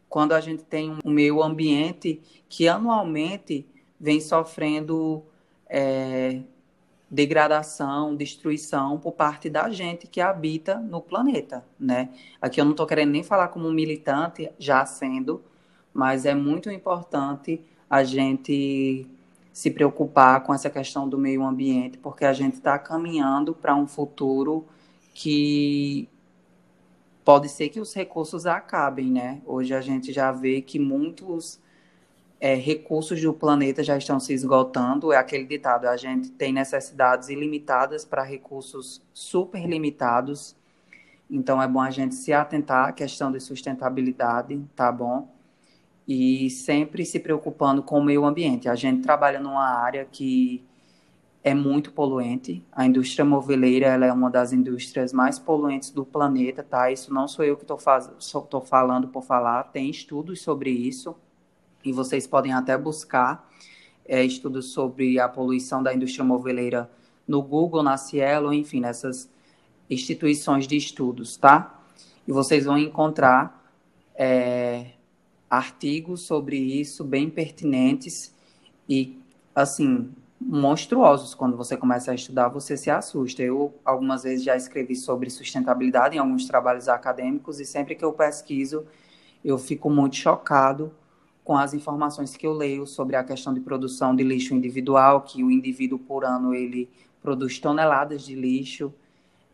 quando 0.09 0.33
a 0.33 0.41
gente 0.41 0.65
tem 0.65 0.99
um 1.05 1.11
meio 1.11 1.43
ambiente 1.43 2.21
que 2.49 2.67
anualmente 2.67 3.67
vem 3.99 4.21
sofrendo 4.21 5.23
é, 5.69 6.41
degradação, 7.11 8.15
destruição 8.17 8.99
por 8.99 9.13
parte 9.13 9.51
da 9.51 9.71
gente 9.71 10.07
que 10.07 10.21
habita 10.21 10.77
no 10.79 11.01
planeta, 11.01 11.65
né? 11.79 12.11
Aqui 12.41 12.61
eu 12.61 12.65
não 12.65 12.73
estou 12.73 12.87
querendo 12.87 13.11
nem 13.11 13.23
falar 13.23 13.49
como 13.49 13.71
militante, 13.71 14.51
já 14.59 14.85
sendo, 14.87 15.43
mas 15.93 16.25
é 16.25 16.35
muito 16.35 16.71
importante 16.71 17.61
a 17.89 18.05
gente 18.05 19.07
se 19.53 19.71
preocupar 19.71 20.43
com 20.43 20.55
essa 20.55 20.71
questão 20.71 21.09
do 21.09 21.19
meio 21.19 21.43
ambiente, 21.43 21.99
porque 21.99 22.25
a 22.25 22.33
gente 22.33 22.55
está 22.55 22.79
caminhando 22.79 23.55
para 23.55 23.75
um 23.75 23.87
futuro 23.87 24.65
que 25.13 26.09
pode 27.25 27.49
ser 27.49 27.69
que 27.69 27.81
os 27.81 27.93
recursos 27.93 28.47
acabem, 28.47 29.11
né? 29.11 29.43
Hoje 29.45 29.75
a 29.75 29.81
gente 29.81 30.13
já 30.13 30.33
vê 30.33 30.61
que 30.61 30.79
muitos 30.79 31.61
é, 32.41 32.55
recursos 32.55 33.21
do 33.21 33.35
planeta 33.35 33.85
já 33.85 33.99
estão 33.99 34.19
se 34.19 34.33
esgotando. 34.33 35.13
É 35.13 35.17
aquele 35.17 35.45
ditado: 35.45 35.87
a 35.87 35.97
gente 35.97 36.31
tem 36.31 36.53
necessidades 36.53 37.29
ilimitadas 37.29 38.05
para 38.05 38.23
recursos 38.23 39.03
super 39.13 39.67
limitados. 39.69 40.57
Então 41.31 41.63
é 41.63 41.69
bom 41.69 41.81
a 41.81 41.91
gente 41.91 42.15
se 42.15 42.33
atentar 42.33 42.89
à 42.89 42.93
questão 42.93 43.31
de 43.31 43.39
sustentabilidade, 43.41 44.61
tá 44.75 44.91
bom? 44.91 45.29
E 46.13 46.51
sempre 46.51 47.07
se 47.07 47.21
preocupando 47.21 47.85
com 47.85 48.01
o 48.01 48.05
meio 48.05 48.25
ambiente. 48.25 48.69
A 48.69 48.75
gente 48.75 49.01
trabalha 49.01 49.39
numa 49.39 49.65
área 49.65 50.05
que 50.05 50.61
é 51.45 51.55
muito 51.55 51.93
poluente. 51.93 52.67
A 52.73 52.85
indústria 52.85 53.25
moveleira 53.25 53.87
ela 53.87 54.07
é 54.07 54.13
uma 54.13 54.29
das 54.29 54.53
indústrias 54.53 55.13
mais 55.13 55.39
poluentes 55.39 55.91
do 55.91 56.05
planeta, 56.05 56.65
tá? 56.65 56.91
Isso 56.91 57.15
não 57.15 57.29
sou 57.29 57.45
eu 57.45 57.57
que 57.57 57.63
estou 57.63 58.61
falando 58.61 59.07
por 59.07 59.23
falar, 59.23 59.63
tem 59.71 59.89
estudos 59.89 60.41
sobre 60.41 60.71
isso 60.71 61.15
e 61.85 61.93
vocês 61.93 62.27
podem 62.27 62.53
até 62.53 62.77
buscar 62.77 63.49
é, 64.05 64.25
estudos 64.25 64.73
sobre 64.73 65.21
a 65.21 65.29
poluição 65.29 65.81
da 65.81 65.95
indústria 65.95 66.25
moveleira 66.25 66.91
no 67.25 67.41
Google, 67.41 67.85
na 67.85 67.97
Cielo, 67.97 68.53
enfim, 68.53 68.81
nessas 68.81 69.31
instituições 69.89 70.67
de 70.67 70.77
estudos, 70.77 71.37
tá? 71.37 71.81
E 72.27 72.33
vocês 72.33 72.65
vão 72.65 72.77
encontrar 72.77 73.65
é, 74.17 74.91
artigos 75.51 76.21
sobre 76.21 76.57
isso 76.57 77.03
bem 77.03 77.29
pertinentes 77.29 78.33
e, 78.89 79.21
assim, 79.55 80.11
monstruosos. 80.41 81.35
Quando 81.35 81.57
você 81.57 81.77
começa 81.77 82.13
a 82.13 82.15
estudar, 82.15 82.49
você 82.49 82.77
se 82.77 82.91
assusta. 82.91 83.43
Eu, 83.43 83.75
algumas 83.85 84.23
vezes, 84.23 84.45
já 84.45 84.57
escrevi 84.57 84.95
sobre 84.95 85.29
sustentabilidade 85.29 86.17
em 86.17 86.19
alguns 86.19 86.47
trabalhos 86.47 86.89
acadêmicos 86.89 87.59
e 87.61 87.65
sempre 87.65 87.95
que 87.95 88.05
eu 88.05 88.13
pesquiso, 88.13 88.87
eu 89.45 89.59
fico 89.59 89.91
muito 89.91 90.17
chocado 90.17 90.93
com 91.43 91.57
as 91.57 91.75
informações 91.75 92.37
que 92.37 92.47
eu 92.47 92.53
leio 92.53 92.87
sobre 92.87 93.17
a 93.17 93.25
questão 93.25 93.53
de 93.53 93.61
produção 93.61 94.15
de 94.15 94.23
lixo 94.23 94.55
individual, 94.55 95.23
que 95.23 95.43
o 95.43 95.51
indivíduo 95.51 95.99
por 95.99 96.25
ano 96.25 96.55
ele 96.55 96.89
produz 97.21 97.59
toneladas 97.59 98.23
de 98.23 98.35
lixo. 98.35 98.93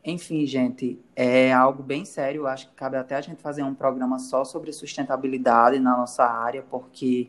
Enfim, 0.08 0.46
gente, 0.46 1.00
é 1.16 1.52
algo 1.52 1.82
bem 1.82 2.04
sério. 2.04 2.46
Acho 2.46 2.68
que 2.68 2.74
cabe 2.74 2.96
até 2.96 3.16
a 3.16 3.20
gente 3.20 3.42
fazer 3.42 3.64
um 3.64 3.74
programa 3.74 4.20
só 4.20 4.44
sobre 4.44 4.72
sustentabilidade 4.72 5.80
na 5.80 5.96
nossa 5.96 6.24
área, 6.24 6.62
porque 6.62 7.28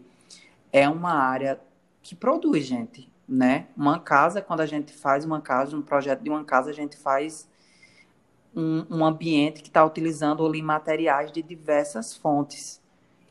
é 0.71 0.88
uma 0.88 1.11
área 1.11 1.59
que 2.03 2.13
produz, 2.13 2.67
gente, 2.67 3.11
né? 3.28 3.65
Uma 3.75 3.99
casa, 3.99 4.43
quando 4.43 4.61
a 4.61 4.67
gente 4.67 4.93
faz 4.93 5.25
uma 5.25 5.41
casa, 5.41 5.75
um 5.75 5.82
projeto 5.82 6.21
de 6.21 6.30
uma 6.30 6.43
casa, 6.43 6.69
a 6.69 6.73
gente 6.73 6.95
faz 6.95 7.49
um, 8.55 8.86
um 8.91 9.03
ambiente 9.03 9.63
que 9.63 9.69
está 9.69 9.84
utilizando 9.84 10.45
ali 10.45 10.61
materiais 10.61 11.32
de 11.32 11.41
diversas 11.41 12.15
fontes 12.15 12.80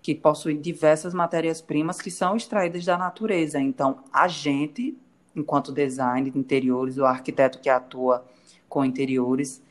que 0.03 0.13
possui 0.13 0.57
diversas 0.57 1.15
matérias-primas 1.15 2.01
que 2.03 2.11
são 2.11 2.37
extraídas 2.37 2.85
da 2.85 2.99
natureza. 2.99 3.61
Então, 3.61 4.03
a 4.13 4.27
gente, 4.27 4.99
enquanto 5.37 5.71
design 5.71 6.33
de 6.33 6.37
interiores, 6.37 6.99
o 6.99 7.05
arquiteto 7.05 7.61
que 7.61 7.69
atua 7.69 8.25
com 8.77 8.85
interiores, 8.85 9.63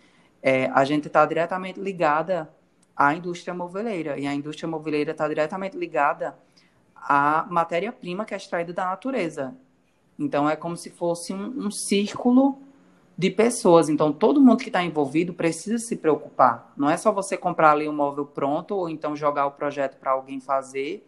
é, 0.42 0.66
a 0.74 0.84
gente 0.84 1.06
está 1.06 1.24
diretamente 1.28 1.80
ligada 1.80 2.50
à 2.98 3.14
indústria 3.14 3.54
moveleira. 3.54 4.18
E 4.18 4.26
a 4.26 4.34
indústria 4.34 4.68
moveleira 4.68 5.12
está 5.12 5.28
diretamente 5.28 5.78
ligada 5.78 6.36
à 6.96 7.46
matéria-prima 7.48 8.26
que 8.26 8.34
é 8.34 8.38
extraída 8.38 8.74
da 8.74 8.86
natureza. 8.86 9.56
Então, 10.18 10.50
é 10.50 10.56
como 10.56 10.76
se 10.76 10.90
fosse 10.90 11.32
um, 11.36 11.68
um 11.68 11.70
círculo 11.70 12.58
de 13.16 13.30
pessoas. 13.30 13.90
Então, 13.90 14.12
todo 14.12 14.42
mundo 14.42 14.58
que 14.58 14.70
está 14.70 14.84
envolvido 14.84 15.36
precisa 15.36 15.78
se 15.78 15.96
preocupar. 15.96 16.74
Não 16.76 16.90
é 16.90 16.98
só 16.98 17.12
você 17.12 17.38
comprar 17.38 17.74
ali 17.74 17.88
um 17.88 17.94
móvel 17.94 18.26
pronto 18.26 18.74
ou 18.76 18.90
então 18.90 19.16
jogar 19.16 19.46
o 19.46 19.52
projeto 19.52 20.00
para 20.00 20.14
alguém 20.14 20.40
fazer 20.40 21.06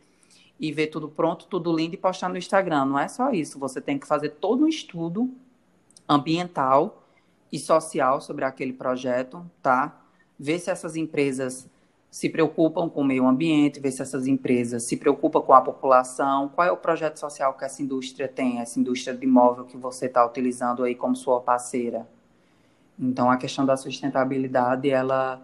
e 0.59 0.71
ver 0.71 0.85
tudo 0.87 1.09
pronto, 1.09 1.47
tudo 1.47 1.75
lindo 1.75 1.95
e 1.95 1.97
postar 1.97 2.29
no 2.29 2.37
Instagram. 2.37 2.85
Não 2.85 2.99
é 2.99 3.07
só 3.07 3.31
isso. 3.31 3.57
Você 3.57 3.81
tem 3.81 3.97
que 3.97 4.05
fazer 4.05 4.29
todo 4.29 4.65
um 4.65 4.67
estudo 4.67 5.31
ambiental 6.07 7.06
e 7.51 7.59
social 7.59 8.19
sobre 8.21 8.45
aquele 8.45 8.73
projeto, 8.73 9.45
tá? 9.61 9.99
Ver 10.39 10.59
se 10.59 10.69
essas 10.69 10.95
empresas 10.95 11.69
se 12.09 12.29
preocupam 12.29 12.89
com 12.89 13.01
o 13.01 13.03
meio 13.03 13.27
ambiente, 13.27 13.79
ver 13.79 13.91
se 13.91 14.01
essas 14.01 14.27
empresas 14.27 14.83
se 14.83 14.97
preocupam 14.97 15.41
com 15.41 15.53
a 15.53 15.61
população, 15.61 16.49
qual 16.49 16.67
é 16.67 16.71
o 16.71 16.77
projeto 16.77 17.17
social 17.17 17.53
que 17.53 17.65
essa 17.65 17.81
indústria 17.81 18.27
tem, 18.27 18.59
essa 18.59 18.79
indústria 18.79 19.15
de 19.15 19.25
imóvel 19.25 19.65
que 19.65 19.77
você 19.77 20.05
está 20.05 20.25
utilizando 20.25 20.83
aí 20.83 20.95
como 20.95 21.15
sua 21.15 21.41
parceira. 21.41 22.07
Então, 22.99 23.29
a 23.29 23.37
questão 23.37 23.65
da 23.65 23.77
sustentabilidade, 23.77 24.89
ela 24.89 25.41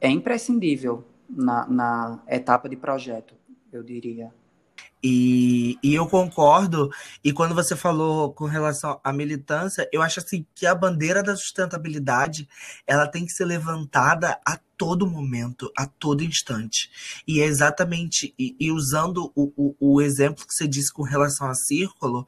é 0.00 0.10
imprescindível 0.10 1.04
na, 1.28 1.66
na 1.66 2.18
etapa 2.28 2.68
de 2.68 2.76
projeto, 2.76 3.34
eu 3.72 3.82
diria. 3.82 4.32
E, 5.02 5.78
e, 5.82 5.94
eu 5.94 6.06
concordo. 6.06 6.90
E 7.22 7.32
quando 7.32 7.54
você 7.54 7.76
falou 7.76 8.32
com 8.32 8.46
relação 8.46 9.00
à 9.04 9.12
militância, 9.12 9.88
eu 9.92 10.02
acho 10.02 10.20
assim 10.20 10.44
que 10.54 10.66
a 10.66 10.74
bandeira 10.74 11.22
da 11.22 11.36
sustentabilidade 11.36 12.48
ela 12.86 13.06
tem 13.06 13.24
que 13.24 13.32
ser 13.32 13.44
levantada 13.44 14.38
a 14.44 14.58
todo 14.76 15.08
momento, 15.08 15.70
a 15.76 15.86
todo 15.86 16.24
instante. 16.24 16.90
E 17.26 17.40
é 17.40 17.44
exatamente, 17.44 18.34
e, 18.38 18.56
e 18.58 18.72
usando 18.72 19.32
o, 19.34 19.52
o, 19.56 19.94
o, 19.94 20.00
exemplo 20.00 20.46
que 20.46 20.54
você 20.54 20.66
disse 20.66 20.92
com 20.92 21.02
relação 21.02 21.48
a 21.48 21.54
círculo, 21.54 22.26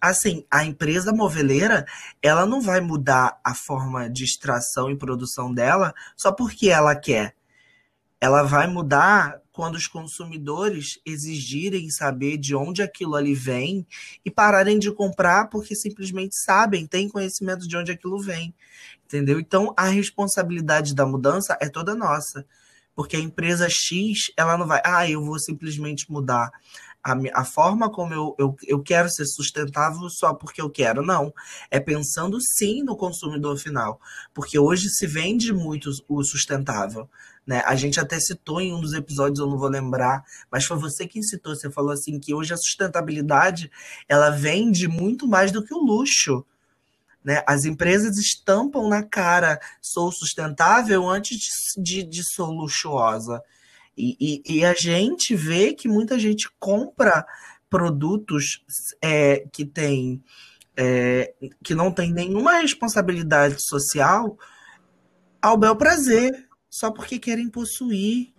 assim, 0.00 0.44
a 0.50 0.64
empresa 0.64 1.12
moveleira, 1.12 1.86
ela 2.22 2.46
não 2.46 2.60
vai 2.60 2.80
mudar 2.80 3.38
a 3.44 3.54
forma 3.54 4.08
de 4.08 4.24
extração 4.24 4.90
e 4.90 4.96
produção 4.96 5.52
dela 5.52 5.94
só 6.16 6.32
porque 6.32 6.68
ela 6.68 6.94
quer. 6.94 7.34
Ela 8.20 8.42
vai 8.42 8.66
mudar 8.66 9.40
quando 9.56 9.76
os 9.76 9.86
consumidores 9.86 11.00
exigirem 11.04 11.88
saber 11.88 12.36
de 12.36 12.54
onde 12.54 12.82
aquilo 12.82 13.14
ali 13.14 13.34
vem 13.34 13.86
e 14.22 14.30
pararem 14.30 14.78
de 14.78 14.92
comprar 14.92 15.48
porque 15.48 15.74
simplesmente 15.74 16.36
sabem, 16.36 16.86
têm 16.86 17.08
conhecimento 17.08 17.66
de 17.66 17.74
onde 17.74 17.90
aquilo 17.90 18.20
vem. 18.20 18.54
Entendeu? 19.06 19.40
Então 19.40 19.72
a 19.74 19.88
responsabilidade 19.88 20.94
da 20.94 21.06
mudança 21.06 21.56
é 21.58 21.70
toda 21.70 21.94
nossa. 21.94 22.44
Porque 22.94 23.16
a 23.16 23.20
empresa 23.20 23.66
X, 23.70 24.30
ela 24.36 24.58
não 24.58 24.66
vai, 24.66 24.82
ah, 24.84 25.08
eu 25.08 25.24
vou 25.24 25.38
simplesmente 25.38 26.10
mudar 26.10 26.50
a, 27.02 27.40
a 27.40 27.44
forma 27.44 27.90
como 27.90 28.12
eu, 28.12 28.34
eu, 28.38 28.56
eu 28.66 28.82
quero 28.82 29.08
ser 29.08 29.24
sustentável 29.24 30.10
só 30.10 30.34
porque 30.34 30.60
eu 30.60 30.68
quero. 30.68 31.02
Não. 31.02 31.32
É 31.70 31.80
pensando 31.80 32.38
sim 32.40 32.82
no 32.82 32.96
consumidor 32.96 33.56
final. 33.56 33.98
Porque 34.34 34.58
hoje 34.58 34.90
se 34.90 35.06
vende 35.06 35.50
muito 35.50 35.90
o 36.08 36.22
sustentável. 36.22 37.08
Né? 37.46 37.62
A 37.64 37.76
gente 37.76 38.00
até 38.00 38.18
citou 38.18 38.60
em 38.60 38.74
um 38.74 38.80
dos 38.80 38.92
episódios, 38.92 39.38
eu 39.38 39.46
não 39.46 39.56
vou 39.56 39.68
lembrar, 39.68 40.24
mas 40.50 40.64
foi 40.64 40.76
você 40.76 41.06
quem 41.06 41.22
citou. 41.22 41.54
Você 41.54 41.70
falou 41.70 41.92
assim 41.92 42.18
que 42.18 42.34
hoje 42.34 42.52
a 42.52 42.56
sustentabilidade 42.56 43.70
ela 44.08 44.30
vende 44.30 44.88
muito 44.88 45.28
mais 45.28 45.52
do 45.52 45.64
que 45.64 45.72
o 45.72 45.78
luxo. 45.78 46.44
Né? 47.24 47.42
As 47.46 47.64
empresas 47.64 48.18
estampam 48.18 48.88
na 48.88 49.02
cara 49.02 49.60
sou 49.80 50.10
sustentável 50.10 51.08
antes 51.08 51.38
de, 51.76 51.82
de, 51.82 52.02
de 52.02 52.24
sou 52.24 52.50
luxuosa. 52.50 53.40
E, 53.96 54.16
e, 54.20 54.58
e, 54.58 54.64
a 54.64 54.74
gente 54.74 55.34
vê 55.34 55.72
que 55.72 55.88
muita 55.88 56.18
gente 56.18 56.50
compra 56.58 57.26
produtos 57.70 58.62
é, 59.00 59.46
que 59.50 59.64
tem 59.64 60.22
é, 60.76 61.32
que 61.64 61.74
não 61.74 61.90
tem 61.90 62.12
nenhuma 62.12 62.60
responsabilidade 62.60 63.56
social 63.58 64.36
ao 65.40 65.56
bel 65.56 65.74
prazer, 65.74 66.45
só 66.70 66.90
porque 66.90 67.18
querem 67.18 67.48
possuir, 67.48 68.32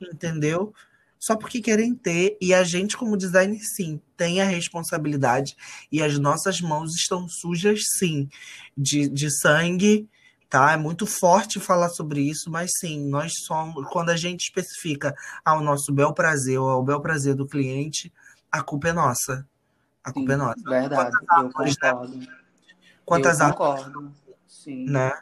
entendeu? 0.00 0.72
Só 1.18 1.36
porque 1.36 1.60
querem 1.60 1.94
ter. 1.94 2.36
E 2.40 2.52
a 2.52 2.64
gente, 2.64 2.96
como 2.96 3.16
designer, 3.16 3.60
sim, 3.60 4.00
tem 4.16 4.40
a 4.40 4.44
responsabilidade. 4.44 5.56
E 5.90 6.02
as 6.02 6.18
nossas 6.18 6.60
mãos 6.60 6.94
estão 6.94 7.28
sujas, 7.28 7.80
sim, 7.98 8.28
de, 8.76 9.08
de 9.08 9.30
sangue, 9.30 10.08
tá? 10.48 10.72
É 10.72 10.76
muito 10.76 11.06
forte 11.06 11.60
falar 11.60 11.88
sobre 11.90 12.20
isso, 12.20 12.50
mas 12.50 12.70
sim, 12.78 13.08
nós 13.08 13.32
somos. 13.46 13.88
Quando 13.88 14.10
a 14.10 14.16
gente 14.16 14.40
especifica 14.40 15.14
ao 15.44 15.60
nosso 15.62 15.92
bel 15.92 16.12
prazer 16.12 16.58
ou 16.58 16.68
ao 16.68 16.82
bel 16.82 17.00
prazer 17.00 17.34
do 17.34 17.46
cliente, 17.46 18.12
a 18.50 18.62
culpa 18.62 18.88
é 18.88 18.92
nossa. 18.92 19.46
A 20.04 20.12
culpa 20.12 20.32
é 20.32 20.36
sim, 20.36 20.42
é 20.42 20.44
nossa. 20.44 20.62
Verdade, 20.70 21.16
árvores, 21.28 21.76
eu 21.80 21.90
concordo. 21.90 22.16
Né? 22.16 22.26
Quantas 23.04 23.40
eu 23.40 23.50
concordo. 23.50 24.12
Sim. 24.46 24.86
Né? 24.90 25.12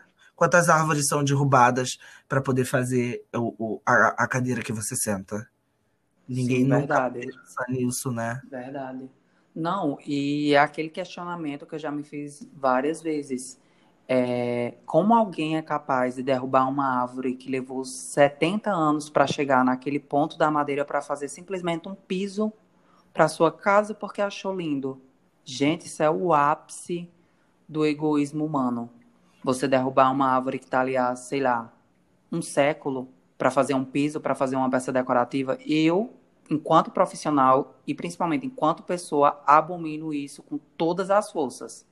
Quantas 0.40 0.70
árvores 0.70 1.06
são 1.06 1.22
derrubadas 1.22 1.98
para 2.26 2.40
poder 2.40 2.64
fazer 2.64 3.22
o, 3.36 3.54
o, 3.58 3.82
a, 3.84 4.24
a, 4.24 4.26
cadeira 4.26 4.62
que 4.62 4.72
você 4.72 4.96
senta? 4.96 5.46
Ninguém 6.26 6.62
Sim, 6.62 6.64
nunca 6.64 7.10
pensa 7.10 7.66
nisso, 7.68 8.10
né? 8.10 8.40
Verdade. 8.50 9.10
Não, 9.54 9.98
e 10.06 10.54
é 10.54 10.58
aquele 10.58 10.88
questionamento 10.88 11.66
que 11.66 11.74
eu 11.74 11.78
já 11.78 11.90
me 11.90 12.02
fiz 12.02 12.48
várias 12.54 13.02
vezes. 13.02 13.60
É, 14.08 14.78
como 14.86 15.12
alguém 15.12 15.58
é 15.58 15.62
capaz 15.62 16.14
de 16.14 16.22
derrubar 16.22 16.66
uma 16.70 17.02
árvore 17.02 17.34
que 17.34 17.50
levou 17.50 17.84
70 17.84 18.70
anos 18.70 19.10
para 19.10 19.26
chegar 19.26 19.62
naquele 19.62 20.00
ponto 20.00 20.38
da 20.38 20.50
madeira 20.50 20.86
para 20.86 21.02
fazer 21.02 21.28
simplesmente 21.28 21.86
um 21.86 21.94
piso 21.94 22.50
para 23.12 23.28
sua 23.28 23.52
casa 23.52 23.92
porque 23.92 24.22
achou 24.22 24.56
lindo? 24.56 25.02
Gente, 25.44 25.84
isso 25.84 26.02
é 26.02 26.10
o 26.10 26.32
ápice 26.32 27.10
do 27.68 27.84
egoísmo 27.84 28.42
humano 28.42 28.90
você 29.42 29.66
derrubar 29.66 30.10
uma 30.10 30.28
árvore 30.28 30.58
que 30.58 30.64
está 30.64 30.80
ali 30.80 30.96
há, 30.96 31.14
sei 31.16 31.40
lá, 31.40 31.72
um 32.30 32.42
século 32.42 33.08
para 33.36 33.50
fazer 33.50 33.74
um 33.74 33.84
piso, 33.84 34.20
para 34.20 34.34
fazer 34.34 34.56
uma 34.56 34.68
peça 34.68 34.92
decorativa, 34.92 35.58
eu, 35.66 36.12
enquanto 36.50 36.90
profissional 36.90 37.74
e 37.86 37.94
principalmente 37.94 38.46
enquanto 38.46 38.82
pessoa, 38.82 39.42
abomino 39.46 40.12
isso 40.12 40.42
com 40.42 40.58
todas 40.76 41.10
as 41.10 41.32
forças, 41.32 41.86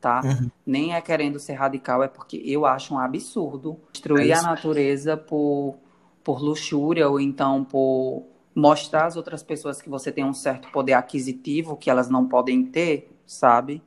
tá? 0.00 0.22
Uhum. 0.24 0.50
Nem 0.64 0.94
é 0.94 1.00
querendo 1.00 1.38
ser 1.38 1.54
radical, 1.54 2.02
é 2.02 2.08
porque 2.08 2.42
eu 2.44 2.64
acho 2.64 2.94
um 2.94 2.98
absurdo 2.98 3.78
destruir 3.92 4.30
é 4.30 4.34
a 4.34 4.42
natureza 4.42 5.16
por, 5.16 5.76
por 6.22 6.42
luxúria 6.42 7.08
ou 7.08 7.20
então 7.20 7.64
por 7.64 8.24
mostrar 8.54 9.06
às 9.06 9.16
outras 9.16 9.42
pessoas 9.42 9.82
que 9.82 9.90
você 9.90 10.10
tem 10.10 10.24
um 10.24 10.32
certo 10.32 10.70
poder 10.70 10.94
aquisitivo 10.94 11.76
que 11.76 11.90
elas 11.90 12.08
não 12.08 12.26
podem 12.26 12.64
ter, 12.64 13.14
sabe? 13.26 13.82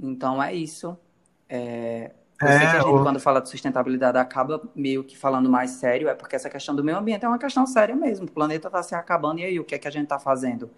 Então 0.00 0.42
é 0.42 0.52
isso. 0.54 0.96
É, 1.48 2.10
é, 2.46 2.58
sei 2.58 2.68
que 2.68 2.76
a 2.76 2.80
gente, 2.80 3.02
quando 3.02 3.20
fala 3.20 3.40
de 3.40 3.48
sustentabilidade, 3.48 4.18
acaba 4.18 4.62
meio 4.74 5.04
que 5.04 5.16
falando 5.16 5.48
mais 5.48 5.72
sério, 5.72 6.08
é 6.08 6.14
porque 6.14 6.36
essa 6.36 6.50
questão 6.50 6.74
do 6.74 6.82
meio 6.82 6.98
ambiente 6.98 7.24
é 7.24 7.28
uma 7.28 7.38
questão 7.38 7.66
séria 7.66 7.94
mesmo. 7.94 8.26
O 8.26 8.30
planeta 8.30 8.68
está 8.68 8.82
se 8.82 8.94
acabando, 8.94 9.40
e 9.40 9.44
aí, 9.44 9.60
o 9.60 9.64
que 9.64 9.74
é 9.74 9.78
que 9.78 9.88
a 9.88 9.90
gente 9.90 10.04
está 10.04 10.18
fazendo? 10.18 10.70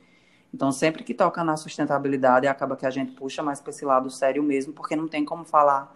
Então, 0.53 0.71
sempre 0.71 1.03
que 1.03 1.15
toca 1.15 1.43
na 1.43 1.57
sustentabilidade, 1.57 2.47
acaba 2.47 2.77
que 2.77 2.87
a 2.87 2.91
gente 2.91 3.13
puxa 3.13 3.43
mais 3.43 3.61
para 3.61 3.71
esse 3.71 3.85
lado 3.85 4.11
sério 4.11 4.43
mesmo, 4.43 4.73
porque 4.73 4.95
não 4.95 5.09
tem 5.09 5.25
como 5.25 5.45
falar 5.45 5.95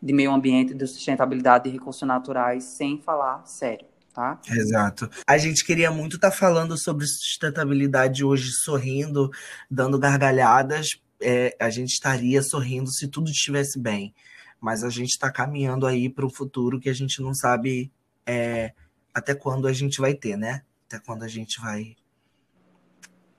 de 0.00 0.12
meio 0.12 0.30
ambiente, 0.30 0.74
de 0.74 0.86
sustentabilidade, 0.86 1.64
de 1.64 1.70
recursos 1.70 2.06
naturais, 2.06 2.64
sem 2.64 3.00
falar 3.00 3.44
sério. 3.46 3.86
Tá? 4.14 4.38
Exato. 4.48 5.10
A 5.26 5.36
gente 5.36 5.64
queria 5.64 5.90
muito 5.90 6.16
estar 6.16 6.30
tá 6.30 6.36
falando 6.36 6.78
sobre 6.78 7.06
sustentabilidade 7.06 8.24
hoje, 8.24 8.50
sorrindo, 8.64 9.30
dando 9.70 9.98
gargalhadas. 9.98 10.98
É, 11.20 11.54
a 11.60 11.68
gente 11.68 11.90
estaria 11.90 12.42
sorrindo 12.42 12.90
se 12.90 13.08
tudo 13.08 13.30
estivesse 13.30 13.78
bem 13.78 14.14
mas 14.60 14.82
a 14.82 14.90
gente 14.90 15.10
está 15.10 15.30
caminhando 15.30 15.86
aí 15.86 16.08
para 16.08 16.26
o 16.26 16.30
futuro 16.30 16.80
que 16.80 16.88
a 16.88 16.92
gente 16.92 17.20
não 17.20 17.34
sabe 17.34 17.92
é, 18.24 18.72
até 19.14 19.34
quando 19.34 19.66
a 19.66 19.72
gente 19.72 20.00
vai 20.00 20.14
ter, 20.14 20.36
né? 20.36 20.62
Até 20.86 20.98
quando 20.98 21.22
a 21.22 21.28
gente 21.28 21.60
vai. 21.60 21.96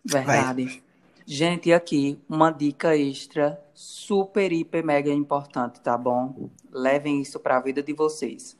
Verdade. 0.03 0.65
Vai... 0.65 0.83
Gente, 1.25 1.73
aqui 1.73 2.17
uma 2.29 2.51
dica 2.51 2.95
extra, 2.95 3.61
super, 3.73 4.51
hiper, 4.53 4.83
mega 4.83 5.11
importante, 5.11 5.81
tá 5.81 5.97
bom? 5.97 6.49
Levem 6.71 7.21
isso 7.21 7.39
para 7.39 7.57
a 7.57 7.61
vida 7.61 7.83
de 7.83 7.91
vocês. 7.91 8.57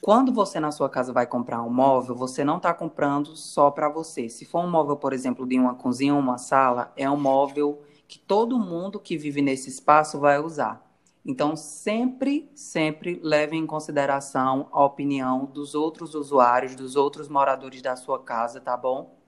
Quando 0.00 0.32
você 0.32 0.60
na 0.60 0.70
sua 0.70 0.88
casa 0.88 1.12
vai 1.12 1.26
comprar 1.26 1.62
um 1.62 1.70
móvel, 1.70 2.14
você 2.14 2.44
não 2.44 2.58
está 2.58 2.72
comprando 2.74 3.34
só 3.34 3.70
para 3.70 3.88
você. 3.88 4.28
Se 4.28 4.44
for 4.44 4.60
um 4.60 4.70
móvel, 4.70 4.96
por 4.96 5.12
exemplo, 5.12 5.46
de 5.46 5.58
uma 5.58 5.74
cozinha 5.74 6.14
ou 6.14 6.20
uma 6.20 6.38
sala, 6.38 6.92
é 6.96 7.10
um 7.10 7.18
móvel 7.18 7.82
que 8.06 8.18
todo 8.18 8.58
mundo 8.58 9.00
que 9.00 9.16
vive 9.16 9.42
nesse 9.42 9.68
espaço 9.68 10.20
vai 10.20 10.38
usar. 10.38 10.85
Então, 11.28 11.56
sempre, 11.56 12.48
sempre 12.54 13.18
leve 13.20 13.56
em 13.56 13.66
consideração 13.66 14.68
a 14.70 14.84
opinião 14.84 15.44
dos 15.44 15.74
outros 15.74 16.14
usuários, 16.14 16.76
dos 16.76 16.94
outros 16.94 17.28
moradores 17.28 17.82
da 17.82 17.96
sua 17.96 18.22
casa, 18.22 18.60
tá 18.60 18.76
bom? 18.76 19.18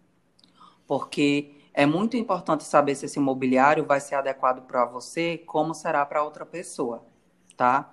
Porque 0.86 1.56
é 1.74 1.84
muito 1.84 2.16
importante 2.16 2.62
saber 2.62 2.94
se 2.94 3.06
esse 3.06 3.18
mobiliário 3.18 3.84
vai 3.84 3.98
ser 3.98 4.14
adequado 4.14 4.64
para 4.64 4.84
você, 4.84 5.38
como 5.38 5.74
será 5.74 6.06
para 6.06 6.22
outra 6.22 6.46
pessoa, 6.46 7.04
tá? 7.56 7.92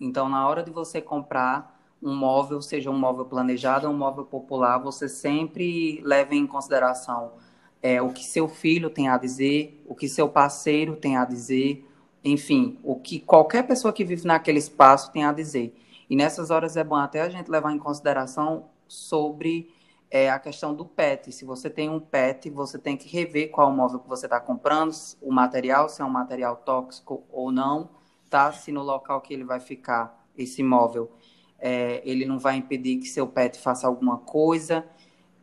Então, 0.00 0.30
na 0.30 0.48
hora 0.48 0.62
de 0.62 0.70
você 0.70 1.02
comprar 1.02 1.78
um 2.02 2.16
móvel, 2.16 2.62
seja 2.62 2.90
um 2.90 2.98
móvel 2.98 3.26
planejado 3.26 3.86
ou 3.86 3.92
um 3.92 3.96
móvel 3.98 4.24
popular, 4.24 4.78
você 4.78 5.10
sempre 5.10 6.00
leve 6.02 6.34
em 6.36 6.46
consideração 6.46 7.34
é, 7.82 8.00
o 8.00 8.14
que 8.14 8.24
seu 8.24 8.48
filho 8.48 8.88
tem 8.88 9.10
a 9.10 9.18
dizer, 9.18 9.84
o 9.86 9.94
que 9.94 10.08
seu 10.08 10.26
parceiro 10.26 10.96
tem 10.96 11.18
a 11.18 11.26
dizer, 11.26 11.86
enfim, 12.24 12.78
o 12.82 12.96
que 12.96 13.18
qualquer 13.20 13.66
pessoa 13.66 13.92
que 13.92 14.04
vive 14.04 14.26
naquele 14.26 14.58
espaço 14.58 15.10
tem 15.12 15.24
a 15.24 15.32
dizer. 15.32 15.74
E 16.08 16.16
nessas 16.16 16.50
horas 16.50 16.76
é 16.76 16.84
bom 16.84 16.96
até 16.96 17.20
a 17.20 17.28
gente 17.28 17.50
levar 17.50 17.72
em 17.72 17.78
consideração 17.78 18.66
sobre 18.86 19.72
é, 20.10 20.30
a 20.30 20.38
questão 20.38 20.74
do 20.74 20.84
PET. 20.84 21.32
Se 21.32 21.44
você 21.44 21.70
tem 21.70 21.88
um 21.88 21.98
PET, 21.98 22.50
você 22.50 22.78
tem 22.78 22.96
que 22.96 23.08
rever 23.08 23.50
qual 23.50 23.72
móvel 23.72 23.98
que 23.98 24.08
você 24.08 24.26
está 24.26 24.38
comprando, 24.38 24.92
o 25.20 25.32
material, 25.32 25.88
se 25.88 26.02
é 26.02 26.04
um 26.04 26.10
material 26.10 26.56
tóxico 26.56 27.24
ou 27.30 27.50
não, 27.50 27.88
tá? 28.28 28.52
Se 28.52 28.70
no 28.70 28.82
local 28.82 29.20
que 29.20 29.32
ele 29.32 29.44
vai 29.44 29.58
ficar, 29.58 30.22
esse 30.36 30.62
móvel, 30.62 31.10
é, 31.58 32.02
ele 32.04 32.26
não 32.26 32.38
vai 32.38 32.56
impedir 32.56 32.96
que 32.96 33.06
seu 33.06 33.26
pet 33.26 33.58
faça 33.58 33.86
alguma 33.86 34.18
coisa 34.18 34.84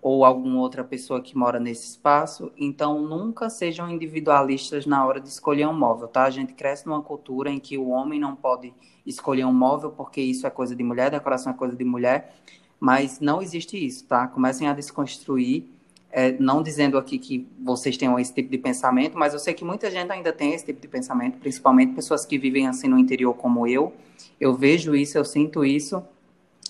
ou 0.02 0.24
alguma 0.24 0.60
outra 0.60 0.84
pessoa 0.84 1.22
que 1.22 1.38
mora 1.38 1.60
nesse 1.60 1.90
espaço. 1.90 2.52
Então, 2.58 3.02
nunca 3.02 3.50
sejam 3.50 3.90
individualistas 3.90 4.86
na 4.86 5.06
hora 5.06 5.20
de 5.20 5.28
escolher 5.28 5.68
um 5.68 5.74
móvel, 5.74 6.08
tá? 6.08 6.24
A 6.24 6.30
gente 6.30 6.54
cresce 6.54 6.86
numa 6.88 7.02
cultura 7.02 7.50
em 7.50 7.60
que 7.60 7.78
o 7.78 7.90
homem 7.90 8.20
não 8.20 8.36
pode 8.36 8.74
escolher 9.06 9.46
um 9.46 9.54
móvel 9.54 9.92
porque 9.92 10.22
isso 10.22 10.48
é 10.48 10.50
coisa 10.50 10.76
de 10.76 10.84
mulher, 10.84 11.12
decoração 11.12 11.52
é 11.52 11.56
coisa 11.56 11.76
de 11.76 11.84
mulher, 11.84 12.34
mas 12.80 13.20
não 13.20 13.42
existe 13.42 13.84
isso, 13.84 14.06
tá? 14.06 14.28
Comecem 14.28 14.68
a 14.68 14.74
desconstruir, 14.74 15.66
é, 16.12 16.32
não 16.40 16.64
dizendo 16.64 16.98
aqui 16.98 17.20
que 17.20 17.48
vocês 17.60 17.98
tenham 17.98 18.18
esse 18.18 18.34
tipo 18.34 18.50
de 18.50 18.58
pensamento, 18.58 19.18
mas 19.18 19.34
eu 19.34 19.40
sei 19.40 19.54
que 19.54 19.66
muita 19.66 19.92
gente 19.92 20.12
ainda 20.12 20.32
tem 20.32 20.54
esse 20.54 20.66
tipo 20.66 20.80
de 20.80 20.88
pensamento, 20.88 21.38
principalmente 21.40 21.94
pessoas 21.94 22.26
que 22.26 22.38
vivem 22.38 22.68
assim 22.68 22.88
no 22.88 22.98
interior 22.98 23.34
como 23.34 23.68
eu. 23.68 23.94
Eu 24.40 24.54
vejo 24.54 24.96
isso, 24.96 25.18
eu 25.18 25.26
sinto 25.26 25.66
isso. 25.66 26.02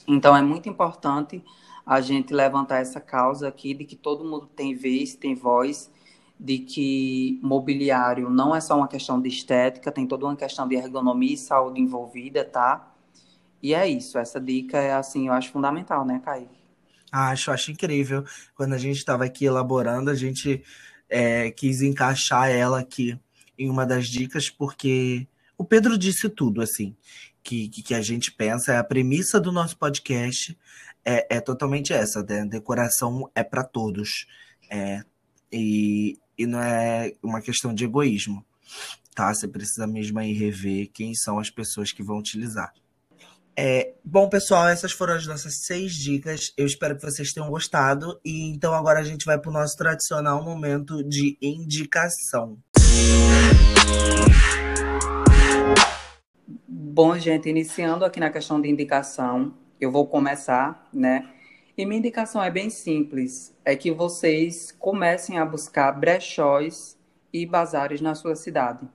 Então, 0.08 0.36
é 0.36 0.42
muito 0.42 0.68
importante 0.68 1.44
a 1.90 2.02
gente 2.02 2.36
levantar 2.36 2.82
essa 2.82 3.02
causa 3.02 3.48
aqui 3.48 3.74
de 3.74 3.84
que 3.84 3.96
todo 3.96 4.24
mundo 4.24 4.46
tem 4.46 4.76
vez, 4.76 5.16
tem 5.16 5.34
voz, 5.34 5.90
de 6.40 6.60
que 6.60 7.40
mobiliário 7.42 8.30
não 8.30 8.56
é 8.56 8.62
só 8.62 8.78
uma 8.78 8.88
questão 8.88 9.20
de 9.20 9.28
estética, 9.28 9.92
tem 9.92 10.06
toda 10.06 10.28
uma 10.28 10.36
questão 10.36 10.68
de 10.68 10.76
ergonomia 10.76 11.34
e 11.34 11.38
saúde 11.38 11.82
envolvida, 11.82 12.46
tá? 12.46 12.94
E 13.60 13.74
é 13.74 13.88
isso, 13.88 14.20
essa 14.20 14.40
dica 14.40 14.78
é 14.78 14.94
assim, 14.94 15.30
eu 15.30 15.34
acho 15.34 15.50
fundamental, 15.50 16.06
né, 16.06 16.22
Kaique? 16.24 16.60
Acho, 17.12 17.50
acho 17.50 17.72
incrível. 17.72 18.24
Quando 18.54 18.74
a 18.74 18.78
gente 18.78 18.98
estava 18.98 19.26
aqui 19.26 19.46
elaborando, 19.46 20.12
a 20.12 20.16
gente 20.16 20.64
é, 21.10 21.50
quis 21.50 21.82
encaixar 21.82 22.52
ela 22.52 22.80
aqui 22.80 23.20
em 23.58 23.68
uma 23.68 23.84
das 23.84 24.08
dicas, 24.08 24.48
porque 24.48 25.28
o 25.58 25.66
Pedro 25.66 25.98
disse 25.98 26.30
tudo, 26.30 26.62
assim, 26.62 26.96
que, 27.44 27.68
que 27.68 27.96
a 27.96 28.02
gente 28.02 28.32
pensa, 28.32 28.74
é 28.74 28.78
a 28.78 28.84
premissa 28.84 29.40
do 29.40 29.52
nosso 29.52 29.76
podcast, 29.76 30.56
é, 31.06 31.38
é 31.38 31.42
totalmente 31.42 31.94
essa, 31.94 32.24
né? 32.24 32.46
Decoração 32.46 33.30
é 33.36 33.44
para 33.44 33.64
todos. 33.64 34.28
É, 34.70 35.02
e, 35.52 36.18
e 36.38 36.46
não 36.46 36.62
é 36.62 37.14
uma 37.24 37.42
questão 37.42 37.74
de 37.74 37.86
egoísmo, 37.86 38.46
tá? 39.16 39.34
Você 39.34 39.48
precisa 39.48 39.88
mesmo 39.88 40.20
aí 40.20 40.34
rever 40.34 40.90
quem 40.94 41.14
são 41.16 41.40
as 41.40 41.50
pessoas 41.50 41.92
que 41.92 42.04
vão 42.04 42.18
utilizar. 42.18 42.72
É, 43.62 43.94
bom, 44.06 44.30
pessoal, 44.30 44.70
essas 44.70 44.94
foram 44.94 45.16
as 45.16 45.28
nossas 45.28 45.66
seis 45.66 45.94
dicas. 45.94 46.54
Eu 46.56 46.66
espero 46.66 46.96
que 46.96 47.02
vocês 47.02 47.34
tenham 47.34 47.50
gostado. 47.50 48.18
E 48.24 48.50
então 48.52 48.74
agora 48.74 49.00
a 49.00 49.04
gente 49.04 49.26
vai 49.26 49.38
para 49.38 49.50
o 49.50 49.54
nosso 49.54 49.76
tradicional 49.76 50.42
momento 50.42 51.04
de 51.04 51.38
indicação. 51.42 52.58
Bom, 56.66 57.18
gente, 57.18 57.50
iniciando 57.50 58.06
aqui 58.06 58.20
na 58.20 58.30
questão 58.30 58.62
de 58.62 58.70
indicação, 58.70 59.54
eu 59.80 59.92
vou 59.92 60.06
começar, 60.06 60.88
né? 60.94 61.30
E 61.78 61.86
minha 61.86 62.00
indicação 62.00 62.44
é 62.44 62.52
bem 62.52 62.70
simples, 62.70 63.56
é 63.64 63.76
que 63.76 63.92
vocês 63.92 64.72
comecem 64.78 65.40
a 65.40 65.46
buscar 65.46 65.92
brechóis 65.94 66.98
e 67.32 67.46
bazares 67.46 68.02
na 68.02 68.16
sua 68.16 68.36
cidade. 68.36 68.88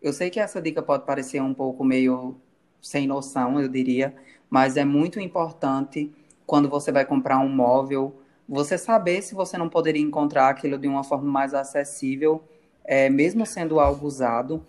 Eu 0.00 0.12
sei 0.12 0.30
que 0.30 0.38
essa 0.38 0.62
dica 0.62 0.80
pode 0.80 1.04
parecer 1.04 1.42
um 1.42 1.52
pouco 1.52 1.84
meio 1.84 2.36
sem 2.80 3.08
noção, 3.08 3.60
eu 3.60 3.68
diria, 3.68 4.14
mas 4.48 4.76
é 4.76 4.84
muito 4.84 5.18
importante 5.18 6.12
quando 6.46 6.68
você 6.68 6.92
vai 6.92 7.04
comprar 7.04 7.38
um 7.40 7.48
móvel, 7.48 8.22
você 8.48 8.78
saber 8.78 9.20
se 9.20 9.34
você 9.34 9.58
não 9.58 9.68
poderia 9.68 10.00
encontrar 10.00 10.48
aquilo 10.48 10.78
de 10.78 10.86
uma 10.86 11.02
forma 11.02 11.30
mais 11.30 11.52
acessível, 11.52 12.42
é, 12.84 13.10
mesmo 13.10 13.44
sendo 13.44 13.80
algo 13.80 14.06
usado, 14.06 14.64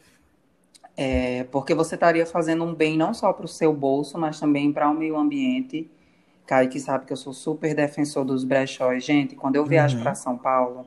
é, 1.02 1.45
porque 1.45 1.74
você 1.74 1.95
estaria 1.95 2.26
fazendo 2.26 2.62
um 2.66 2.76
bem 2.76 2.97
não 2.97 3.14
só 3.14 3.32
para 3.32 3.45
o 3.45 3.47
seu 3.47 3.74
bolso, 3.74 4.18
mas 4.18 4.38
também 4.38 4.70
para 4.74 4.89
o 4.89 4.93
meio 4.93 5.16
ambiente. 5.16 5.89
Kaique 6.45 6.78
sabe 6.78 7.06
que 7.06 7.14
eu 7.14 7.18
sou 7.18 7.32
super 7.32 7.74
defensor 7.74 8.26
dos 8.26 8.43
brechóis. 8.43 9.06
Gente, 9.06 9.34
quando 9.34 9.56
eu 9.56 9.66
viajo 9.66 9.95
uhum. 9.95 10.04
para 10.04 10.14
São 10.14 10.38
Paulo, 10.38 10.86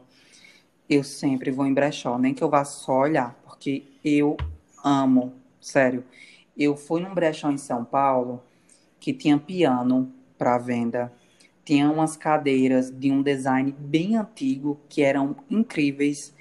eu 0.87 1.03
sempre 1.03 1.51
vou 1.51 1.65
em 1.65 1.73
brechó, 1.73 2.19
nem 2.19 2.35
que 2.35 2.45
eu 2.45 2.51
vá 2.51 2.63
só 2.63 3.01
olhar, 3.01 3.35
porque 3.43 3.85
eu 4.05 4.37
amo, 4.85 5.33
sério. 5.59 6.05
Eu 6.55 6.77
fui 6.77 7.01
num 7.01 7.15
brechó 7.15 7.51
em 7.51 7.57
São 7.57 7.83
Paulo 7.83 8.43
que 9.01 9.15
tinha 9.15 9.39
piano 9.39 10.13
para 10.37 10.59
venda, 10.59 11.11
tinha 11.65 11.91
umas 11.91 12.19
cadeiras 12.19 12.91
de 12.91 13.11
um 13.11 13.23
design 13.23 13.75
bem 13.79 14.19
antigo 14.19 14.79
que 14.91 15.01
eram 15.01 15.35
incríveis 15.49 16.35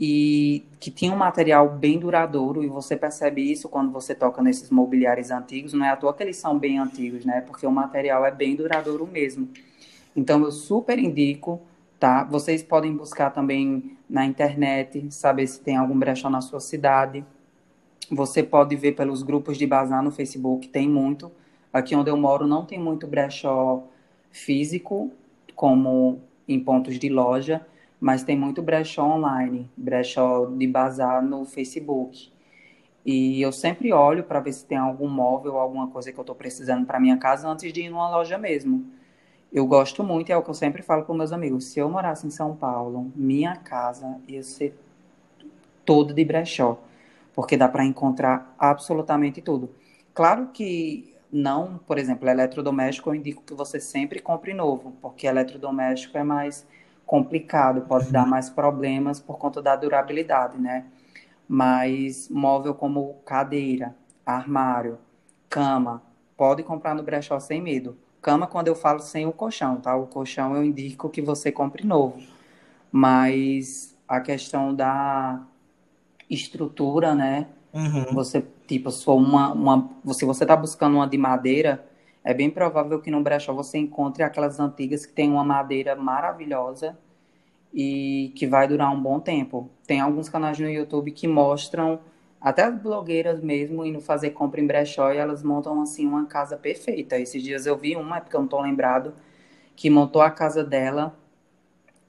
e 0.00 0.64
que 0.78 0.90
tinha 0.90 1.12
um 1.12 1.16
material 1.16 1.68
bem 1.68 1.98
duradouro, 1.98 2.62
e 2.62 2.68
você 2.68 2.96
percebe 2.96 3.50
isso 3.50 3.68
quando 3.68 3.90
você 3.90 4.14
toca 4.14 4.40
nesses 4.40 4.70
mobiliários 4.70 5.30
antigos, 5.30 5.72
não 5.72 5.84
é 5.84 5.90
à 5.90 5.96
toa 5.96 6.14
que 6.14 6.22
eles 6.22 6.36
são 6.36 6.56
bem 6.56 6.78
antigos, 6.78 7.24
né? 7.24 7.40
Porque 7.40 7.66
o 7.66 7.70
material 7.70 8.24
é 8.24 8.30
bem 8.30 8.54
duradouro 8.54 9.06
mesmo. 9.06 9.48
Então 10.14 10.42
eu 10.44 10.52
super 10.52 10.98
indico, 10.98 11.60
tá? 11.98 12.22
Vocês 12.24 12.62
podem 12.62 12.94
buscar 12.94 13.30
também 13.30 13.96
na 14.08 14.24
internet, 14.24 15.06
saber 15.10 15.46
se 15.48 15.60
tem 15.60 15.76
algum 15.76 15.98
brechó 15.98 16.30
na 16.30 16.40
sua 16.40 16.60
cidade. 16.60 17.24
Você 18.10 18.42
pode 18.42 18.76
ver 18.76 18.92
pelos 18.92 19.22
grupos 19.22 19.58
de 19.58 19.66
bazar 19.66 20.02
no 20.02 20.12
Facebook, 20.12 20.68
tem 20.68 20.88
muito. 20.88 21.30
Aqui 21.72 21.94
onde 21.96 22.08
eu 22.08 22.16
moro 22.16 22.46
não 22.46 22.64
tem 22.64 22.78
muito 22.78 23.06
brechó 23.06 23.82
físico, 24.30 25.10
como 25.54 26.20
em 26.46 26.58
pontos 26.58 26.98
de 26.98 27.08
loja, 27.08 27.66
mas 28.00 28.22
tem 28.22 28.36
muito 28.38 28.62
brechó 28.62 29.04
online, 29.04 29.70
brechó 29.76 30.46
de 30.46 30.66
bazar 30.66 31.22
no 31.22 31.44
Facebook. 31.44 32.30
E 33.04 33.40
eu 33.40 33.52
sempre 33.52 33.92
olho 33.92 34.24
para 34.24 34.40
ver 34.40 34.52
se 34.52 34.64
tem 34.64 34.76
algum 34.76 35.08
móvel, 35.08 35.58
alguma 35.58 35.88
coisa 35.88 36.12
que 36.12 36.18
eu 36.18 36.22
estou 36.22 36.36
precisando 36.36 36.86
para 36.86 37.00
minha 37.00 37.16
casa 37.16 37.48
antes 37.48 37.72
de 37.72 37.82
ir 37.82 37.88
numa 37.88 38.10
loja 38.10 38.36
mesmo. 38.36 38.84
Eu 39.52 39.66
gosto 39.66 40.04
muito, 40.04 40.30
é 40.30 40.36
o 40.36 40.42
que 40.42 40.50
eu 40.50 40.54
sempre 40.54 40.82
falo 40.82 41.04
para 41.04 41.14
meus 41.14 41.32
amigos. 41.32 41.64
Se 41.66 41.80
eu 41.80 41.88
morasse 41.88 42.26
em 42.26 42.30
São 42.30 42.54
Paulo, 42.54 43.10
minha 43.16 43.56
casa 43.56 44.20
ia 44.28 44.42
ser 44.42 44.78
toda 45.86 46.12
de 46.12 46.22
brechó, 46.22 46.78
porque 47.34 47.56
dá 47.56 47.66
para 47.66 47.84
encontrar 47.84 48.54
absolutamente 48.58 49.40
tudo. 49.40 49.70
Claro 50.12 50.48
que 50.52 51.14
não, 51.32 51.80
por 51.86 51.98
exemplo, 51.98 52.28
eletrodoméstico, 52.28 53.08
eu 53.08 53.14
indico 53.14 53.42
que 53.42 53.54
você 53.54 53.80
sempre 53.80 54.20
compre 54.20 54.52
novo, 54.52 54.92
porque 55.00 55.26
eletrodoméstico 55.26 56.18
é 56.18 56.22
mais 56.22 56.66
complicado, 57.08 57.80
pode 57.88 58.12
dar 58.12 58.26
mais 58.26 58.50
problemas 58.50 59.18
por 59.18 59.38
conta 59.38 59.62
da 59.62 59.74
durabilidade, 59.74 60.58
né? 60.58 60.84
Mas 61.48 62.28
móvel 62.28 62.74
como 62.74 63.14
cadeira, 63.24 63.96
armário, 64.26 64.98
cama, 65.48 66.02
pode 66.36 66.62
comprar 66.62 66.94
no 66.94 67.02
brechó 67.02 67.40
sem 67.40 67.62
medo. 67.62 67.96
Cama, 68.20 68.46
quando 68.46 68.68
eu 68.68 68.74
falo 68.74 69.00
sem 69.00 69.26
o 69.26 69.32
colchão, 69.32 69.76
tá? 69.76 69.96
O 69.96 70.06
colchão 70.06 70.54
eu 70.54 70.62
indico 70.62 71.08
que 71.08 71.22
você 71.22 71.50
compre 71.50 71.82
novo. 71.82 72.20
Mas 72.92 73.96
a 74.06 74.20
questão 74.20 74.74
da 74.74 75.40
estrutura, 76.28 77.14
né? 77.14 77.46
Uhum. 77.72 78.12
Você, 78.12 78.44
tipo, 78.66 78.90
se 78.90 79.08
uma, 79.08 79.50
uma, 79.52 79.90
se 80.12 80.26
você 80.26 80.44
tá 80.44 80.54
buscando 80.54 80.96
uma 80.96 81.08
de 81.08 81.16
madeira, 81.16 81.86
é 82.24 82.34
bem 82.34 82.50
provável 82.50 83.00
que 83.00 83.10
no 83.10 83.22
brechó 83.22 83.52
você 83.52 83.78
encontre 83.78 84.22
aquelas 84.22 84.60
antigas 84.60 85.06
que 85.06 85.12
tem 85.12 85.30
uma 85.30 85.44
madeira 85.44 85.96
maravilhosa 85.96 86.98
e 87.72 88.32
que 88.36 88.46
vai 88.46 88.66
durar 88.66 88.92
um 88.92 89.00
bom 89.00 89.20
tempo. 89.20 89.70
Tem 89.86 90.00
alguns 90.00 90.28
canais 90.28 90.58
no 90.58 90.68
YouTube 90.68 91.10
que 91.12 91.28
mostram, 91.28 92.00
até 92.40 92.62
as 92.62 92.80
blogueiras 92.80 93.40
mesmo, 93.40 93.84
indo 93.84 94.00
fazer 94.00 94.30
compra 94.30 94.60
em 94.60 94.66
brechó 94.66 95.12
e 95.12 95.16
elas 95.16 95.42
montam 95.42 95.80
assim 95.82 96.06
uma 96.06 96.26
casa 96.26 96.56
perfeita. 96.56 97.18
Esses 97.18 97.42
dias 97.42 97.66
eu 97.66 97.76
vi 97.76 97.96
uma, 97.96 98.18
é 98.18 98.20
porque 98.20 98.36
eu 98.36 98.40
não 98.40 98.48
tô 98.48 98.60
lembrado, 98.60 99.14
que 99.76 99.90
montou 99.90 100.22
a 100.22 100.30
casa 100.30 100.64
dela 100.64 101.16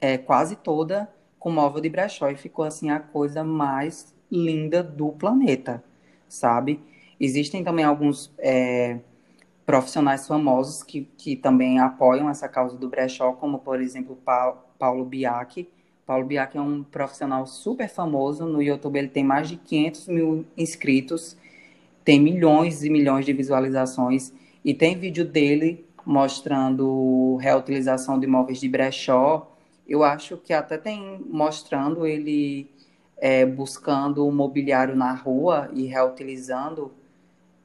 é, 0.02 0.18
quase 0.18 0.56
toda 0.56 1.10
com 1.40 1.52
móvel 1.52 1.82
de 1.82 1.90
brechó 1.90 2.30
e 2.30 2.36
ficou 2.36 2.66
assim 2.66 2.90
a 2.90 3.00
coisa 3.00 3.44
mais 3.44 4.14
linda 4.32 4.84
do 4.84 5.10
planeta, 5.12 5.84
sabe? 6.28 6.80
Existem 7.20 7.64
também 7.64 7.86
alguns 7.86 8.32
é, 8.38 9.00
profissionais 9.70 10.26
famosos 10.26 10.82
que, 10.82 11.08
que 11.16 11.36
também 11.36 11.80
apoiam 11.80 12.28
essa 12.28 12.50
causa 12.50 12.76
do 12.76 12.90
brechó, 12.90 13.34
como, 13.34 13.60
por 13.60 13.80
exemplo, 13.80 14.16
pa 14.26 14.58
Paulo 14.80 15.06
Biak. 15.06 15.70
Paulo 16.08 16.26
Biak 16.26 16.58
é 16.58 16.62
um 16.62 16.82
profissional 16.82 17.46
super 17.46 17.88
famoso. 17.88 18.48
No 18.48 18.64
YouTube 18.64 18.98
ele 18.98 19.10
tem 19.10 19.24
mais 19.24 19.48
de 19.48 19.58
500 19.58 20.08
mil 20.08 20.46
inscritos, 20.58 21.38
tem 22.04 22.20
milhões 22.20 22.84
e 22.84 22.90
milhões 22.90 23.28
de 23.28 23.32
visualizações. 23.32 24.34
E 24.66 24.74
tem 24.74 24.98
vídeo 24.98 25.24
dele 25.24 25.86
mostrando 26.04 27.36
reutilização 27.36 28.20
de 28.20 28.26
móveis 28.26 28.60
de 28.60 28.68
brechó. 28.68 29.56
Eu 29.88 30.04
acho 30.04 30.36
que 30.38 30.52
até 30.52 30.80
tem 30.80 31.24
mostrando 31.30 32.08
ele 32.08 32.72
é, 33.18 33.46
buscando 33.46 34.26
o 34.26 34.32
mobiliário 34.32 34.96
na 34.96 35.14
rua 35.14 35.70
e 35.76 35.86
reutilizando 35.86 36.92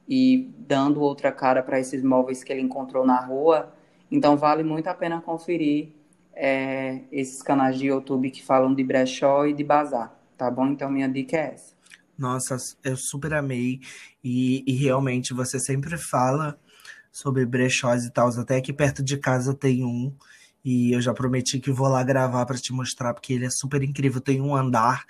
e 0.07 0.53
dando 0.59 1.01
outra 1.01 1.31
cara 1.31 1.63
para 1.63 1.79
esses 1.79 2.03
móveis 2.03 2.43
que 2.43 2.51
ele 2.51 2.61
encontrou 2.61 3.05
na 3.05 3.19
rua. 3.19 3.73
Então 4.09 4.37
vale 4.37 4.63
muito 4.63 4.87
a 4.87 4.93
pena 4.93 5.21
conferir 5.21 5.89
é, 6.33 7.01
esses 7.11 7.41
canais 7.41 7.77
de 7.77 7.87
YouTube 7.87 8.29
que 8.29 8.43
falam 8.43 8.73
de 8.73 8.83
brechó 8.83 9.45
e 9.45 9.53
de 9.53 9.63
bazar, 9.63 10.13
tá 10.37 10.49
bom? 10.51 10.67
Então 10.67 10.89
minha 10.89 11.07
dica 11.07 11.37
é 11.37 11.53
essa. 11.53 11.73
Nossa, 12.17 12.57
eu 12.83 12.95
super 12.95 13.33
amei 13.33 13.81
e, 14.23 14.63
e 14.65 14.73
realmente 14.73 15.33
você 15.33 15.59
sempre 15.59 15.97
fala 15.97 16.57
sobre 17.11 17.45
brechós 17.45 18.05
e 18.05 18.11
tal. 18.11 18.29
Até 18.29 18.57
aqui 18.57 18.71
perto 18.71 19.03
de 19.03 19.17
casa 19.17 19.53
tem 19.53 19.83
um 19.83 20.13
e 20.63 20.95
eu 20.95 21.01
já 21.01 21.13
prometi 21.13 21.59
que 21.59 21.71
vou 21.71 21.87
lá 21.87 22.03
gravar 22.03 22.45
para 22.45 22.57
te 22.57 22.73
mostrar 22.73 23.13
porque 23.13 23.33
ele 23.33 23.45
é 23.45 23.49
super 23.49 23.83
incrível. 23.83 24.21
Tem 24.21 24.41
um 24.41 24.55
andar 24.55 25.05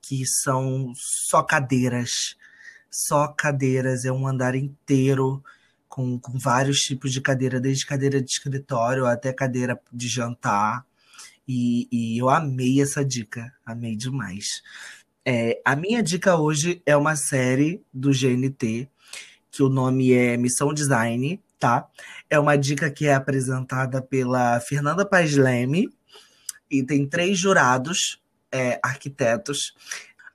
que 0.00 0.24
são 0.26 0.92
só 0.96 1.42
cadeiras, 1.42 2.36
só 2.94 3.26
cadeiras, 3.26 4.04
é 4.04 4.12
um 4.12 4.26
andar 4.26 4.54
inteiro 4.54 5.42
com, 5.88 6.18
com 6.18 6.38
vários 6.38 6.78
tipos 6.78 7.12
de 7.12 7.20
cadeira, 7.20 7.60
desde 7.60 7.84
cadeira 7.84 8.22
de 8.22 8.30
escritório 8.30 9.04
até 9.04 9.32
cadeira 9.32 9.78
de 9.92 10.06
jantar. 10.06 10.86
E, 11.46 11.88
e 11.90 12.18
eu 12.18 12.30
amei 12.30 12.80
essa 12.80 13.04
dica, 13.04 13.52
amei 13.66 13.96
demais. 13.96 14.62
É, 15.24 15.60
a 15.64 15.74
minha 15.74 16.02
dica 16.02 16.36
hoje 16.36 16.80
é 16.86 16.96
uma 16.96 17.16
série 17.16 17.82
do 17.92 18.10
GNT, 18.10 18.88
que 19.50 19.62
o 19.62 19.68
nome 19.68 20.12
é 20.12 20.36
Missão 20.36 20.72
Design, 20.72 21.40
tá? 21.58 21.88
É 22.30 22.38
uma 22.38 22.56
dica 22.56 22.90
que 22.90 23.06
é 23.06 23.14
apresentada 23.14 24.00
pela 24.00 24.60
Fernanda 24.60 25.04
Paz 25.04 25.34
Leme, 25.34 25.88
e 26.70 26.82
tem 26.82 27.06
três 27.06 27.38
jurados, 27.38 28.22
é, 28.52 28.78
arquitetos. 28.82 29.74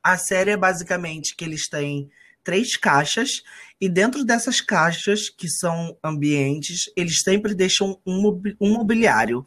A 0.04 0.18
série 0.18 0.52
é 0.52 0.58
basicamente 0.58 1.36
que 1.36 1.46
eles 1.46 1.70
têm 1.70 2.10
três 2.44 2.76
caixas 2.76 3.44
e 3.82 3.88
dentro 3.88 4.26
dessas 4.26 4.60
caixas, 4.60 5.30
que 5.30 5.48
são 5.48 5.98
ambientes, 6.04 6.92
eles 6.98 7.22
sempre 7.22 7.56
deixam 7.56 8.00
um, 8.06 8.42
mobiliário. 8.60 9.46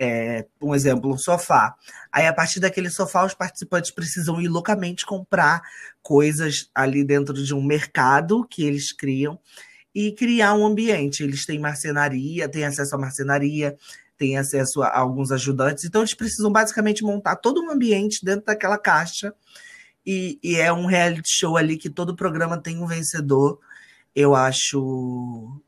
É, 0.00 0.46
um 0.62 0.74
exemplo, 0.76 1.12
um 1.12 1.18
sofá. 1.18 1.74
Aí, 2.12 2.26
a 2.26 2.32
partir 2.32 2.60
daquele 2.60 2.88
sofá, 2.88 3.24
os 3.24 3.34
participantes 3.34 3.90
precisam 3.90 4.40
ir 4.40 4.46
loucamente 4.46 5.04
comprar 5.04 5.60
coisas 6.00 6.70
ali 6.72 7.04
dentro 7.04 7.34
de 7.34 7.52
um 7.52 7.62
mercado 7.62 8.46
que 8.48 8.62
eles 8.62 8.92
criam 8.92 9.38
e 9.92 10.12
criar 10.12 10.54
um 10.54 10.64
ambiente. 10.64 11.24
Eles 11.24 11.44
têm 11.44 11.58
marcenaria, 11.58 12.48
têm 12.48 12.64
acesso 12.64 12.94
à 12.94 12.98
marcenaria, 12.98 13.76
têm 14.16 14.38
acesso 14.38 14.82
a 14.82 14.96
alguns 14.96 15.32
ajudantes. 15.32 15.84
Então, 15.84 16.02
eles 16.02 16.14
precisam 16.14 16.50
basicamente 16.50 17.02
montar 17.02 17.36
todo 17.36 17.60
um 17.60 17.70
ambiente 17.70 18.24
dentro 18.24 18.44
daquela 18.46 18.78
caixa 18.78 19.34
e, 20.10 20.38
e, 20.42 20.56
é 20.56 20.72
um 20.72 20.86
reality 20.86 21.28
show 21.30 21.58
ali 21.58 21.76
que 21.76 21.90
todo 21.90 22.16
programa 22.16 22.56
tem 22.56 22.82
um 22.82 22.86
vencedor. 22.86 23.60
Eu 24.16 24.34
acho. 24.34 25.60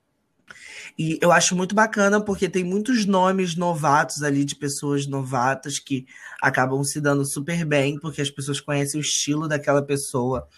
E 0.98 1.18
eu 1.20 1.30
acho 1.30 1.54
muito 1.54 1.74
bacana 1.74 2.24
porque 2.24 2.48
tem 2.48 2.64
muitos 2.64 3.04
nomes 3.04 3.54
novatos 3.54 4.22
ali 4.22 4.42
de 4.42 4.56
pessoas 4.56 5.06
novatas 5.06 5.78
que 5.78 6.06
acabam 6.40 6.82
se 6.82 7.02
dando 7.02 7.22
super 7.26 7.66
bem, 7.66 8.00
porque 8.00 8.22
as 8.22 8.30
pessoas 8.30 8.62
conhecem 8.62 8.98
o 8.98 9.02
estilo 9.02 9.46
daquela 9.46 9.82
pessoa. 9.82 10.48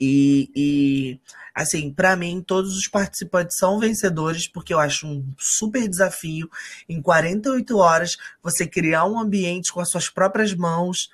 E, 0.00 0.50
e 0.56 1.20
assim, 1.54 1.92
para 1.92 2.16
mim, 2.16 2.42
todos 2.44 2.76
os 2.76 2.88
participantes 2.88 3.58
são 3.58 3.78
vencedores, 3.78 4.48
porque 4.48 4.74
eu 4.74 4.80
acho 4.80 5.06
um 5.06 5.24
super 5.38 5.88
desafio 5.88 6.50
em 6.88 7.00
48 7.00 7.76
horas 7.78 8.16
você 8.42 8.66
criar 8.66 9.04
um 9.04 9.20
ambiente 9.20 9.72
com 9.72 9.80
as 9.80 9.88
suas 9.88 10.08
próprias 10.08 10.52
mãos 10.52 11.10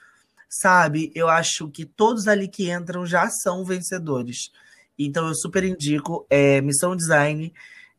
sabe? 0.49 1.11
Eu 1.15 1.29
acho 1.29 1.69
que 1.71 1.85
todos 1.85 2.29
ali 2.29 2.49
que 2.49 2.71
entram 2.71 3.05
já 3.05 3.29
são 3.29 3.65
vencedores. 3.65 4.51
Então 4.99 5.29
eu 5.29 5.35
super 5.35 5.65
indico. 5.65 6.27
É, 6.31 6.61
Missão 6.61 6.97
Design 6.97 7.53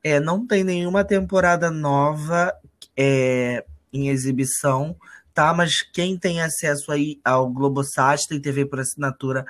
é, 0.03 0.19
não 0.19 0.45
tem 0.45 0.63
nenhuma 0.63 1.03
temporada 1.03 1.69
nova 1.69 2.53
é, 2.95 3.63
em 3.91 4.09
exibição, 4.09 4.95
tá? 5.33 5.53
Mas 5.53 5.81
quem 5.81 6.17
tem 6.17 6.41
acesso 6.41 6.91
aí 6.91 7.19
ao 7.23 7.49
Globosat, 7.49 8.27
tem 8.27 8.41
TV 8.41 8.65
por 8.65 8.79
assinatura, 8.79 9.45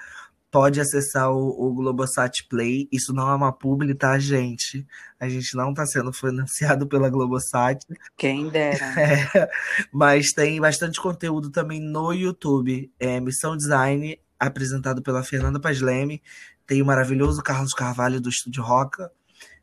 pode 0.51 0.79
acessar 0.79 1.31
o, 1.31 1.49
o 1.49 1.73
Globosat 1.73 2.47
Play. 2.49 2.87
Isso 2.91 3.13
não 3.13 3.29
é 3.29 3.35
uma 3.35 3.51
publi, 3.51 3.93
tá, 3.93 4.17
gente? 4.17 4.85
A 5.19 5.27
gente 5.27 5.55
não 5.55 5.71
está 5.71 5.85
sendo 5.85 6.11
financiado 6.13 6.87
pela 6.89 7.09
Globosat. 7.09 7.79
Quem 8.17 8.49
dera. 8.49 8.77
É, 8.97 9.49
mas 9.91 10.31
tem 10.31 10.59
bastante 10.59 10.99
conteúdo 11.01 11.49
também 11.49 11.79
no 11.79 12.11
YouTube. 12.13 12.91
É, 12.99 13.19
Missão 13.19 13.55
Design, 13.55 14.19
apresentado 14.39 15.01
pela 15.01 15.23
Fernanda 15.23 15.59
Pasleme. 15.59 16.21
Tem 16.65 16.81
o 16.81 16.85
maravilhoso 16.85 17.41
Carlos 17.41 17.73
Carvalho 17.73 18.19
do 18.19 18.29
Estúdio 18.29 18.63
Roca. 18.63 19.11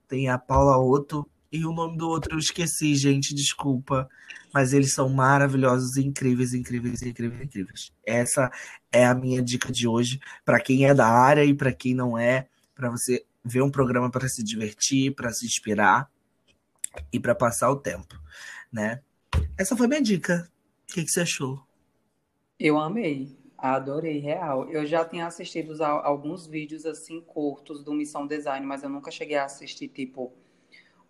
Tem 0.08 0.28
a 0.28 0.38
Paula 0.38 0.78
Otto. 0.78 1.28
E 1.54 1.64
o 1.64 1.72
nome 1.72 1.96
do 1.96 2.08
outro 2.08 2.34
eu 2.34 2.38
esqueci, 2.40 2.96
gente, 2.96 3.32
desculpa. 3.32 4.10
Mas 4.52 4.72
eles 4.72 4.92
são 4.92 5.08
maravilhosos, 5.08 5.96
incríveis, 5.96 6.52
incríveis, 6.52 7.00
incríveis, 7.00 7.42
incríveis. 7.42 7.92
Essa 8.04 8.50
é 8.90 9.06
a 9.06 9.14
minha 9.14 9.40
dica 9.40 9.70
de 9.70 9.86
hoje 9.86 10.18
para 10.44 10.58
quem 10.58 10.84
é 10.84 10.92
da 10.92 11.06
área 11.06 11.44
e 11.44 11.54
para 11.54 11.72
quem 11.72 11.94
não 11.94 12.18
é, 12.18 12.48
para 12.74 12.90
você 12.90 13.24
ver 13.44 13.62
um 13.62 13.70
programa 13.70 14.10
para 14.10 14.28
se 14.28 14.42
divertir, 14.42 15.14
para 15.14 15.32
se 15.32 15.46
inspirar 15.46 16.10
e 17.12 17.20
para 17.20 17.36
passar 17.36 17.70
o 17.70 17.76
tempo, 17.76 18.18
né? 18.72 19.00
Essa 19.56 19.76
foi 19.76 19.86
minha 19.86 20.02
dica. 20.02 20.50
O 20.90 20.92
que, 20.92 21.04
que 21.04 21.10
você 21.10 21.20
achou? 21.20 21.62
Eu 22.58 22.80
amei, 22.80 23.38
adorei, 23.56 24.18
real. 24.18 24.68
Eu 24.68 24.84
já 24.84 25.04
tinha 25.04 25.24
assistido 25.24 25.80
alguns 25.84 26.48
vídeos 26.48 26.84
assim 26.84 27.20
curtos 27.20 27.84
do 27.84 27.94
Missão 27.94 28.26
Design, 28.26 28.66
mas 28.66 28.82
eu 28.82 28.88
nunca 28.88 29.12
cheguei 29.12 29.36
a 29.36 29.44
assistir 29.44 29.86
tipo 29.86 30.32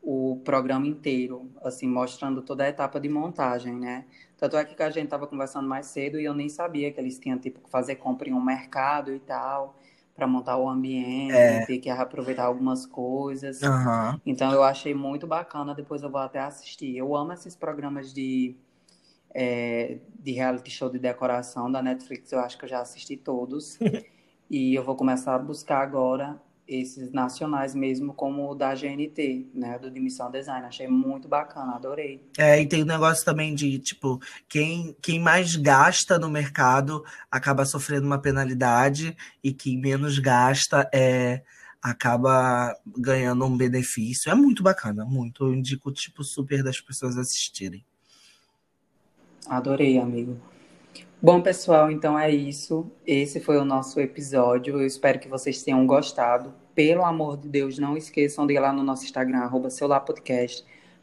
o 0.04 0.38
programa 0.44 0.86
inteiro, 0.86 1.50
assim, 1.62 1.88
mostrando 1.88 2.42
toda 2.42 2.64
a 2.64 2.68
etapa 2.68 3.00
de 3.00 3.08
montagem, 3.08 3.74
né? 3.74 4.04
Tanto 4.36 4.56
é 4.58 4.64
que 4.64 4.80
a 4.82 4.90
gente 4.90 5.04
estava 5.04 5.26
conversando 5.26 5.66
mais 5.66 5.86
cedo 5.86 6.20
e 6.20 6.24
eu 6.24 6.34
nem 6.34 6.48
sabia 6.50 6.92
que 6.92 7.00
eles 7.00 7.18
tinham, 7.18 7.38
tipo, 7.38 7.60
que 7.60 7.70
fazer 7.70 7.96
compra 7.96 8.28
em 8.28 8.34
um 8.34 8.40
mercado 8.40 9.14
e 9.14 9.18
tal, 9.18 9.74
para 10.14 10.26
montar 10.26 10.58
o 10.58 10.68
ambiente, 10.68 11.32
é. 11.32 11.64
ter 11.64 11.78
que 11.78 11.88
aproveitar 11.88 12.44
algumas 12.44 12.84
coisas. 12.84 13.62
Uhum. 13.62 14.20
Então 14.26 14.52
eu 14.52 14.62
achei 14.62 14.94
muito 14.94 15.26
bacana, 15.26 15.74
depois 15.74 16.02
eu 16.02 16.10
vou 16.10 16.20
até 16.20 16.38
assistir. 16.38 16.94
Eu 16.94 17.16
amo 17.16 17.32
esses 17.32 17.56
programas 17.56 18.12
de, 18.12 18.54
é, 19.34 20.00
de 20.20 20.32
reality 20.32 20.70
show 20.70 20.90
de 20.90 20.98
decoração 20.98 21.72
da 21.72 21.82
Netflix, 21.82 22.30
eu 22.30 22.40
acho 22.40 22.58
que 22.58 22.66
eu 22.66 22.68
já 22.68 22.82
assisti 22.82 23.16
todos. 23.16 23.78
e 24.50 24.74
eu 24.74 24.84
vou 24.84 24.96
começar 24.96 25.34
a 25.34 25.38
buscar 25.38 25.80
agora 25.80 26.38
esses 26.66 27.12
nacionais 27.12 27.74
mesmo, 27.74 28.14
como 28.14 28.50
o 28.50 28.54
da 28.54 28.74
GNT, 28.74 29.48
né, 29.54 29.78
do 29.78 29.90
Dimissão 29.90 30.30
Design. 30.30 30.66
Achei 30.66 30.88
muito 30.88 31.28
bacana, 31.28 31.74
adorei. 31.74 32.22
É, 32.38 32.60
e 32.60 32.66
tem 32.66 32.80
o 32.80 32.84
um 32.84 32.88
negócio 32.88 33.24
também 33.24 33.54
de, 33.54 33.78
tipo, 33.78 34.20
quem, 34.48 34.96
quem 35.00 35.20
mais 35.20 35.56
gasta 35.56 36.18
no 36.18 36.30
mercado 36.30 37.04
acaba 37.30 37.64
sofrendo 37.64 38.06
uma 38.06 38.18
penalidade 38.18 39.16
e 39.42 39.52
quem 39.52 39.78
menos 39.78 40.18
gasta 40.18 40.88
é 40.92 41.42
acaba 41.82 42.74
ganhando 42.96 43.44
um 43.44 43.54
benefício. 43.54 44.32
É 44.32 44.34
muito 44.34 44.62
bacana, 44.62 45.04
muito. 45.04 45.44
Eu 45.44 45.54
indico, 45.54 45.92
tipo, 45.92 46.24
super 46.24 46.62
das 46.62 46.80
pessoas 46.80 47.18
assistirem. 47.18 47.84
Adorei, 49.46 49.98
amigo. 49.98 50.40
Bom, 51.24 51.40
pessoal, 51.40 51.90
então 51.90 52.18
é 52.18 52.30
isso. 52.30 52.86
Esse 53.06 53.40
foi 53.40 53.56
o 53.56 53.64
nosso 53.64 53.98
episódio. 53.98 54.78
Eu 54.78 54.86
espero 54.86 55.18
que 55.18 55.26
vocês 55.26 55.62
tenham 55.62 55.86
gostado. 55.86 56.52
Pelo 56.74 57.02
amor 57.02 57.38
de 57.38 57.48
Deus, 57.48 57.78
não 57.78 57.96
esqueçam 57.96 58.46
de 58.46 58.52
ir 58.52 58.60
lá 58.60 58.74
no 58.74 58.82
nosso 58.82 59.04
Instagram, 59.04 59.38
arroba 59.38 59.70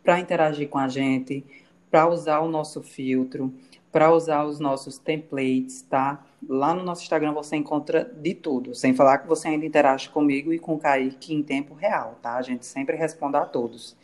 para 0.04 0.20
interagir 0.20 0.70
com 0.70 0.78
a 0.78 0.88
gente, 0.88 1.44
para 1.90 2.08
usar 2.08 2.40
o 2.42 2.48
nosso 2.48 2.84
filtro, 2.84 3.52
para 3.92 4.14
usar 4.14 4.46
os 4.46 4.60
nossos 4.60 5.00
templates, 5.00 5.82
tá? 5.82 6.24
Lá 6.48 6.72
no 6.76 6.84
nosso 6.84 7.02
Instagram 7.02 7.34
você 7.34 7.56
encontra 7.56 8.04
de 8.04 8.36
tudo, 8.36 8.76
sem 8.76 8.94
falar 8.94 9.18
que 9.18 9.28
você 9.28 9.48
ainda 9.48 9.66
interage 9.66 10.08
comigo 10.08 10.54
e 10.54 10.60
com 10.60 10.76
o 10.76 10.80
Kaique 10.80 11.34
em 11.34 11.42
tempo 11.42 11.74
real, 11.74 12.20
tá? 12.22 12.36
A 12.36 12.44
gente 12.44 12.68
sempre 12.68 12.96
responde 12.96 13.38
a 13.38 13.46
todos. 13.48 13.98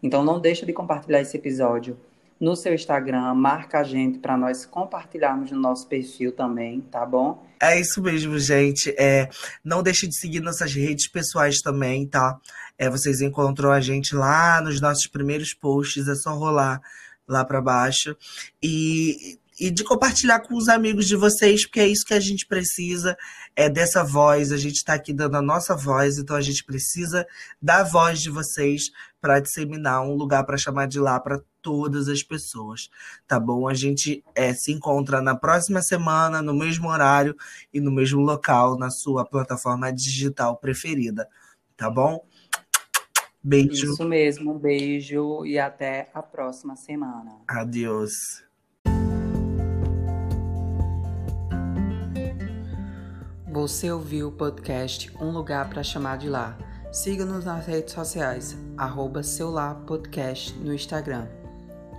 Então 0.00 0.22
não 0.22 0.38
deixa 0.38 0.64
de 0.64 0.72
compartilhar 0.72 1.20
esse 1.20 1.36
episódio 1.36 1.98
no 2.40 2.54
seu 2.54 2.72
Instagram, 2.74 3.34
marca 3.34 3.80
a 3.80 3.82
gente 3.82 4.18
para 4.18 4.36
nós 4.36 4.64
compartilharmos 4.64 5.50
no 5.50 5.60
nosso 5.60 5.86
perfil 5.88 6.32
também, 6.32 6.80
tá 6.80 7.04
bom? 7.04 7.44
É 7.60 7.80
isso 7.80 8.00
mesmo, 8.00 8.38
gente. 8.38 8.94
É, 8.96 9.28
não 9.64 9.82
deixe 9.82 10.06
de 10.06 10.16
seguir 10.16 10.40
nossas 10.40 10.72
redes 10.72 11.10
pessoais 11.10 11.60
também, 11.60 12.06
tá? 12.06 12.38
É, 12.78 12.88
vocês 12.88 13.20
encontram 13.20 13.72
a 13.72 13.80
gente 13.80 14.14
lá 14.14 14.60
nos 14.60 14.80
nossos 14.80 15.08
primeiros 15.08 15.52
posts, 15.52 16.06
é 16.06 16.14
só 16.14 16.34
rolar 16.34 16.80
lá 17.26 17.44
para 17.44 17.60
baixo. 17.60 18.16
E, 18.62 19.38
e 19.58 19.70
de 19.70 19.82
compartilhar 19.82 20.40
com 20.40 20.56
os 20.56 20.68
amigos 20.68 21.06
de 21.08 21.16
vocês, 21.16 21.66
porque 21.66 21.80
é 21.80 21.88
isso 21.88 22.04
que 22.06 22.14
a 22.14 22.20
gente 22.20 22.46
precisa, 22.46 23.16
é 23.56 23.68
dessa 23.68 24.04
voz. 24.04 24.52
A 24.52 24.56
gente 24.56 24.76
está 24.76 24.94
aqui 24.94 25.12
dando 25.12 25.36
a 25.36 25.42
nossa 25.42 25.76
voz, 25.76 26.18
então 26.18 26.36
a 26.36 26.40
gente 26.40 26.64
precisa 26.64 27.26
da 27.60 27.82
voz 27.82 28.20
de 28.20 28.30
vocês 28.30 28.82
para 29.20 29.40
disseminar 29.40 30.02
um 30.02 30.14
lugar 30.14 30.44
para 30.44 30.56
chamar 30.56 30.86
de 30.86 31.00
lá 31.00 31.18
para 31.18 31.40
todas 31.68 32.08
as 32.08 32.22
pessoas, 32.22 32.88
tá 33.26 33.38
bom? 33.38 33.68
A 33.68 33.74
gente 33.74 34.24
é, 34.34 34.54
se 34.54 34.72
encontra 34.72 35.20
na 35.20 35.36
próxima 35.36 35.82
semana, 35.82 36.40
no 36.40 36.54
mesmo 36.54 36.88
horário 36.88 37.36
e 37.74 37.78
no 37.78 37.90
mesmo 37.90 38.22
local, 38.22 38.78
na 38.78 38.88
sua 38.88 39.22
plataforma 39.22 39.92
digital 39.92 40.56
preferida, 40.56 41.28
tá 41.76 41.90
bom? 41.90 42.24
Beijo. 43.44 43.92
Isso 43.92 44.08
mesmo, 44.08 44.54
um 44.54 44.58
beijo 44.58 45.44
e 45.44 45.58
até 45.58 46.08
a 46.14 46.22
próxima 46.22 46.74
semana. 46.74 47.36
Adeus. 47.46 48.42
Você 53.52 53.92
ouviu 53.92 54.28
o 54.28 54.32
podcast 54.32 55.14
Um 55.20 55.30
Lugar 55.32 55.68
para 55.68 55.82
Chamar 55.82 56.16
de 56.16 56.30
Lá. 56.30 56.56
Siga-nos 56.90 57.44
nas 57.44 57.66
redes 57.66 57.92
sociais, 57.92 58.56
arroba 58.78 59.20
Podcast 59.86 60.54
no 60.54 60.72
Instagram. 60.72 61.37